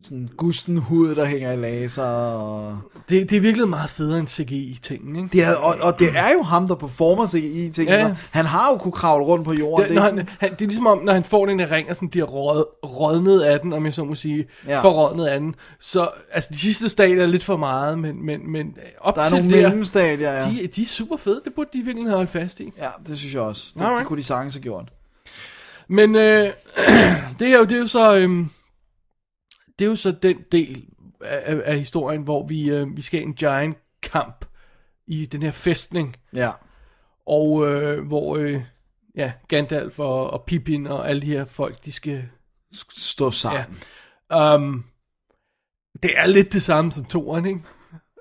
[0.05, 2.03] Sådan gusten hud, der hænger i laser.
[2.03, 2.77] Og...
[3.09, 5.29] det, det er virkelig meget federe end CGI-tingen, ikke?
[5.33, 7.89] Det er, og, og det er jo ham, der performer ting.
[7.89, 8.15] Ja.
[8.31, 9.83] Han har jo kunne kravle rundt på jorden.
[9.83, 11.71] Det, det, er han, sådan, han, det er ligesom om, når han får den der
[11.71, 14.81] ring, og sådan bliver råd, rådnet af den, om jeg så må sige, Ja.
[14.81, 15.55] forrådnet af den.
[15.79, 19.27] Så altså, de sidste stadier er lidt for meget, men, men, men op der er
[19.27, 20.49] til nogle der, mellemstadier, ja.
[20.49, 21.41] de, de er super fede.
[21.45, 22.73] Det burde de virkelig have holdt fast i.
[22.77, 23.67] Ja, det synes jeg også.
[23.73, 24.89] Det, det kunne de sagtens have gjort.
[25.87, 26.21] Men øh,
[27.39, 28.17] det, er jo, det er jo så...
[28.17, 28.45] Øh,
[29.79, 30.85] det er jo så den del
[31.21, 34.45] af, af, historien, hvor vi, øh, vi skal en giant kamp
[35.07, 36.49] i den her fæstning, Ja.
[37.27, 38.61] og øh, hvor øh,
[39.15, 42.23] ja, Gandalf og, og Pippin og alle de her folk, de skal
[42.97, 43.77] Stå sammen.
[44.35, 44.85] Um,
[46.03, 47.59] det er lidt det samme som toeren, ikke?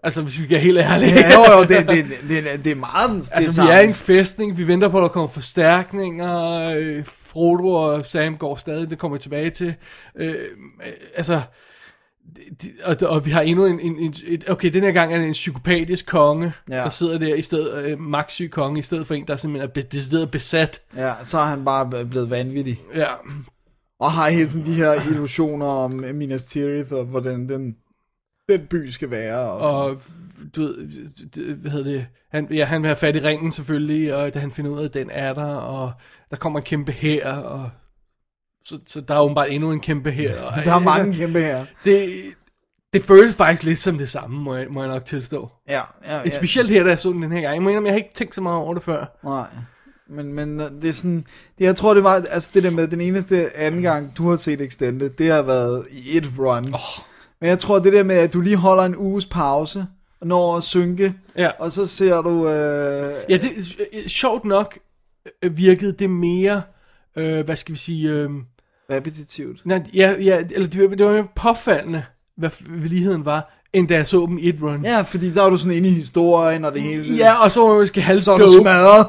[0.02, 1.12] Altså, hvis vi kan helt ærlige.
[1.14, 3.72] Ja, jo, jo, det, det, det, det, er meget den- det altså, vi samme.
[3.72, 7.04] er i en fæstning, vi venter på, at der kommer forstærkninger, øh,
[7.34, 9.74] Frodo og Sam går stadig, det kommer tilbage til.
[10.16, 11.40] Øh, øh, altså,
[12.62, 15.18] de, og, og vi har endnu en, en, en et, okay, den her gang er
[15.18, 16.76] det en psykopatisk konge, Ja.
[16.76, 19.72] der sidder der i stedet, øh, magtsyg konge, i stedet for en, der simpelthen er
[19.72, 20.80] be, decideret besat.
[20.96, 22.80] Ja, så er han bare blevet vanvittig.
[22.94, 23.12] Ja,
[24.00, 27.76] Og har hele tiden de her illusioner om Minas Tirith, og hvordan den,
[28.48, 29.38] den by skal være.
[29.40, 29.96] Og, og Og
[30.56, 34.34] du ved, hvad hedder det, han, ja, han vil have fat i ringen selvfølgelig, og
[34.34, 35.92] da han finder ud af, at den er der, og
[36.30, 37.70] der kommer en kæmpe her, og
[38.64, 40.42] så, så der er åbenbart endnu en kæmpe her.
[40.42, 41.66] Og, der er mange kæmpe her.
[41.84, 42.08] Det,
[42.92, 45.50] det føles faktisk lidt som det samme, må jeg, må jeg nok tilstå.
[45.68, 46.30] Ja, ja, ja.
[46.30, 47.54] Specielt her, da jeg så den den her gang.
[47.54, 49.18] Jeg må indrømme, jeg har ikke tænkt så meget over det før.
[49.24, 49.46] Nej.
[50.10, 51.26] Men, men øh, det er sådan,
[51.58, 54.36] det, jeg tror det var, altså det der med, den eneste anden gang, du har
[54.36, 56.74] set Extended, det har været i et run.
[56.74, 57.04] Oh.
[57.40, 59.86] Men jeg tror det der med, at du lige holder en uges pause,
[60.24, 61.50] når at synke, Ja.
[61.58, 63.50] og så ser du, øh, Ja, det,
[63.94, 64.78] øh, sjovt nok
[65.42, 66.62] øh, virkede det mere,
[67.16, 68.30] øh, hvad skal vi sige, øh,
[68.92, 69.66] repetitivt.
[69.66, 72.04] nej, ja, ja, eller det, var- det var mere påfaldende,
[72.36, 72.50] hvad
[72.88, 74.84] ligheden var, end da jeg så dem i et run.
[74.84, 77.16] Ja, fordi der er du sådan inde i historien, og det hele.
[77.16, 79.06] Ja, og så var jeg måske så er du smadret.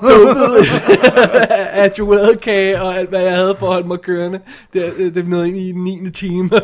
[1.81, 4.39] af chokoladekage og alt, hvad jeg havde for at holde mig kørende.
[4.73, 6.09] Det, det, det nåede ind i den 9.
[6.11, 6.49] time.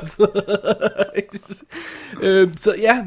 [2.22, 3.04] Øh, så ja,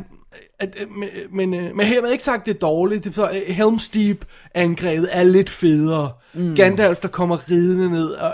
[0.65, 1.09] at, øh, men,
[1.51, 3.05] men, øh, men hermed ikke sagt, det er dårligt.
[3.05, 6.13] Det, er så, øh, Helm's Deep angrebet er lidt federe.
[6.35, 6.55] Mm.
[6.57, 8.33] Gandalf, der kommer ridende ned af,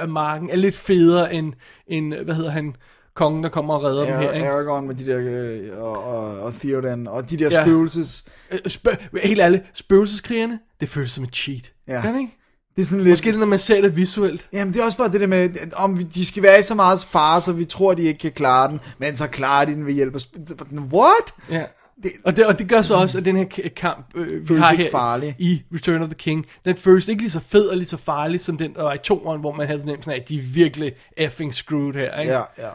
[0.00, 1.52] af, marken, er lidt federe end,
[1.86, 2.76] end, hvad hedder han,
[3.14, 4.28] kongen, der kommer og redder dem her.
[4.28, 4.48] Ar- Ikke?
[4.48, 7.64] Aragorn med de der, øh, og, og, og Theoden, og de der Ja.
[7.64, 11.72] spøgelses, Øh, Spø- helt ærligt, spøgelseskrigerne, det føles som et cheat.
[11.88, 12.00] Ja.
[12.00, 12.34] Kan ikke?
[12.78, 13.12] Det er sådan lidt...
[13.12, 14.48] Måske det, når man ser det visuelt.
[14.52, 16.74] Jamen, det er også bare det der med, om vi- de skal være i så
[16.74, 19.86] meget fare, så vi tror, de ikke kan klare den, men så klarer de den
[19.86, 20.20] ved hjælp af...
[20.92, 21.34] What?
[21.50, 21.64] Ja.
[22.02, 23.44] Det- og, det, og det gør så også, at den her
[23.76, 25.36] kamp, øh, vi har her farlig.
[25.38, 28.40] i Return of the King, den føles ikke lige så fed og lige så farlig,
[28.40, 30.92] som den, der var i toeren, hvor man havde fornemmelsen af, at de er virkelig
[31.16, 32.32] effing screwed her, ikke?
[32.32, 32.68] Ja, ja.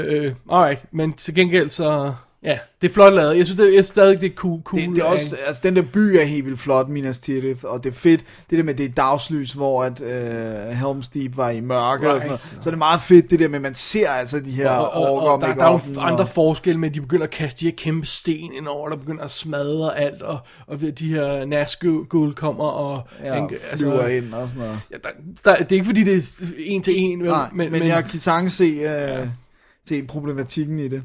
[0.00, 3.36] Øh, alright, men til gengæld så, ja, det er flot lavet.
[3.36, 4.60] Jeg synes, det, jeg synes stadig, det er cool.
[4.64, 7.64] cool Det, det er også, altså den der by er helt vildt flot, Minas Tirith,
[7.64, 11.36] og det er fedt, det der med, det er dagslys, hvor at øh, Helm's Deep
[11.36, 12.14] var i mørke right.
[12.14, 12.40] og sådan noget.
[12.60, 14.92] Så det er meget fedt, det der med, at man ser altså de her og,
[14.92, 17.30] og, orker og der, med der er jo andre forskelle med, at de begynder at
[17.30, 21.08] kaste de her kæmpe sten ind over, der begynder at smadre alt, og, og de
[21.08, 23.08] her Nazgul kommer og...
[23.24, 24.80] ja, han- flyver ind og sådan noget.
[24.90, 25.08] Ja, der,
[25.44, 27.28] der, det er ikke fordi, det er en til en, vel?
[27.28, 29.26] Nej, men, men jeg kan sagtens se, øh,
[29.88, 31.02] se problematikken i det.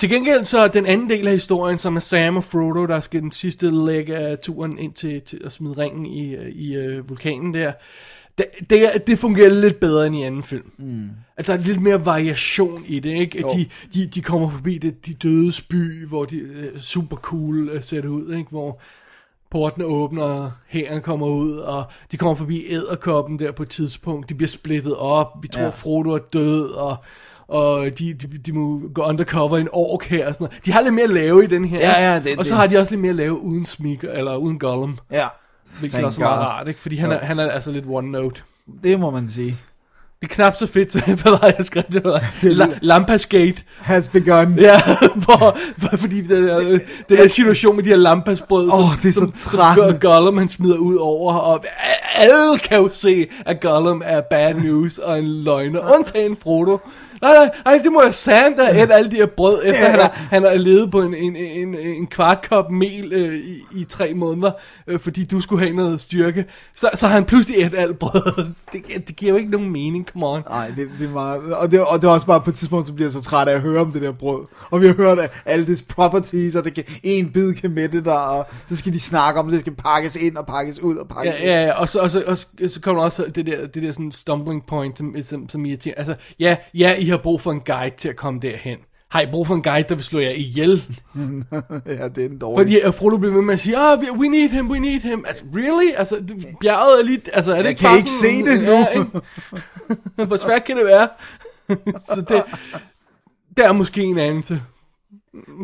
[0.00, 3.22] Til gengæld så den anden del af historien, som er Sam og Frodo, der skal
[3.22, 7.54] den sidste læg af turen ind til, til at smide ringen i, i øh, vulkanen
[7.54, 7.72] der.
[8.38, 10.72] Det, det, det fungerer lidt bedre end i anden film.
[10.78, 11.08] Mm.
[11.36, 13.38] At der er lidt mere variation i det, ikke?
[13.38, 13.48] At Jo.
[13.48, 17.82] de, de, de kommer forbi det, de dødes by, hvor de øh, super cool øh,
[17.82, 18.50] ser det ud, ikke?
[18.50, 18.80] Hvor
[19.50, 24.28] porten åbner, og hæren kommer ud, og de kommer forbi æderkoppen der på et tidspunkt.
[24.28, 25.28] De bliver splittet op.
[25.42, 25.68] Vi tror, ja.
[25.68, 26.96] Frodo er død, og,
[27.48, 30.64] og de, de, de må gå undercover i en ork her og sådan noget.
[30.64, 31.78] De har lidt mere at lave i den her.
[31.78, 33.98] Ja, ja, det- og så det- har de også lidt mere at lave uden Smig,
[34.04, 34.98] eller uden Gollum.
[35.12, 35.24] Ja,
[35.78, 36.80] Hvilket Thank også er meget rart, ikke?
[36.80, 38.40] Fordi han er, han er altså lidt one note.
[38.82, 39.56] det må man sige.
[40.20, 42.12] Det er knap så fedt, hvad var jeg skrev til dig?
[42.42, 43.62] Er La- Lampasgate.
[43.78, 44.54] Has begun.
[44.54, 44.80] Ja,
[45.24, 46.60] hvor, hvor, fordi den der,
[47.08, 50.48] den der situation med de her lampasbrød, Åh, det er så som, som Gollum han
[50.48, 51.64] smider ud over, og
[52.14, 56.78] alle kan jo se, at Gollum er bad news og en løgner, undtagen Frodo.
[57.22, 58.14] Nej, nej, nej, det må jeg
[58.56, 60.02] der æde alle de her brød, efter Ja, han, ja.
[60.02, 63.84] har, han har levet på en, en, en, en kvart kop mel øh, i, i
[63.84, 64.50] tre måneder,
[64.86, 66.44] øh, fordi du skulle have noget styrke.
[66.74, 68.46] Så, så har han pludselig et alt brød.
[68.72, 70.42] Det, det giver jo ikke nogen mening, come on.
[70.50, 71.54] Nej, det, det er meget...
[71.54, 73.48] Og det, og det er også bare på et tidspunkt, så bliver jeg så træt
[73.48, 74.46] af at høre om det der brød.
[74.70, 78.04] Og vi har hørt af alle dets properties, og det kan, en bid kan mætte
[78.04, 80.96] dig, og så skal de snakke om, at det skal pakkes ind og pakkes ud
[80.96, 83.46] og pakkes Ja, ja, ja, og så, og så, og så, så kommer også det
[83.46, 85.94] der, det der sådan stumbling point, som, som, som irriterer.
[85.96, 88.78] Altså, ja, ja, I har brug for en guide til at komme derhen.
[89.10, 90.84] Har I brug for en guide, der vil slå jer ihjel?
[91.86, 92.80] ja det er en dårlig.
[92.82, 95.24] Fordi Frodo bliver ved med at sige, ah, we- we need him, we need him.
[95.26, 95.90] Altså, really?
[95.96, 98.70] Altså, det- bjerget er lige, altså, er det Jeg ikke kan ikke se det nu.
[100.18, 100.24] Ja?
[100.26, 101.08] Hvor svært kan det være?
[102.14, 102.42] så det,
[103.56, 104.62] det er måske en anelse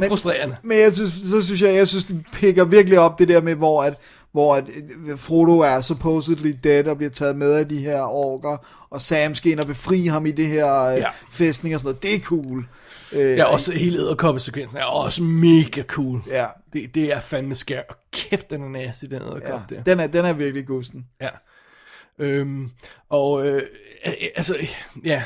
[0.08, 0.56] frustrerende.
[0.62, 3.54] Men jeg synes, så synes jeg, jeg synes, det pikker virkelig op det der med,
[3.54, 3.94] hvor at,
[4.34, 4.64] hvor at
[5.08, 8.56] øh, Frodo er supposedly dead og bliver taget med af de her orker,
[8.90, 11.08] og Sam skal ind og befri ham i det her øh, Ja.
[11.30, 12.02] fæstning og sådan noget.
[12.02, 12.66] Det er cool.
[13.12, 16.22] Øh, Ja, også hele æderkoppesekvensen er også mega cool.
[16.30, 17.82] Ja, Det, det er fandme skær.
[17.88, 19.74] Og kæft, den er nasty, den æderkop ja.
[19.76, 19.82] der.
[19.82, 21.06] Den, er, den er virkelig gusten.
[21.20, 21.28] Ja.
[22.18, 22.70] Øhm,
[23.08, 23.62] og øh,
[24.06, 24.56] øh, altså,
[25.04, 25.22] ja.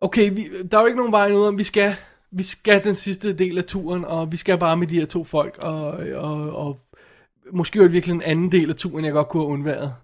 [0.00, 1.94] Okay, vi, der er jo ikke nogen vej ud om, vi skal,
[2.32, 5.24] vi skal den sidste del af turen, og vi skal bare med de her to
[5.24, 6.78] folk, og, og, og
[7.52, 9.94] måske er det virkelig en anden del af turen, jeg godt kunne have undværet.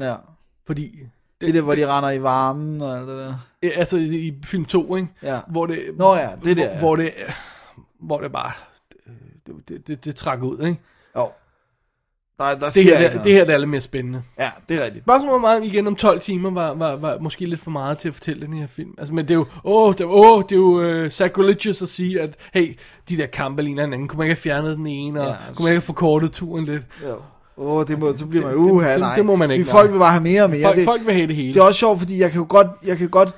[0.00, 0.14] Ja.
[0.66, 0.98] Fordi,
[1.40, 3.34] Det er det, hvor de render i varmen og alt det der.
[3.62, 5.08] øh, altså i, i film 2, ikke?
[5.22, 5.40] Ja.
[5.48, 6.78] Hvor det, Nå ja, det der, Hvor, ja.
[6.78, 7.12] hvor det,
[8.00, 8.52] hvor det bare,
[9.46, 10.80] det, det, det, det trækker ud, ikke?
[11.16, 11.30] Jo.
[12.38, 14.22] Der, der Det her, det, det her det er lidt mere spændende.
[14.40, 15.04] Ja, det er rigtigt.
[15.04, 18.14] Spørgsmålet meget igen om 12 timer var, var, var måske lidt for meget til at
[18.14, 18.90] fortælle den her film.
[18.98, 21.88] Altså, men det er jo, åh, det, er, åh, det er jo uh, sacrilegious at
[21.88, 22.78] sige, at hey,
[23.08, 24.08] de der kampe ligner hinanden.
[24.08, 26.32] Kunne man ikke have fjernet den ene, og Ja, ja, kunne man ikke have forkortet
[26.32, 26.82] turen lidt?
[27.08, 27.14] Jo.
[27.58, 29.16] Åh, oh, det må, så bliver man, Det- det- uha, det- nej.
[29.16, 30.62] det må man ikke, Vi- Folk vil bare have mere og mere.
[30.62, 31.54] Folk, det, folk vil have det hele.
[31.54, 33.28] det er også sjovt, fordi jeg kan jo godt, jeg kan godt,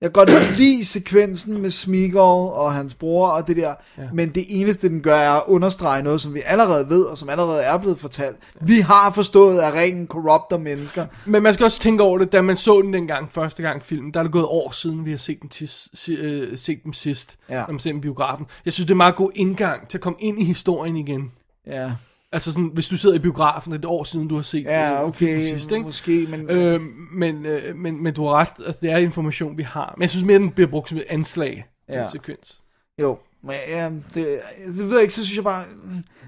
[0.00, 4.02] jeg kan godt lide sekvensen med Smeagol og hans bror og det der, ja.
[4.12, 7.28] men det eneste, den gør, er at understrege noget, som vi allerede ved, og som
[7.28, 8.36] allerede er blevet fortalt.
[8.60, 11.06] Vi har forstået, at ringen corrupter mennesker.
[11.26, 14.14] Men man skal også tænke over det, da man så den dengang, første gang filmen,
[14.14, 16.92] der er det gået år siden, vi har set, den tis, si, øh, set dem
[16.92, 17.54] sidst, Ja.
[17.66, 18.46] når man ser biografen.
[18.64, 21.32] Jeg synes, det er en meget god indgang til at komme ind i historien igen.
[21.66, 21.92] Ja,
[22.36, 25.06] Altså sådan, hvis du sidder i biografen, det et år siden, du har set ja
[25.06, 25.84] øh, filmen okay, sidst, ikke?
[25.84, 26.50] måske, men...
[26.50, 26.80] Øh,
[27.12, 29.94] men, øh, men, men du har ret, altså det er information, vi har.
[29.96, 32.00] Men jeg synes mere, den bliver brugt som et anslag, ja.
[32.00, 32.62] Den sekvens.
[33.02, 34.40] Jo, men ja, det,
[34.78, 35.64] det ved jeg ikke, så synes jeg bare,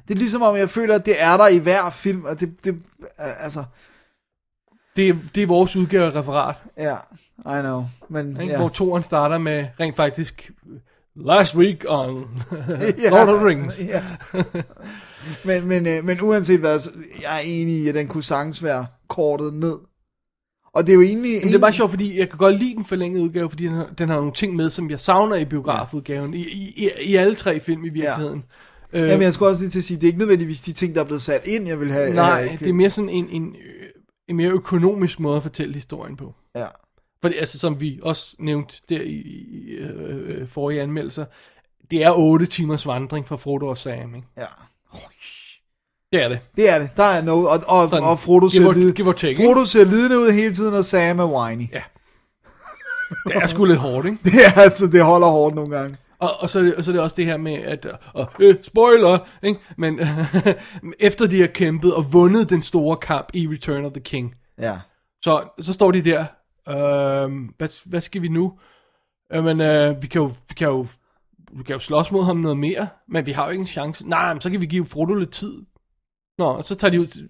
[0.08, 2.64] det er ligesom om, jeg føler, at det er der i hver film, og det,
[2.64, 2.76] det
[3.18, 3.64] altså,
[4.96, 6.94] Det, er- det er vores udgave af referat, ja,
[7.58, 8.52] I know, men ikke?
[8.52, 8.58] ja.
[8.58, 10.50] Hvor toren starter med rent faktisk
[11.20, 12.14] Last week on.
[13.10, 13.84] Lord of the Rings.
[13.84, 14.02] Ja.
[15.44, 16.90] men, men, øh, men uanset hvad, så
[17.22, 19.78] jeg er enig i, at den kunne sagtens være kortet ned.
[20.72, 21.32] Og det er jo egentlig...
[21.32, 23.74] Men det er bare sjovt, fordi jeg kan godt lide den forlængede udgave, fordi den
[23.74, 26.34] har, den har nogle ting med, som jeg savner i biografudgaven.
[26.34, 26.42] I,
[26.76, 28.44] i, i, alle tre film i virkeligheden.
[28.92, 29.02] Ja.
[29.02, 30.94] Øh, Jamen, jeg skulle også lige til at sige, det er ikke nødvendigvis de ting,
[30.94, 32.14] der er blevet sat ind, jeg vil have.
[32.14, 33.56] nej, jeg, det er mere sådan en, en,
[34.28, 36.34] en mere økonomisk måde at fortælle historien på.
[36.56, 36.66] Ja.
[37.22, 41.24] For altså, som vi også nævnte der i, i øh, øh, forrige anmeldelser,
[41.90, 44.26] det er 8 timers vandring fra Frodo og Sam, ikke?
[44.36, 44.44] Ja.
[46.12, 46.40] Det er det.
[46.56, 46.90] Det er det.
[46.96, 47.48] Der er noget.
[47.48, 49.36] Og, og, Sådan, og Frodo give ser, or- give or take?
[49.36, 51.72] Frodo ser lidende ud hele tiden, og Sam er whiny.
[51.72, 51.82] Ja.
[53.26, 54.18] Det er sgu lidt hårdt, ikke?
[54.24, 55.96] Det er altså, det holder hårdt nogle gange.
[56.18, 59.18] Og, og, så, og så er det også det her med, at, og, øh, spoiler,
[59.42, 59.60] ikke?
[59.76, 60.00] men
[61.00, 64.78] efter de har kæmpet og vundet den store kamp i Return of the King, Ja.
[65.24, 66.20] så, så står de der,
[66.68, 68.52] øh, hvad, hvad skal vi nu?
[69.34, 70.86] Jamen, øh, vi kan jo, vi kan jo,
[71.56, 74.08] vi kan jo slås mod ham noget mere, men vi har jo ikke en chance.
[74.08, 75.54] Nej, men så kan vi give Frodo lidt tid.
[76.38, 77.28] Nå, og så tager de ud,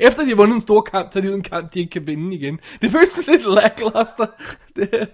[0.00, 2.06] efter de har vundet en stor kamp, tager de ud en kamp, de ikke kan
[2.06, 2.58] vinde igen.
[2.82, 4.26] Det føles lidt lackluster.
[4.76, 4.90] Det,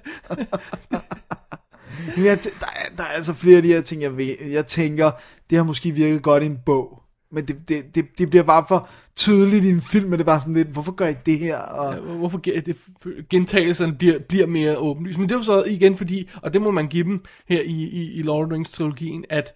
[2.16, 4.36] Men jeg tæ- der, er, der er altså flere af de her ting, jeg, ved,
[4.50, 5.10] jeg tænker,
[5.50, 6.97] det har måske virket godt i en bog.
[7.32, 10.26] Men det, det, det, det bliver bare for tydeligt i en film, og det er
[10.26, 11.56] bare sådan lidt, hvorfor gør jeg det her?
[11.58, 12.76] Og, Ja, hvorfor det,
[13.30, 15.18] gentagelserne bliver, bliver mere åbenlyst.
[15.18, 17.72] Men det er jo så igen fordi, og det må man give dem her i,
[17.72, 19.54] i, i Lord of the Rings trilogien, at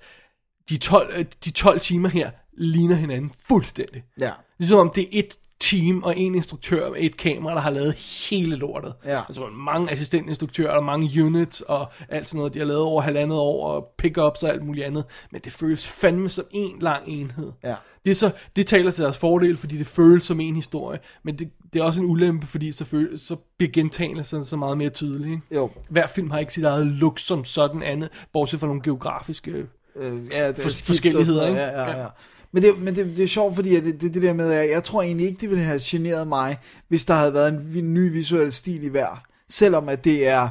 [0.68, 4.02] de 12, øh, de 12 timer her ligner hinanden fuldstændig.
[4.20, 4.30] ja.
[4.58, 7.94] Ligesom om det er et team og en instruktør med et kamera, der har lavet
[7.94, 8.94] hele lortet.
[9.04, 9.18] Ja.
[9.18, 13.38] Altså mange assistentinstruktører og mange units og alt sådan noget, de har lavet over halvandet
[13.38, 15.04] år og pickups og alt muligt andet.
[15.32, 17.52] Men det føles fandme som en lang enhed.
[17.64, 17.74] Ja.
[18.04, 20.98] Det, er så, det taler til deres fordel, fordi det føles som en historie.
[21.22, 24.78] Men det, det er også en ulempe, fordi så, føles, så bliver gentagelserne så meget
[24.78, 25.40] mere tydelige.
[25.54, 25.70] Jo.
[25.88, 29.50] Hver film har ikke sit eget look som sådan andet, bortset fra nogle geografiske...
[29.50, 29.66] Øh,
[29.96, 31.60] ja, det er For- forskelligheder, ikke?
[31.60, 32.06] Ja, ja, Ja.
[32.52, 34.84] Men, det, men det, det er sjovt, fordi det, det, det der med, at jeg
[34.84, 36.58] tror egentlig ikke, det ville have generet mig,
[36.88, 39.22] hvis der havde været en, ny visuel stil i hver.
[39.50, 40.48] Selvom at det er,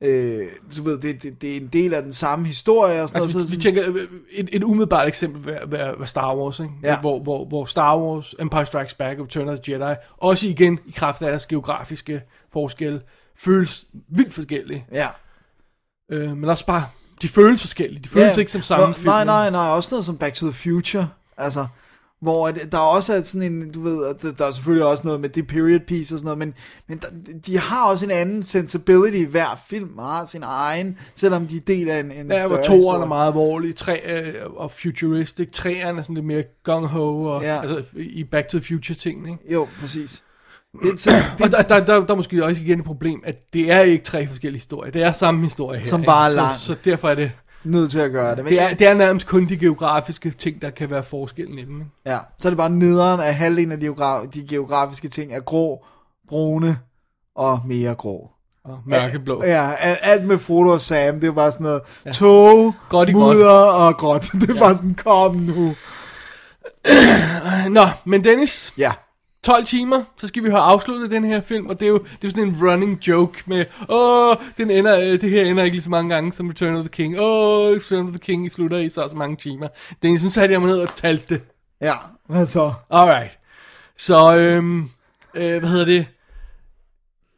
[0.00, 0.46] øh,
[0.76, 3.38] du ved, det, det, det er en del af den samme historie og sådan Altså,
[3.38, 3.50] noget.
[3.50, 6.72] vi, så, vi tænker, øh, et, et umiddelbart eksempel var, var, var Star Wars, ikke?
[6.82, 7.00] Ja.
[7.00, 10.78] Hvor, hvor, hvor Star Wars, Empire Strikes Back og Return of the Jedi, også igen
[10.86, 12.22] i kraft af deres geografiske
[12.52, 13.00] forskelle,
[13.38, 14.86] føles vildt forskellige.
[14.92, 15.08] ja.
[16.12, 16.84] Øh, men også bare,
[17.22, 18.02] de føles forskellige.
[18.02, 18.40] De føles ja.
[18.40, 19.06] ikke som samme Nå, film.
[19.06, 21.08] Nej, nej, nej, også noget som Back to the Future.
[21.42, 21.66] Altså,
[22.20, 25.28] hvor at, der også er sådan en, du ved, der, er selvfølgelig også noget med
[25.28, 26.54] det period piece og sådan noget, men,
[26.88, 27.06] men der,
[27.46, 31.88] de har også en anden sensibility, hver film har sin egen, selvom de er del
[31.88, 33.02] af en, en Ja, hvor større toeren historie.
[33.02, 37.60] er meget alvorlig, tre, øh, og futuristic, treeren er sådan lidt mere gung-ho, og, Ja.
[37.60, 39.52] altså i Back to the Future ting, ikke?
[39.52, 40.22] Jo, præcis.
[40.82, 41.10] Det, så,
[41.44, 44.04] Og der, der, der, der er måske også igen et problem, at det er ikke
[44.04, 45.86] tre forskellige historier, det er samme historie her.
[45.86, 46.56] Som bare er så, lang.
[46.56, 47.32] Så derfor er det,
[47.64, 48.44] nødt til at gøre det.
[48.44, 51.58] Men det er, ja, det er nærmest kun de geografiske ting, der kan være forskellen
[51.58, 51.80] i dem.
[51.80, 51.90] Ikke?
[52.06, 53.86] ja, så er det bare nederen af halvdelen af de,
[54.34, 55.84] de geografiske ting er grå,
[56.28, 56.78] brune
[57.36, 58.30] og mere grå.
[58.64, 59.44] Og mørkeblå.
[59.44, 62.12] Ja, alt, alt med Frodo og Sam, det er bare sådan noget ja.
[62.12, 62.74] tog,
[63.08, 64.22] i mudder og gråt.
[64.32, 64.60] Det er ja.
[64.60, 65.74] bare sådan, kom nu.
[67.78, 68.92] Nå, men Dennis, Ja,
[69.44, 72.24] 12 timer, så skal vi have afsluttet den her film, og det er jo det
[72.28, 75.84] er sådan en running joke med, åh, den ender, øh, det her ender ikke lige
[75.84, 77.20] så mange gange som Return of the King.
[77.20, 79.68] Åh, Return of the King slutter i så så mange timer.
[80.02, 81.42] Dennis, så satte jeg mig ned og talte det.
[81.80, 81.94] ja,
[82.28, 82.72] hvad så?
[82.90, 83.38] Alright.
[83.98, 84.90] Så, øhm,
[85.34, 86.06] øh, hvad hedder det?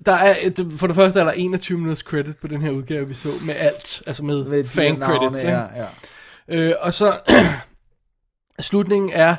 [0.06, 3.08] Der er, et- for det første er der 21 minutters credit på den her udgave,
[3.08, 4.02] vi så, med alt.
[4.06, 5.44] Altså med, Med fan credits.
[5.44, 5.86] Ja, ja.
[6.48, 7.18] Øh, og så,
[8.60, 9.36] slutningen er,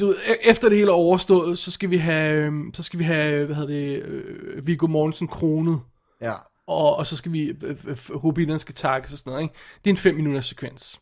[0.00, 2.98] du ved, e- efter det hele er overstået, så skal vi have, øhm, så skal
[2.98, 5.80] vi have, hvad hedder det, øh, Viggo Mortensen kronet,
[6.22, 6.32] ja.
[6.66, 9.54] og, og så skal vi, øh, øh, rubinerne skal takkes og sådan noget, ikke?
[9.84, 11.00] Det er en 5 minutters sekvens.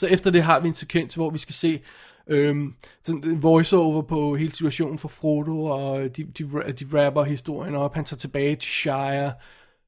[0.00, 1.82] Så efter det har vi en sekvens, hvor vi skal se
[2.26, 7.24] øhm, sådan en voiceover på hele situationen for Frodo, og de, de, ra- de rapper
[7.24, 9.32] historien op, han tager tilbage til Shire,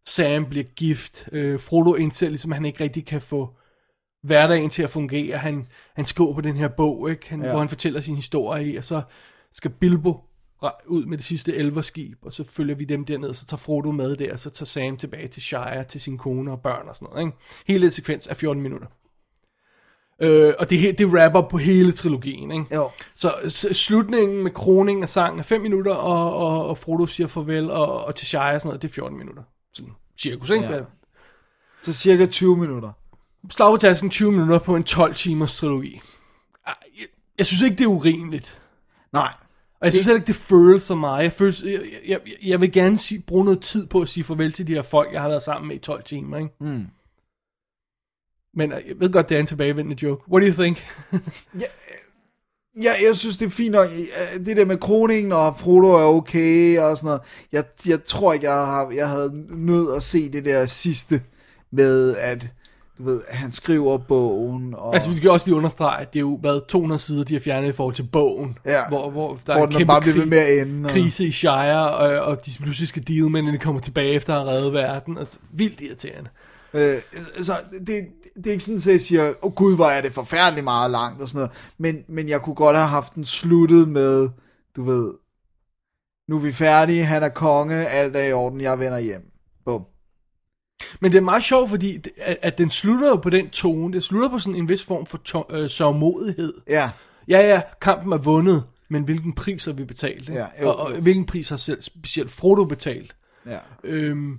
[0.06, 3.56] Sam bliver gift, øh, Frodo indser ligesom, at han ikke rigtig kan få
[4.22, 5.66] hverdagen til at fungere, han,
[5.96, 7.30] han skriver på den her bog, ikke?
[7.30, 7.50] Han, ja.
[7.50, 9.02] hvor han fortæller sin historie i, og så
[9.52, 10.20] skal Bilbo
[10.86, 14.16] ud med det sidste elverskib, og så følger vi dem derned, så tager Frodo med
[14.16, 17.08] der, og så tager Sam tilbage til Shire, til sin kone og børn og sådan
[17.12, 17.38] noget, ikke?
[17.66, 18.86] Hele den sekvens er 14 minutter.
[20.22, 22.74] Øh, og det, det rapper på hele trilogien, ikke?
[22.74, 22.90] Jo.
[23.14, 27.26] Så s- slutningen med kroningen af sangen er 5 minutter, og, og, og Frodo siger
[27.26, 29.42] farvel, og, og til Shire og sådan noget, det er 14 minutter.
[29.74, 30.64] Sådan cirkus, ikke?
[30.66, 30.80] Ja.
[31.82, 32.90] Så cirka 20 minutter.
[33.50, 36.00] Slag på tasken 20 minutter på en 12 timers trilogi.
[36.66, 37.06] Ah, Jeg,
[37.38, 38.62] jeg synes ikke, det er urimeligt.
[39.12, 39.32] Nej.
[39.80, 41.22] Og jeg synes heller ikke, det føles så meget.
[41.22, 44.52] Jeg, føles, jeg, jeg, jeg vil gerne sige, bruge noget tid på at sige farvel
[44.52, 46.36] til de her folk, jeg har været sammen med i 12 timer.
[46.38, 46.50] Ikke?
[46.60, 46.86] Mm.
[48.54, 50.22] Men øh, jeg ved godt, det er en tilbagevendende joke.
[50.32, 50.86] What do you think?
[52.82, 53.88] Ja, jeg synes, det er fint nok.
[53.90, 57.20] øh, Det der med kroningen og Frodo er okay og sådan noget.
[57.52, 61.22] Jeg, jeg tror ikke, jeg, har, jeg havde nødt at se det der sidste
[61.70, 62.46] med, at
[62.98, 66.20] du ved, han skriver bogen, og Altså, vi kan også lige understrege, at det er
[66.20, 68.58] jo været 200 sider, de har fjernet i forhold til bogen.
[68.64, 68.88] Ja.
[68.88, 70.86] Hvor, hvor der hvor er en kæmpe bare bliver ved krig, med at ende.
[70.86, 74.14] Og, krise i Shire, og, og de pludselig skal deal med, når de kommer tilbage
[74.14, 75.18] efter at have reddet verden.
[75.18, 76.30] Altså, vildt irriterende.
[76.74, 77.00] øh,
[77.42, 77.52] så
[77.86, 78.06] det,
[78.36, 80.90] det er ikke sådan, at jeg siger, åh oh, gud, hvor er det forfærdeligt meget
[80.90, 81.52] langt og sådan noget.
[81.78, 84.28] Men, men jeg kunne godt have haft den sluttet med,
[84.76, 85.14] du ved,
[86.28, 89.31] nu er vi færdige, han er konge, alt er i orden, jeg vender hjem.
[91.00, 93.92] Men det er meget sjovt, fordi det- at, at den slutter jo på den tone.
[93.94, 96.54] Det slutter på sådan en vis form for to, øh, sørgmodighed.
[96.68, 96.90] Ja,
[97.28, 100.20] Ja, ja, kampen er vundet, men hvilken pris har vi betalt?
[100.28, 100.32] ikke?
[100.40, 101.00] Ja, jo, og, og jo.
[101.00, 103.16] hvilken pris har selv, specielt Frodo betalt?
[103.46, 103.58] ja.
[103.84, 104.38] Øhm,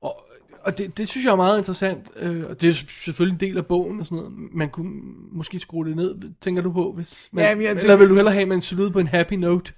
[0.00, 0.26] og
[0.64, 2.06] og det, det synes jeg er meget interessant.
[2.16, 4.32] Øh, og det er selvfølgelig en del af bogen og sådan noget.
[4.54, 4.90] Man kunne
[5.32, 6.92] måske skrue det ned, tænker du på?
[6.96, 9.06] Hvis man, Jamen, jeg eller tænker- vil du hellere have, at man slutter på en
[9.06, 9.72] happy note?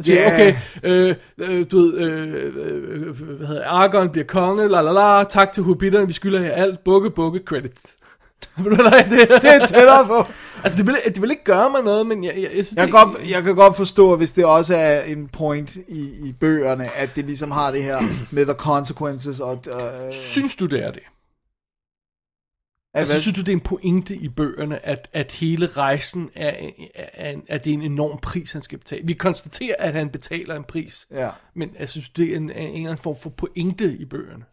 [0.00, 0.34] Og siger, Ja.
[0.34, 5.24] okay, øh, øh, du ved, øh, øh, hvad hedder Argon bliver konge, la la la,
[5.24, 7.96] tak til hobitterne, vi skylder her alt, bukke, bukke, credits.
[8.64, 9.28] Vil du have det?
[9.42, 10.24] Det er tættere på.
[10.64, 12.86] altså, det vil, det vil ikke gøre mig noget, men jeg, jeg, jeg synes, Jeg
[12.86, 16.34] det, kan, godt, jeg kan godt forstå, hvis det også er en point i, i
[16.40, 17.98] bøgerne, at det ligesom har det her
[18.30, 19.40] med the consequences.
[19.40, 21.02] Og, øh, Synes du, det er det?
[22.94, 26.48] At, Altså, synes du, det er en pointe i bøgerne, at, at hele rejsen er,
[26.94, 29.06] er, er, er det er en enorm pris, han skal betale?
[29.06, 31.28] Vi konstaterer, at han betaler en pris, ja.
[31.54, 34.44] men jeg synes, det er en, en eller anden form for pointe i bøgerne.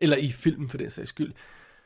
[0.00, 1.32] Eller i filmen, for den sags skyld.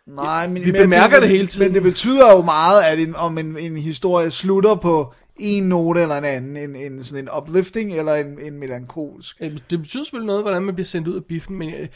[0.06, 1.66] Nej, men, Vi men jeg bemærker tænker, det hele tiden.
[1.66, 6.02] Men det betyder jo meget, at en, om en, en historie slutter på en note
[6.02, 9.38] eller en anden, en, en sådan en uplifting eller en, en melankolsk.
[9.70, 11.88] Det betyder selvfølgelig noget, hvordan man bliver sendt ud af biffen, men øh,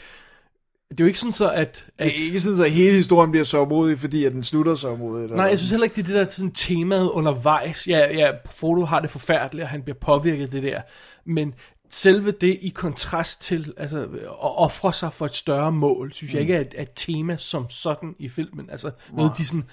[0.91, 1.85] det er jo ikke sådan så, at...
[1.97, 4.75] at Det er ikke sådan, at hele historien bliver så modig, fordi at den slutter
[4.75, 5.31] så modigt.
[5.31, 7.87] Nej, jeg synes heller ikke, det er det der sådan, temaet undervejs.
[7.87, 10.81] Ja, ja, Frodo har det forfærdeligt, og han bliver påvirket af det der.
[11.25, 11.53] Men
[11.89, 16.41] selve det i kontrast til altså, at ofre sig for et større mål, synes jeg
[16.41, 18.69] ikke er et, er et tema som sådan i filmen.
[18.69, 19.63] Altså noget, de sådan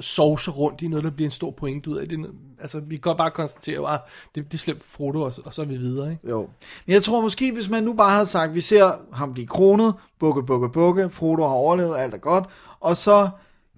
[0.00, 2.30] sovse rundt i, noget, der bliver en stor point ud af det.
[2.60, 4.00] Altså, vi kan godt bare konstatere, at
[4.34, 6.28] det, det er slemt for Frodo, og, så- og så er vi videre, ikke?
[6.28, 6.48] Jo.
[6.86, 9.94] Men jeg tror måske, hvis man nu bare havde sagt, vi ser ham blive kronet,
[10.20, 12.44] bukke, bukke, bukke, Frodo har overlevet, alt er godt,
[12.80, 13.28] og så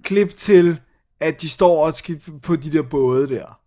[0.03, 0.81] klip til,
[1.21, 3.59] at de står og skal på de der både der.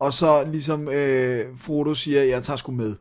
[0.00, 2.96] Og så ligesom øh, Frodo siger, jeg tager sgu med.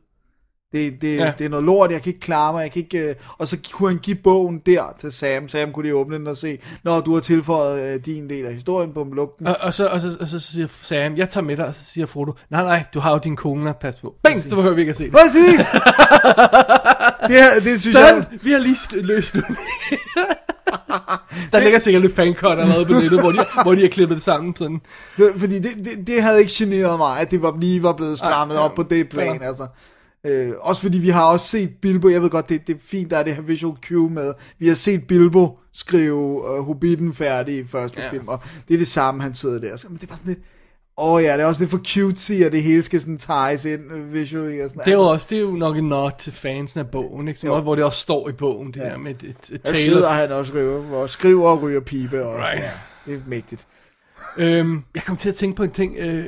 [0.73, 1.33] Det, det, Ja.
[1.37, 3.09] det er noget lort, jeg kan ikke klare mig, jeg kan ikke...
[3.09, 5.47] Øh, og så kunne han give bogen der til Sam.
[5.47, 8.53] Sam kunne lige åbne den og se, når du har tilføjet øh, din del af
[8.53, 9.47] historien på lugten.
[9.47, 11.83] Og, og, så, og, så, og så siger Sam, jeg tager med dig, og så
[11.85, 14.13] siger Frodo, nej, nej, du har jo din kone passe på.
[14.23, 15.11] Bing, så behøver vi ikke at se det.
[15.13, 15.59] Præcis!
[17.27, 18.07] det, her, det synes jeg...
[18.09, 19.43] Sådan, vi har lige st- løst det.
[21.51, 24.23] Der ligger sikkert lidt fancut allerede på nettet, hvor de, hvor de har klippet det
[24.23, 24.81] sammen sådan.
[25.37, 28.57] Fordi det, det, det havde ikke generet mig, at det var lige var blevet strammet
[28.57, 29.47] Ej, op på det plan, ja.
[29.47, 29.67] altså.
[30.25, 33.11] Øh, også fordi vi har også set Bilbo, jeg ved godt, det, det er fint,
[33.11, 36.15] der er det her visual cue med, vi har set Bilbo skrive
[36.57, 38.09] uh, Hobbiten færdig i første Ja.
[38.09, 39.77] film, og det er det samme, han sidder der.
[39.77, 40.43] Så, men det er bare sådan lidt,
[40.97, 43.65] åh oh ja, det er også lidt for cutesy, at det hele skal sådan ties
[43.65, 45.89] ind uh, visually og sådan Det er jo altså, også det er jo nok en
[45.89, 47.39] nod til fansen af bogen, ikke?
[47.39, 47.53] Som Jo.
[47.53, 48.85] også, hvor det også står i bogen, det Ja.
[48.85, 51.79] der med et, et, et Jeg tale sidder han også skriver, og skriver og ryger
[51.79, 52.63] pibe, og Right.
[52.63, 52.71] ja,
[53.05, 53.67] det er mægtigt.
[54.37, 56.25] øhm, Jeg kom til at tænke på en ting, øh,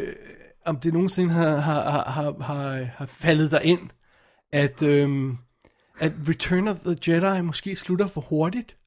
[0.65, 3.89] om det nogensinde har, har, har, har, har, faldet dig ind,
[4.51, 5.37] at, øhm,
[5.99, 8.77] at Return of the Jedi måske slutter for hurtigt.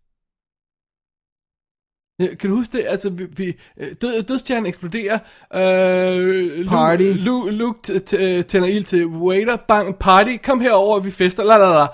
[2.20, 2.86] Kan du huske det?
[2.88, 5.18] Altså, vi, vi, øh, død, dødstjernen eksploderer.
[5.54, 7.02] Øh, Party.
[7.02, 7.98] Luke, Luke,
[8.42, 9.56] tænder ild til Wader.
[9.56, 10.36] Bang, party.
[10.42, 11.44] Kom herover, vi fester.
[11.44, 11.86] La la la.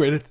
[0.00, 0.22] Credit.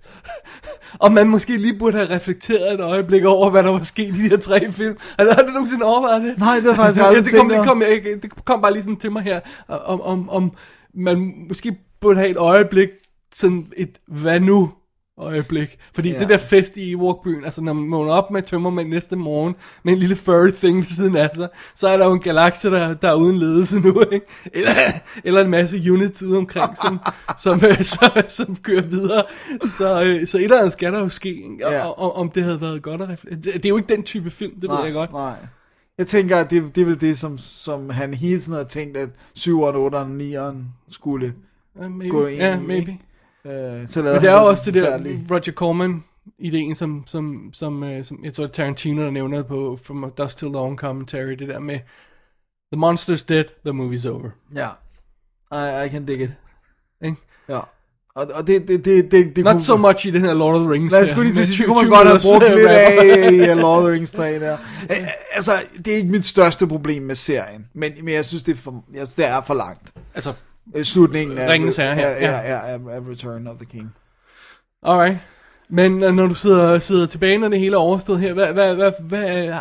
[1.04, 4.24] og man måske lige burde have reflekteret et øjeblik over, hvad der var sket i
[4.24, 4.98] de her tre film.
[5.20, 6.38] Har du, har du nogensinde overvejet det?
[6.38, 8.84] Nej, det har faktisk ja, aldrig det, kom, det, kom, jeg, det kom bare lige
[8.84, 10.52] sådan til mig her, om, om, om
[10.94, 12.90] man måske burde have et øjeblik,
[13.32, 14.72] sådan et hvad nu
[15.20, 15.78] øjeblik.
[15.94, 16.20] Fordi Ja.
[16.20, 19.94] det der fest i Ewok-byen, altså når man vågner op med tømmermænd næste morgen, med
[19.94, 22.94] en lille furry thing ved siden af sig, så er der jo en galakse, der,
[22.94, 24.26] der er uden ledelse nu, ikke?
[24.54, 24.72] Eller,
[25.24, 27.00] eller en masse units ude omkring, som,
[27.40, 29.24] som, øh, som, som kører videre.
[29.66, 31.68] Så, øh, så et eller andet skal der jo ske, ikke?
[31.68, 31.86] Og, Ja.
[31.88, 33.54] og, om det havde været godt at reflektere.
[33.54, 35.12] Det, er jo ikke den type film, det ved jeg godt.
[35.14, 35.34] Nej.
[35.98, 38.98] Jeg tænker, at det, det er vel det, som, som han hele tiden har tænkt,
[38.98, 39.10] at
[39.40, 40.56] 7'eren, 8'eren, 9'eren
[40.92, 41.34] skulle.
[41.82, 42.10] Ja, maybe.
[42.12, 42.98] gå ind ja, i, maybe.
[43.46, 44.98] Øh, så Men det er jo også det der
[45.32, 46.04] Roger Corman
[46.40, 50.54] ideen, som, som, som, øh, som jeg tror Tarantino der nævner på From Dust Till
[50.54, 51.80] Dawn commentary, det der med
[52.74, 54.30] The monster's dead, the movie's over.
[54.56, 54.68] Ja.
[55.52, 56.32] I, I can dig it.
[57.06, 57.18] Ikke?
[57.50, 57.60] Ja.
[58.16, 60.62] Og, og det, det, det, det, det Not so much i den her Lord of
[60.62, 60.94] the Rings.
[60.94, 63.32] Os skulle lige til sige, det 20 kunne man godt have brugt lidt øh, af
[63.32, 64.58] i uh, Lord of the Rings 3 der.
[64.92, 65.52] Øh, Altså,
[65.86, 68.84] det er ikke mit største problem med serien, men, men jeg synes, det er for,
[68.94, 69.94] jeg synes, det er for langt.
[70.16, 70.49] Altså, Øh,
[70.84, 72.32] Slutningen af, Ringenes Herre her, ja, ja.
[72.32, 73.96] ja, ja, af, Return of the King.
[74.84, 75.18] alright.
[75.70, 78.76] Men øh, når du sidder, sidder tilbage, når det hele er overstået her, hvad, hvad,
[78.76, 79.54] hvad, hvad, øh,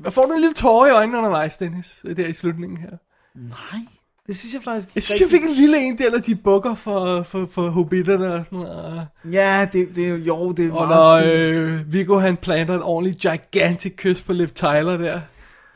[0.00, 2.90] hvad får du en lille tårer i øjnene undervejs, Dennis, der i slutningen her?
[3.34, 3.80] Nej,
[4.26, 6.74] det synes jeg faktisk Jeg synes, jeg fik en lille en der, når de bukker
[6.74, 9.06] for, for, for hobitterne og sådan noget.
[9.32, 11.56] Ja, det, det er jo, det er Og meget når fint.
[11.56, 15.20] øh, Viggo han planter et ordentligt gigantic kys på Liv Tyler der.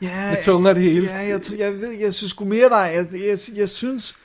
[0.01, 1.07] ja, med tunger det hele.
[1.07, 2.89] Ja, jeg, tror- jeg ved, jeg synes sgu mere dig.
[2.95, 4.15] Jeg, jeg, jeg synes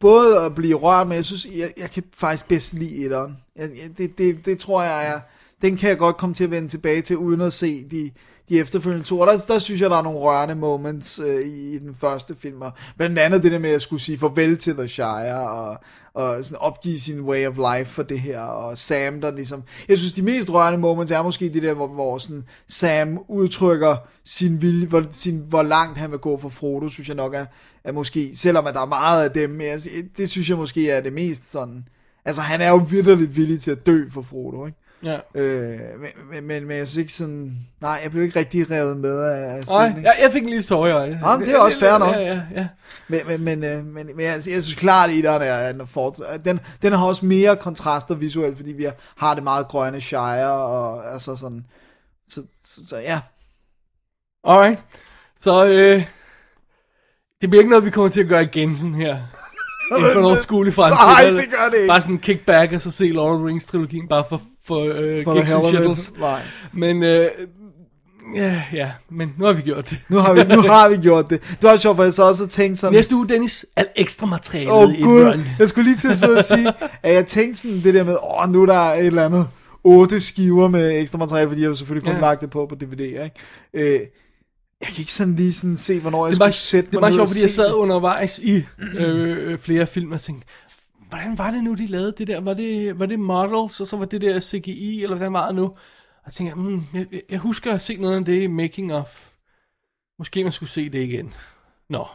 [0.00, 3.36] både at blive rørt, men jeg synes, jeg, jeg kan faktisk bedst lide etteren.
[3.56, 5.20] Jeg, jeg, det, det, det tror jeg er,
[5.62, 8.10] den kan jeg godt komme til at vende tilbage til, uden at se de,
[8.48, 9.20] de efterfølgende to.
[9.20, 12.34] Og der, der synes jeg, der er nogle rørende moments øh, i, i den første
[12.38, 12.62] film.
[12.62, 15.78] Og blandt andet det der med at skulle sige farvel til The Shire, og,
[16.14, 19.62] og sådan opgive sin way of life for det her, og Sam, der ligesom...
[19.88, 23.96] Jeg synes, de mest rørende moments er måske det der, hvor, hvor sådan Sam udtrykker
[24.24, 27.46] sin vilje, hvor, sin, hvor langt han vil gå for Frodo, synes jeg nok er,
[27.84, 29.80] er måske, selvom at der er meget af dem, jeg,
[30.16, 31.88] det synes jeg måske er det mest sådan...
[32.26, 34.78] Altså, han er jo vitterligt villig til at dø for Frodo, ikke?
[35.04, 35.18] Ja.
[35.34, 35.80] Øh,
[36.30, 37.58] men, men, men, jeg synes ikke sådan...
[37.80, 41.04] Nej, jeg blev ikke rigtig revet med af, Nej, jeg, jeg fik en lille tårer
[41.04, 41.10] i.
[41.10, 42.14] Nå, men det er også fair nok.
[42.14, 42.68] Ja, ja, ja.
[43.08, 46.20] Men, men, men, øh, men, men jeg, jeg synes klart, at etteren er en fort,
[46.44, 48.86] den, den har også mere kontraster visuelt, fordi vi
[49.16, 51.64] har det meget grønne Shire, og altså sådan,
[52.28, 53.20] så, så, så ja.
[54.44, 54.80] Alright.
[55.40, 56.04] Så, øh,
[57.40, 59.18] det bliver ikke noget, vi kommer til at gøre igen sådan her.
[59.96, 61.06] Inden for noget skole i fremtiden.
[61.06, 61.88] Nej, det gør det ikke.
[61.88, 64.84] Bare sådan en kickback, og så se Lord of the Rings trilogien, bare for, for,
[64.94, 66.08] øh, For gigs and shittles.
[66.08, 66.18] it.
[66.20, 66.40] Nej.
[66.72, 67.26] Men, øh,
[68.36, 69.98] ja, ja, men nu har vi gjort det.
[70.08, 71.40] Nu har, vi, nu har vi gjort det.
[71.50, 72.94] Det var sjovt, for jeg så også tænkt sådan...
[72.94, 76.36] Næste uge, Dennis, alt ekstra materiale oh, i gud, jeg skulle lige til at sidde
[76.38, 76.72] og sige,
[77.02, 79.48] at jeg tænkte sådan det der med, åh, nu er der et eller andet
[79.84, 82.20] otte skiver med ekstra materiale, fordi jeg jo selvfølgelig kun Ja.
[82.20, 83.30] lagt det på på DVD, ikke?
[83.74, 84.00] Øh,
[84.80, 87.02] jeg kan ikke sådan lige sådan se, hvornår jeg Det var, skulle sætte det mig
[87.02, 87.72] var ned sjovt, fordi jeg sad det.
[87.72, 88.64] undervejs i
[88.98, 90.46] øh, øh, flere film og tænkte,
[91.14, 92.40] hvordan var det nu, de lavede det der?
[92.40, 95.54] Var det, var det models, og så var det der CGI, eller hvordan var det
[95.54, 95.64] nu?
[95.64, 95.76] Og
[96.26, 99.28] jeg tænkte, mm, jeg, jeg- husker at set noget af det i Making of.
[100.18, 101.34] Måske man skulle se det igen.
[101.88, 102.06] Nå.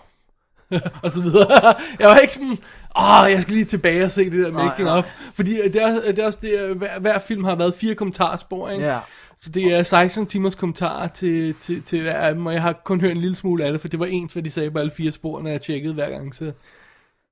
[1.04, 1.76] og så videre.
[2.00, 2.58] jeg var ikke sådan,
[3.00, 4.98] åh, jeg skal lige tilbage og se det der Making nej.
[4.98, 5.06] of.
[5.34, 8.86] Fordi det er, det er også det, hver, hver film har været fire kommentarspor, ikke?
[8.86, 9.00] Ja.
[9.42, 12.74] Så det er 16 timers kommentarer til, til, til hver af dem, og jeg har
[12.74, 14.80] kun hørt en lille smule af det, for det var ens, hvad de sagde på
[14.80, 16.52] alle fire spor, når jeg tjekkede hver gang, så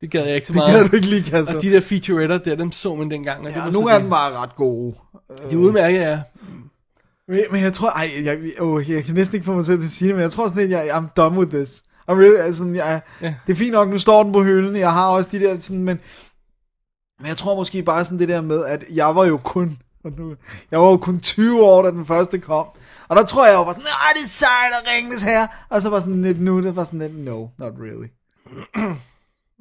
[0.01, 0.81] det gad jeg ikke så Det meget.
[0.81, 1.49] kan du ikke lige kaste.
[1.49, 3.39] Og de der featuretter der, dem så man dengang.
[3.39, 4.03] Og det ja, var nogle af det.
[4.03, 4.95] dem var ret gode.
[5.49, 6.21] De er udmærket, ja.
[7.27, 9.85] Men, men jeg tror, ej, jeg, oh, jeg kan næsten ikke få mig selv til
[9.85, 11.83] at sige det, men jeg tror sådan lidt, jeg, I'm done with this.
[12.11, 13.33] I'm really, altså, jeg, Ja.
[13.47, 15.83] det er fint nok, nu står den på hylden, jeg har også de der sådan,
[15.83, 15.99] men,
[17.19, 19.77] men jeg tror måske bare sådan det der med, at jeg var jo kun,
[20.17, 20.35] nu,
[20.71, 22.65] jeg var jo kun 20 år, da den første kom.
[23.07, 25.47] Og der tror jeg jo var sådan, nej, det er sejt at ringes her.
[25.69, 28.07] Og så var sådan lidt nu, det var sådan lidt, no, not really.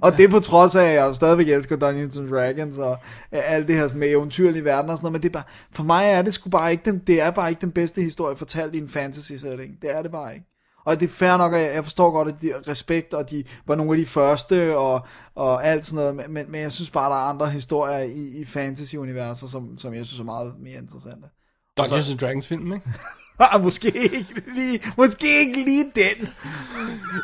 [0.02, 2.90] Og det på trods af, at jeg stadigvæk elsker Dungeons and Dragons og
[3.32, 5.44] øh, alt det her sådan med eventyrlige verden og sådan noget, men det er bare,
[5.72, 8.36] for mig er det sgu bare ikke den, det er bare ikke den bedste historie
[8.36, 9.82] fortalt i en fantasy setting.
[9.82, 10.46] Det er det bare ikke.
[10.86, 13.74] Og det er fair nok, at jeg, forstår godt, at de respekt, og de var
[13.74, 17.10] nogle af de første, og, og alt sådan noget, men- men, men jeg synes bare,
[17.10, 21.28] der er andre historier i, i fantasy-universer, som, som jeg synes er meget mere interessante.
[21.76, 22.86] Dungeons and Dragons film, ikke?
[23.38, 26.28] Ah, måske ikke lige, måske ikke lige den.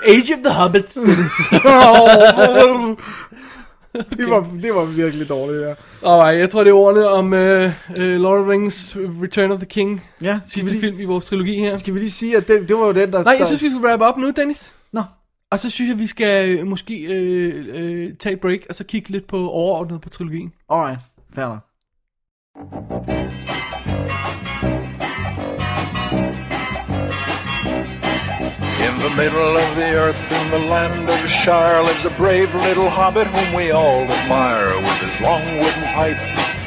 [0.07, 0.95] Age of the Hobbits,
[4.19, 5.75] det, var, det var virkelig dårligt, ja.
[6.07, 7.65] Alright, jeg tror det er ordene om uh,
[7.97, 10.03] uh, Lord of the Rings Return of the King.
[10.23, 11.77] Ja, Sidste lige, film i vores trilogi her.
[11.77, 13.23] skal vi lige sige, at det, det var jo den, der...
[13.23, 14.75] Nej, jeg synes, vi skal wrap up nu, Dennis.
[14.93, 15.03] Nå,
[15.51, 18.85] Og så synes jeg, vi skal øh, måske øh, øh, tage et break, og så
[18.85, 20.53] kigge lidt på overordnet på trilogien.
[20.71, 21.01] alright,
[21.35, 21.59] fair
[29.03, 33.27] the middle of the earth, in the land of Shire, lives a brave little hobbit
[33.27, 34.77] whom we all admire.
[34.81, 36.19] With his long wooden pipe,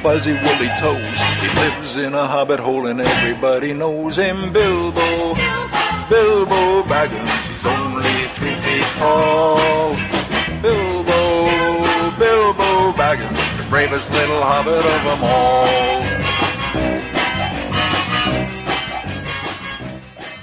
[0.02, 4.52] fuzzy woolly toes, he lives in a hobbit hole and everybody knows him.
[4.52, 5.34] Bilbo,
[6.10, 9.96] Bilbo Baggins, he's only three feet tall.
[10.62, 16.15] Bilbo, Bilbo Baggins, the bravest little hobbit of them all.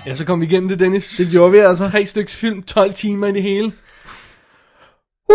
[0.07, 1.15] Ja, så kom vi igennem det, Dennis.
[1.19, 1.91] Det gjorde vi altså.
[1.91, 3.73] Tre styks film, 12 timer i det hele.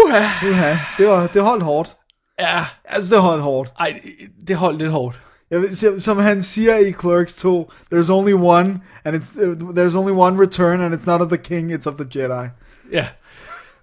[0.05, 0.49] Uha.
[0.49, 1.95] Uha, det, var, det holdt hårdt.
[2.39, 3.71] Ja, Altså, det holdt hårdt.
[3.79, 4.01] ej,
[4.47, 5.19] det holdt lidt hårdt.
[5.51, 9.97] Jeg ved, som, han siger i Clerks 2, there's only one, and it's, uh, there's
[9.97, 12.47] only one return, and it's not of the king, it's of the Jedi.
[12.91, 13.07] Ja.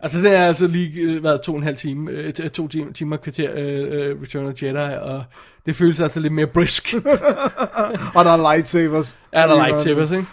[0.00, 2.92] Altså, det er altså lige øh, været to og en halv time, øh, to timer,
[2.92, 5.24] timer kvarter øh, Return of the Jedi, og
[5.66, 6.94] det føles altså lidt mere brisk.
[8.14, 9.18] Og der er lightsabers.
[9.32, 10.26] er der lightsabers, ikke?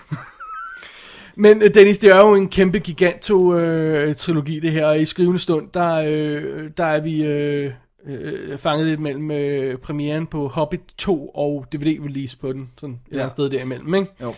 [1.42, 4.16] Men øh, Dennis, det er jo en kæmpe giganto øh,
[4.46, 7.72] det her, og i skrivende stund, der, øh, der er vi øh,
[8.08, 12.70] øh, fanget lidt mellem øh, premieren på Hobbit 2 og DVD-release på den.
[12.78, 13.12] Sådan et ja.
[13.12, 14.12] eller andet sted derimellem, ikke?
[14.22, 14.34] Jo.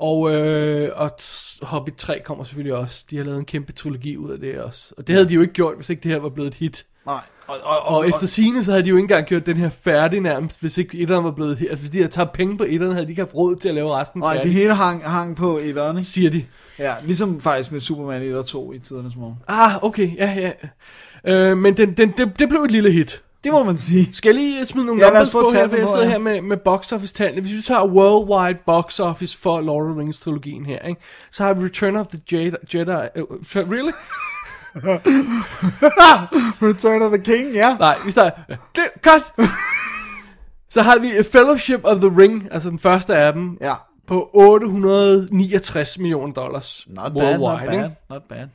[0.00, 1.10] Og, øh, og
[1.62, 3.04] Hobbit 3 kommer selvfølgelig også.
[3.10, 4.94] De har lavet en kæmpe trilogi ud af det også.
[4.96, 6.86] Og det havde de jo ikke gjort, hvis ikke det her var blevet et hit.
[7.06, 9.56] Nej, og, og, Og, og efter sine så havde de jo ikke engang gjort den
[9.56, 11.70] her færdig nærmest, hvis ikke etteren var blevet hit.
[11.70, 13.74] Altså hvis de havde taget penge på etteren, havde de ikke haft råd til at
[13.74, 16.10] lave resten Nej, færdig, det hele hang, hang på etteren, ikke?
[16.10, 16.44] siger de.
[16.78, 19.36] Ja, ligesom faktisk med Superman 1 og 2 i tidernes morgen.
[19.48, 20.52] Ah, okay, ja,
[21.24, 21.50] ja.
[21.50, 23.22] Øh, men den, den, det, det blev et lille hit.
[23.44, 24.14] Det må man sige.
[24.14, 26.08] Skal jeg lige smide nogle Ja, numbers på her, jeg sidder ja.
[26.10, 27.40] her med, med box office tallene.
[27.40, 31.00] Hvis vi tager worldwide box office for Lord of the Rings trilogien her, ikke?
[31.30, 32.56] så har Return of the Jedi...
[32.74, 32.90] Jedi
[33.20, 33.26] uh,
[33.56, 33.92] really?
[36.62, 37.76] Return of the King, ja.
[37.78, 38.36] Nej, vi starter...
[39.02, 39.22] Cut!
[40.68, 43.74] så har vi Fellowship of the Ring, altså den første af dem, Ja.
[44.06, 47.66] på 869 millioner dollars Not bad, not worldwide.
[47.66, 47.96] bad, ikke?
[48.10, 48.46] not bad.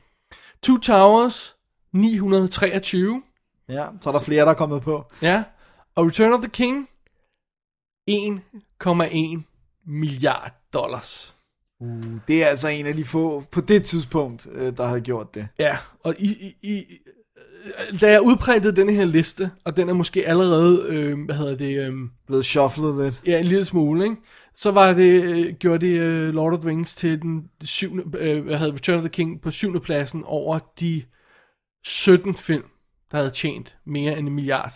[0.63, 1.55] Two Towers,
[1.93, 3.21] 923.
[3.69, 5.05] Ja, så er der flere, der er kommet på.
[5.21, 5.43] Ja.
[5.95, 6.89] Og Return of the King,
[8.09, 9.41] 1,1
[9.87, 11.35] milliard dollars.
[12.27, 15.47] Det er altså en af de få, på det tidspunkt, øh, der har gjort det.
[15.59, 16.83] Ja, og i, i, i,
[17.91, 21.55] øh, da jeg udprintede denne her liste, og den er måske allerede, øh, hvad hedder
[21.55, 21.93] det, øh,
[22.27, 23.21] Blevet shufflet lidt.
[23.25, 24.15] ja, en lille smule, ikke?
[24.55, 28.43] Så var det, øh, gjorde det øh, Lord of the Rings til den syvende, øh,
[28.43, 31.03] hvad hedder Return of the King på syvende pladsen over de
[31.85, 32.63] 17 film,
[33.15, 34.73] der havde tjent mere end en milliard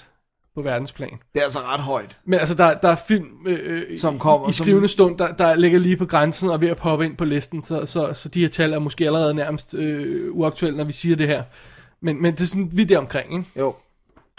[0.56, 1.10] på verdensplan.
[1.34, 2.18] Det er altså ret højt.
[2.26, 5.34] Men altså, der, der er film øh, Som kommer, i, i som- skrivende stund, der,
[5.36, 8.14] der ligger lige på grænsen og er ved at poppe ind på listen, så, så,
[8.14, 11.44] så de her tal er måske allerede nærmest øh, uaktuelle, når vi siger det her.
[12.02, 13.50] Men, men det er sådan, vi der omkring, ikke?
[13.60, 13.76] Jo.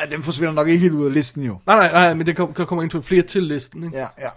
[0.00, 1.58] Ja, den forsvinder nok ikke helt ud af listen jo.
[1.66, 3.98] Nej, nej, nej, men det kommer, kommer ind til flere til listen, ikke?
[3.98, 4.28] Ja, ja.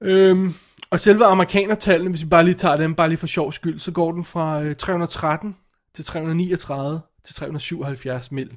[0.00, 0.54] Øhm,
[0.90, 3.90] og selve amerikanertallene, hvis vi bare lige tager dem, bare lige for sjov skyld, så
[3.92, 5.56] går den fra øh, 313
[5.94, 8.56] til 339 til 377 mil.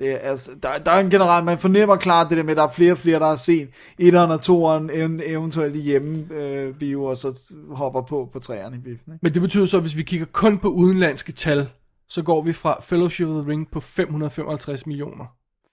[0.00, 2.56] Det er, altså, der, der er en generelt, man fornemmer klart det der med, at
[2.56, 6.34] der er flere og flere, der har set etteren og toeren, ev- eventuelt i hjemme
[6.34, 9.12] øh, bio, og så hopper på på træerne i biffen.
[9.12, 9.18] Ikke?
[9.22, 11.70] Men det betyder så, at hvis vi kigger kun på udenlandske tal,
[12.08, 15.26] så går vi fra Fellowship of the Ring på 555 millioner.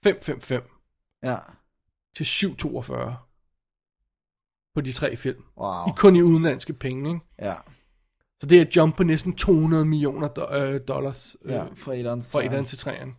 [0.04, 0.64] 555
[1.24, 1.36] Ja,
[2.18, 3.16] til 742
[4.76, 5.44] på de tre film.
[5.58, 5.88] wow.
[5.88, 7.26] I kun i udenlandske penge, ikke?
[7.40, 7.54] Ja,
[8.42, 11.94] Så det er et jump på næsten 200 millioner do- øh, dollars øh, ja fra
[11.94, 13.12] etteren til fra til træerne.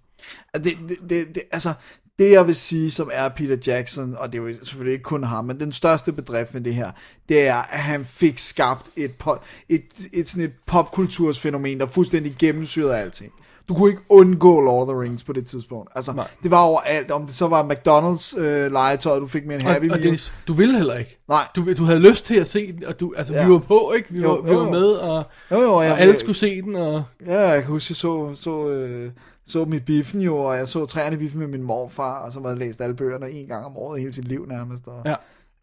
[0.54, 1.72] Altså, Det, det, det, det, altså,
[2.18, 5.24] det jeg vil sige, som er Peter Jackson, og det er jo selvfølgelig ikke kun
[5.24, 6.90] ham, men den største bedrift med det her,
[7.28, 9.82] det er, at han fik skabt et, po- et,
[10.12, 13.32] et, sådan et popkultursfænomen, der fuldstændig gennemsyrede alting.
[13.68, 15.92] Du kunne ikke undgå Lord of the Rings på det tidspunkt.
[15.96, 16.28] Altså, Nej.
[16.42, 17.10] det var overalt.
[17.10, 20.20] Om det så var McDonald's øh, legetøj, du fik med en Happy Og, og Meal.
[20.48, 21.18] Du ville heller ikke.
[21.28, 21.48] Nej.
[21.56, 23.46] Du, du havde lyst til at se den, og du, altså, Ja.
[23.46, 24.12] vi var på, ikke?
[24.12, 26.62] Vi, Jo, var, vi jo, var med, og, Jo, jo, jeg, og alle skulle se
[26.62, 27.04] den, og...
[27.26, 29.10] Ja, jeg kan huske, jeg så, så, øh,
[29.46, 32.38] så mit biffen jo, og jeg så træerne i biffen med min morfar, og så
[32.40, 34.86] havde jeg læst alle bøgerne en gang om året hele sit liv nærmest.
[34.88, 35.14] Og, Ja.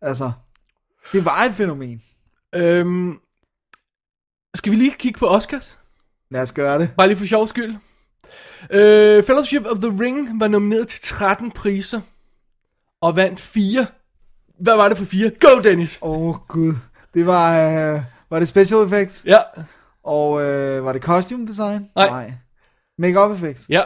[0.01, 0.31] Altså,
[1.11, 2.01] det var et fænomen.
[2.55, 3.17] Øhm,
[4.55, 5.79] skal vi lige kigge på Oscars?
[6.31, 6.89] Lad os gøre det.
[6.97, 7.75] Bare lige for sjov skyld.
[8.69, 12.01] Øh, Fellowship of the Ring var nomineret til 13 priser,
[13.01, 13.85] og vandt 4.
[14.59, 15.29] Hvad var det for 4?
[15.39, 15.99] Go, Dennis!
[16.01, 16.73] Åh, oh, gud.
[17.13, 19.23] Det var, øh, var det special effects?
[19.25, 19.39] Ja,
[20.03, 21.89] Og øh, var det costume design?
[21.95, 22.31] Nej.
[22.97, 23.65] Make-up effects?
[23.69, 23.81] ja,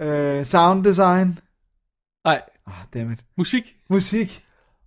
[0.00, 1.38] Øh, sound design?
[2.24, 2.42] nej.
[2.66, 3.18] Ah, oh, dammit.
[3.36, 4.44] Musik Musik?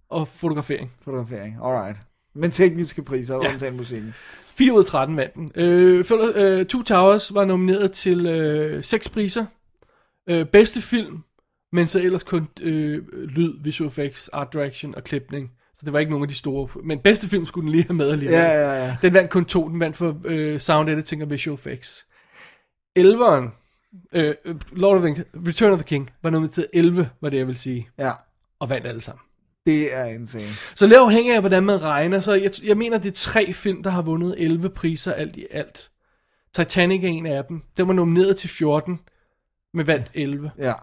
[0.09, 0.91] og fotografering.
[1.03, 1.97] Fotografering, alright.
[2.35, 3.39] Men tekniske priser.
[3.43, 3.49] Ja.
[3.51, 4.13] undtagen musikken.
[4.57, 5.51] 4 ud af 13 vandt den.
[5.55, 6.05] Øh,
[6.35, 9.45] øh, Two Towers var nomineret til øh, 6 priser.
[10.29, 11.17] Øh, bedste film,
[11.71, 15.51] men så ellers kun øh, lyd, visual effects, art direction og klipning.
[15.73, 16.67] Så det var ikke nogen af de store.
[16.83, 18.37] Men bedste film skulle den lige have med alligevel.
[18.39, 18.97] Ja, ja, ja.
[19.01, 19.69] Den vandt kun to.
[19.69, 22.05] Den vandt for øh, sound editing og visual effects.
[22.95, 23.49] Elveren,
[24.13, 24.35] øh,
[24.71, 27.57] Lord of the Return of the King, var nomineret til 11, var det jeg vil
[27.57, 27.89] sige.
[27.99, 28.11] Ja,
[28.59, 29.21] Og vandt alle sammen.
[29.65, 30.47] Det er insane.
[30.75, 33.83] Så lidt afhængig af, hvordan man regner, så jeg, jeg mener, det er tre film,
[33.83, 35.89] der har vundet 11 priser alt i alt.
[36.55, 37.61] Titanic er en af dem.
[37.77, 38.99] Den var nomineret til 14,
[39.73, 40.51] men vandt 11.
[40.57, 40.73] Ja.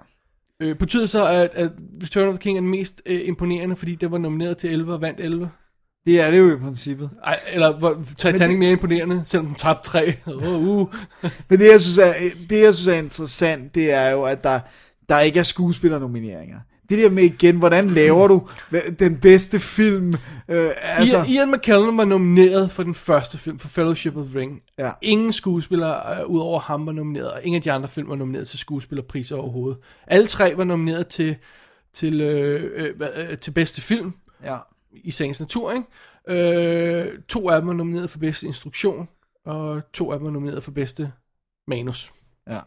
[0.61, 1.71] Øh, betyder så, at, at
[2.03, 4.93] Return of the King er den mest øh, imponerende, fordi den var nomineret til 11
[4.93, 5.51] og vandt 11?
[6.07, 7.11] Det er det jo i princippet.
[7.25, 8.59] Ej, eller var Titanic det- det...
[8.59, 10.15] mere imponerende, selvom den tabte 3?
[10.27, 10.95] Uh, uh.
[11.49, 12.13] Men det jeg, synes er,
[12.51, 14.61] det, jeg synes er interessant, det er jo, at der,
[15.09, 16.59] der ikke er skuespillernomineringer.
[16.91, 18.49] Det der med igen, hvordan laver du
[18.99, 20.15] den bedste film?
[20.49, 24.63] Øh, altså, Ian, McKellen var nomineret for den første film, for Fellowship of the Ring.
[24.79, 24.91] Ja.
[25.03, 28.17] Ingen skuespillere uh, ud over ham var nomineret, og ingen af de andre film var
[28.17, 29.79] nomineret til skuespillerpriser overhovedet.
[30.07, 31.37] Alle tre var nomineret til,
[31.93, 34.13] til, øh, øh, øh, til bedste film,
[34.45, 34.57] ja.
[34.93, 35.87] i sagens natur, ikke?
[36.29, 39.09] Øh, to af dem var nomineret for bedste instruktion,
[39.47, 41.13] og to af dem var nomineret for bedste
[41.69, 42.13] manus.
[42.49, 42.61] Ja.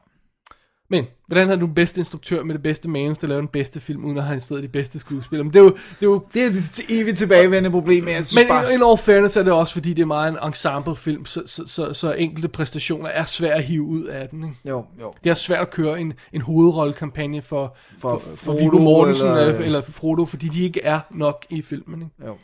[0.90, 3.80] Men, hvordan har du den bedste instruktør med det bedste manus, der laver den bedste
[3.80, 5.44] film, uden at have stået de bedste skuespillere?
[5.44, 8.26] Men det er jo, det er jo Det er et evigt tilbagevendende problem, men jeg
[8.26, 8.74] synes men bare...
[8.74, 11.94] in all fairness er det også, fordi det er meget en ensemblefilm, så, så, så,
[11.94, 14.44] så enkelte præstationer er svært at hive ud af den.
[14.44, 14.56] Ikke?
[14.70, 15.14] Jo, jo.
[15.24, 19.28] Det er svært at køre en, en hovedrollekampagne for, For for, for, Frodo Viggo Mortensen
[19.28, 22.02] eller- eller, eller for Frodo, fordi de ikke er nok i filmen.
[22.02, 22.28] Ikke?
[22.28, 22.38] jo.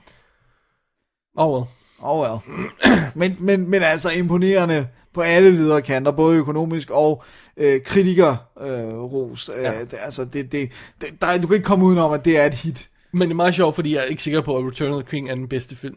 [1.37, 1.65] Oh well.
[2.01, 2.39] Oh well.
[3.15, 7.23] men, men, men altså imponerende på alle ledere kanter, både økonomisk og
[7.59, 8.37] øh, kritikerros.
[8.61, 9.49] Øh, ros.
[9.57, 9.79] øh, Ja.
[9.81, 10.71] det, altså, det, det,
[11.01, 12.89] det, der, du kan ikke komme udenom, at det er et hit.
[13.13, 15.09] Men det er meget sjovt, fordi jeg er ikke sikker på, at Return of the
[15.11, 15.95] King er den bedste film.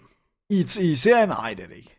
[0.51, 1.29] I, I serien?
[1.29, 1.99] Nej, det er det ikke.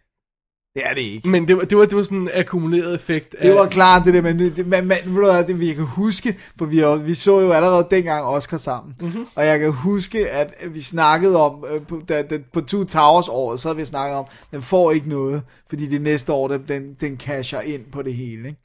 [0.76, 1.28] Det er det ikke.
[1.30, 3.36] Men det var, det var, det var sådan en akkumuleret effekt.
[3.42, 6.38] Det var af- klart det der, men det, man, man, ved det vi kan huske,
[6.58, 9.08] for vi, vi så jo allerede dengang Oscar sammen, Mhm.
[9.10, 9.26] mm-hmm.
[9.36, 13.28] og jeg kan huske, at vi snakkede om, øh, på, da, da, på Two Towers
[13.28, 16.64] året, så havde vi snakket om, den får ikke noget, fordi det næste år, den,
[16.68, 18.60] den, den casher ind på det hele, ikke?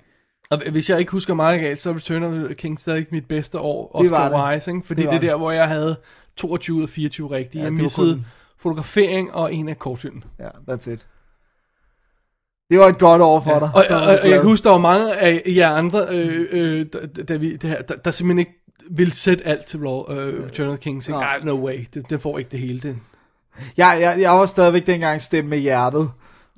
[0.50, 3.24] Og hvis jeg ikke husker meget galt, så er Return of the King stadig mit
[3.28, 4.86] bedste år, Det var Oscar Wise, ikke?
[4.86, 5.96] Fordi Det det, det er der, hvor jeg havde
[6.36, 7.60] 22 ud af 24 rigtige.
[7.62, 8.26] Ja, jeg missede kun-
[8.58, 10.24] fotografering og en af kortfilmen.
[10.38, 11.06] Ja, that's it.
[12.70, 13.70] Det var et godt år for dig.
[13.74, 14.32] Og, og, og, og jeg glad.
[14.38, 17.94] kan huske, der var mange af jer andre, øh, øh, der, der, vi, der, der,
[17.96, 18.52] der simpelthen ikke
[18.90, 21.02] ville sætte alt til Raw, øh, Return of the King.
[21.04, 21.38] Så Nej.
[21.38, 22.80] nej, no way, det, den får ikke det hele.
[22.80, 22.96] Det,
[23.76, 26.10] Jeg, jeg, jeg var stadigvæk dengang stemme med hjertet.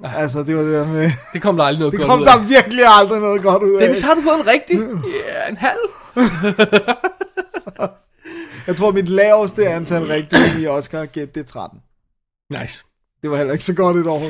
[0.05, 1.11] Altså, det var det der med...
[1.33, 2.49] det kom der aldrig noget Det godt kom ud der af.
[2.49, 3.81] virkelig aldrig noget godt ud af.
[3.81, 4.79] Dennis, har du fået en rigtig?
[5.29, 5.79] Ja, en halv.
[8.67, 11.79] Jeg tror, mit laveste antal rigtige i Oscar gæt, det er 13.
[12.61, 12.85] Nice.
[13.23, 14.23] Det var heller ikke så godt et år.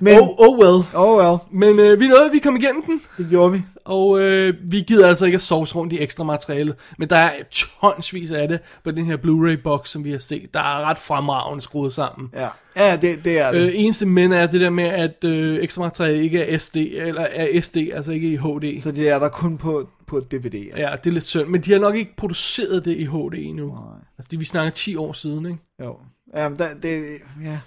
[0.00, 0.84] Men, Oh, oh well.
[0.94, 3.00] oh well, Men øh, vi nåede, vi kom igennem den.
[3.18, 3.62] det gjorde vi.
[3.86, 7.32] Og øh, vi gider altså ikke at sovse rundt i ekstra materiale, men der er
[7.50, 10.54] tonsvis af det på den her Blu-ray box, som vi har set.
[10.54, 12.30] Der er ret fremragende skruet sammen.
[12.34, 13.60] Ja, ja det, det er det.
[13.60, 17.22] Øh, eneste men er det der med, at øh, ekstra materiale ikke er SD, eller
[17.22, 18.80] er SD, altså ikke i HD.
[18.80, 20.66] Så det er der kun på, på DVD.
[20.76, 23.78] Ja, det er lidt synd, men de har nok ikke produceret det i HD endnu.
[24.18, 25.58] Altså, det, vi snakker 10 år siden, ikke?
[25.82, 25.96] Jo.
[26.36, 27.02] Jamen, der, det,
[27.44, 27.60] ja.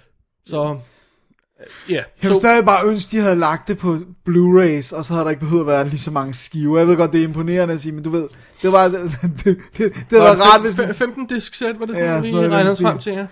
[0.46, 0.78] Så,
[1.88, 1.94] ja.
[1.94, 3.96] Jeg ville Så, stadig bare ønske, de havde lagt det på
[4.28, 6.78] Blu-rays, og så havde der ikke behøvet at være lige så mange skiver.
[6.78, 8.28] Jeg ved godt, det er imponerende at sige, men du ved,
[8.62, 9.00] det var, det,
[9.44, 10.76] det, det, det var rart, hvis...
[10.76, 13.26] Fem- 15 disk sæt, var det sådan, Ja, ja, vi den os frem til, ja.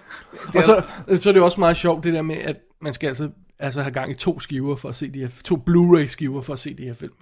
[0.55, 0.83] Og så,
[1.19, 3.29] så er det også meget sjovt, det der med, at man skal altså,
[3.59, 6.53] altså have gang i to skiver for at se de her, to Blu-ray skiver for
[6.53, 7.13] at se de her film.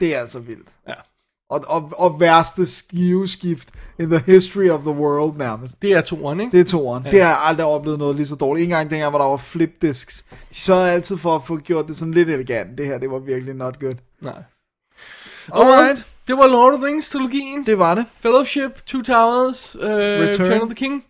[0.00, 0.68] Det er altså vildt.
[0.88, 0.94] Ja.
[1.50, 3.68] Og, og, og værste skiveskift
[3.98, 5.82] in the history of the world nærmest.
[5.82, 6.52] Det er toeren, ikke?
[6.52, 7.04] Det er toeren.
[7.04, 7.10] Ja.
[7.10, 8.62] Det har jeg aldrig oplevet noget lige så dårligt.
[8.62, 10.24] Ikke engang dengang, hvor der var flipdisks.
[10.50, 12.78] De sørgede altid for at få gjort det sådan lidt elegant.
[12.78, 13.94] Det her, det var virkelig not good.
[14.20, 14.42] Nej.
[15.52, 16.06] Alright.
[16.26, 17.66] Det var Lord of the Rings trilogien.
[17.66, 18.04] Det var det.
[18.20, 20.28] Fellowship, Two Towers, uh, Return.
[20.28, 21.04] Return of the King.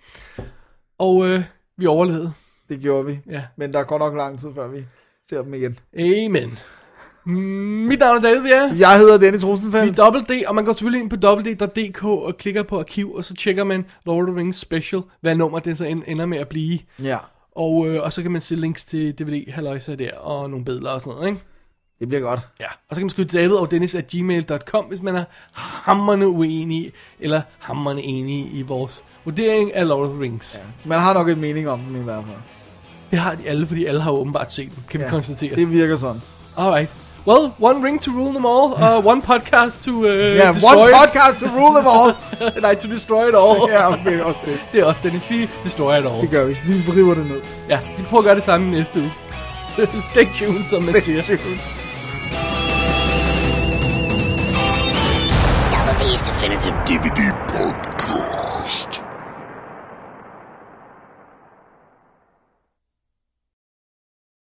[0.99, 1.43] Og uh,
[1.77, 2.33] vi overlevede.
[2.69, 3.21] Det gjorde vi.
[3.31, 3.43] Ja.
[3.57, 4.85] Men der går nok lang tid, før vi
[5.31, 5.79] ser dem igen.
[5.99, 6.59] Amen.
[7.27, 8.73] Mit navn er David Bjerre.
[8.79, 9.97] Jeg hedder Dennis Vi er Rosenfeldt.
[9.97, 13.35] dobbelt D, og man går selvfølgelig ind på www.dk og klikker på arkiv, og så
[13.35, 16.49] tjekker man Lord of the Rings Special, hvad nummer det så en- ender med at
[16.49, 16.79] blive.
[17.03, 17.17] Ja,
[17.57, 20.91] Og, øh, og så kan man se links til DVD, halløjsa der, og nogle billeder
[20.91, 21.41] og sådan noget, ikke?
[22.01, 22.49] det bliver godt.
[22.61, 22.65] Ja.
[22.67, 26.93] Og så kan man skrive David og Dennis at gmail.com, hvis man er hammerne uenig,
[27.21, 30.55] eller hammerne enig i vores vurdering af Lord of the Rings.
[30.55, 30.89] Ja.
[30.89, 32.37] Man har nok en mening om dem i hvert fald.
[33.11, 35.07] Det har de alle, fordi alle har åbenbart set dem, kan ja.
[35.07, 35.57] vi konstatere.
[35.57, 36.21] Det virker sådan.
[36.57, 36.91] Alright.
[37.27, 40.93] Well, one ring to rule them all, uh, one podcast to uh, Ja, destroy one
[40.93, 42.15] podcast to rule them all.
[42.65, 43.69] Nej, to destroy it all.
[43.71, 44.61] ja, okay, det er også det.
[44.73, 46.21] Det er også Dennis, vi destroy it all.
[46.21, 46.57] Det gør vi.
[46.67, 47.41] Vi river det ned.
[47.69, 49.13] Ja, vi skal prøve at gøre det samme næste uge.
[50.13, 51.23] Stay tuned, som man siger.
[51.23, 51.59] Stay tuned.
[55.73, 58.00] Double D's Definitive DVD podcast.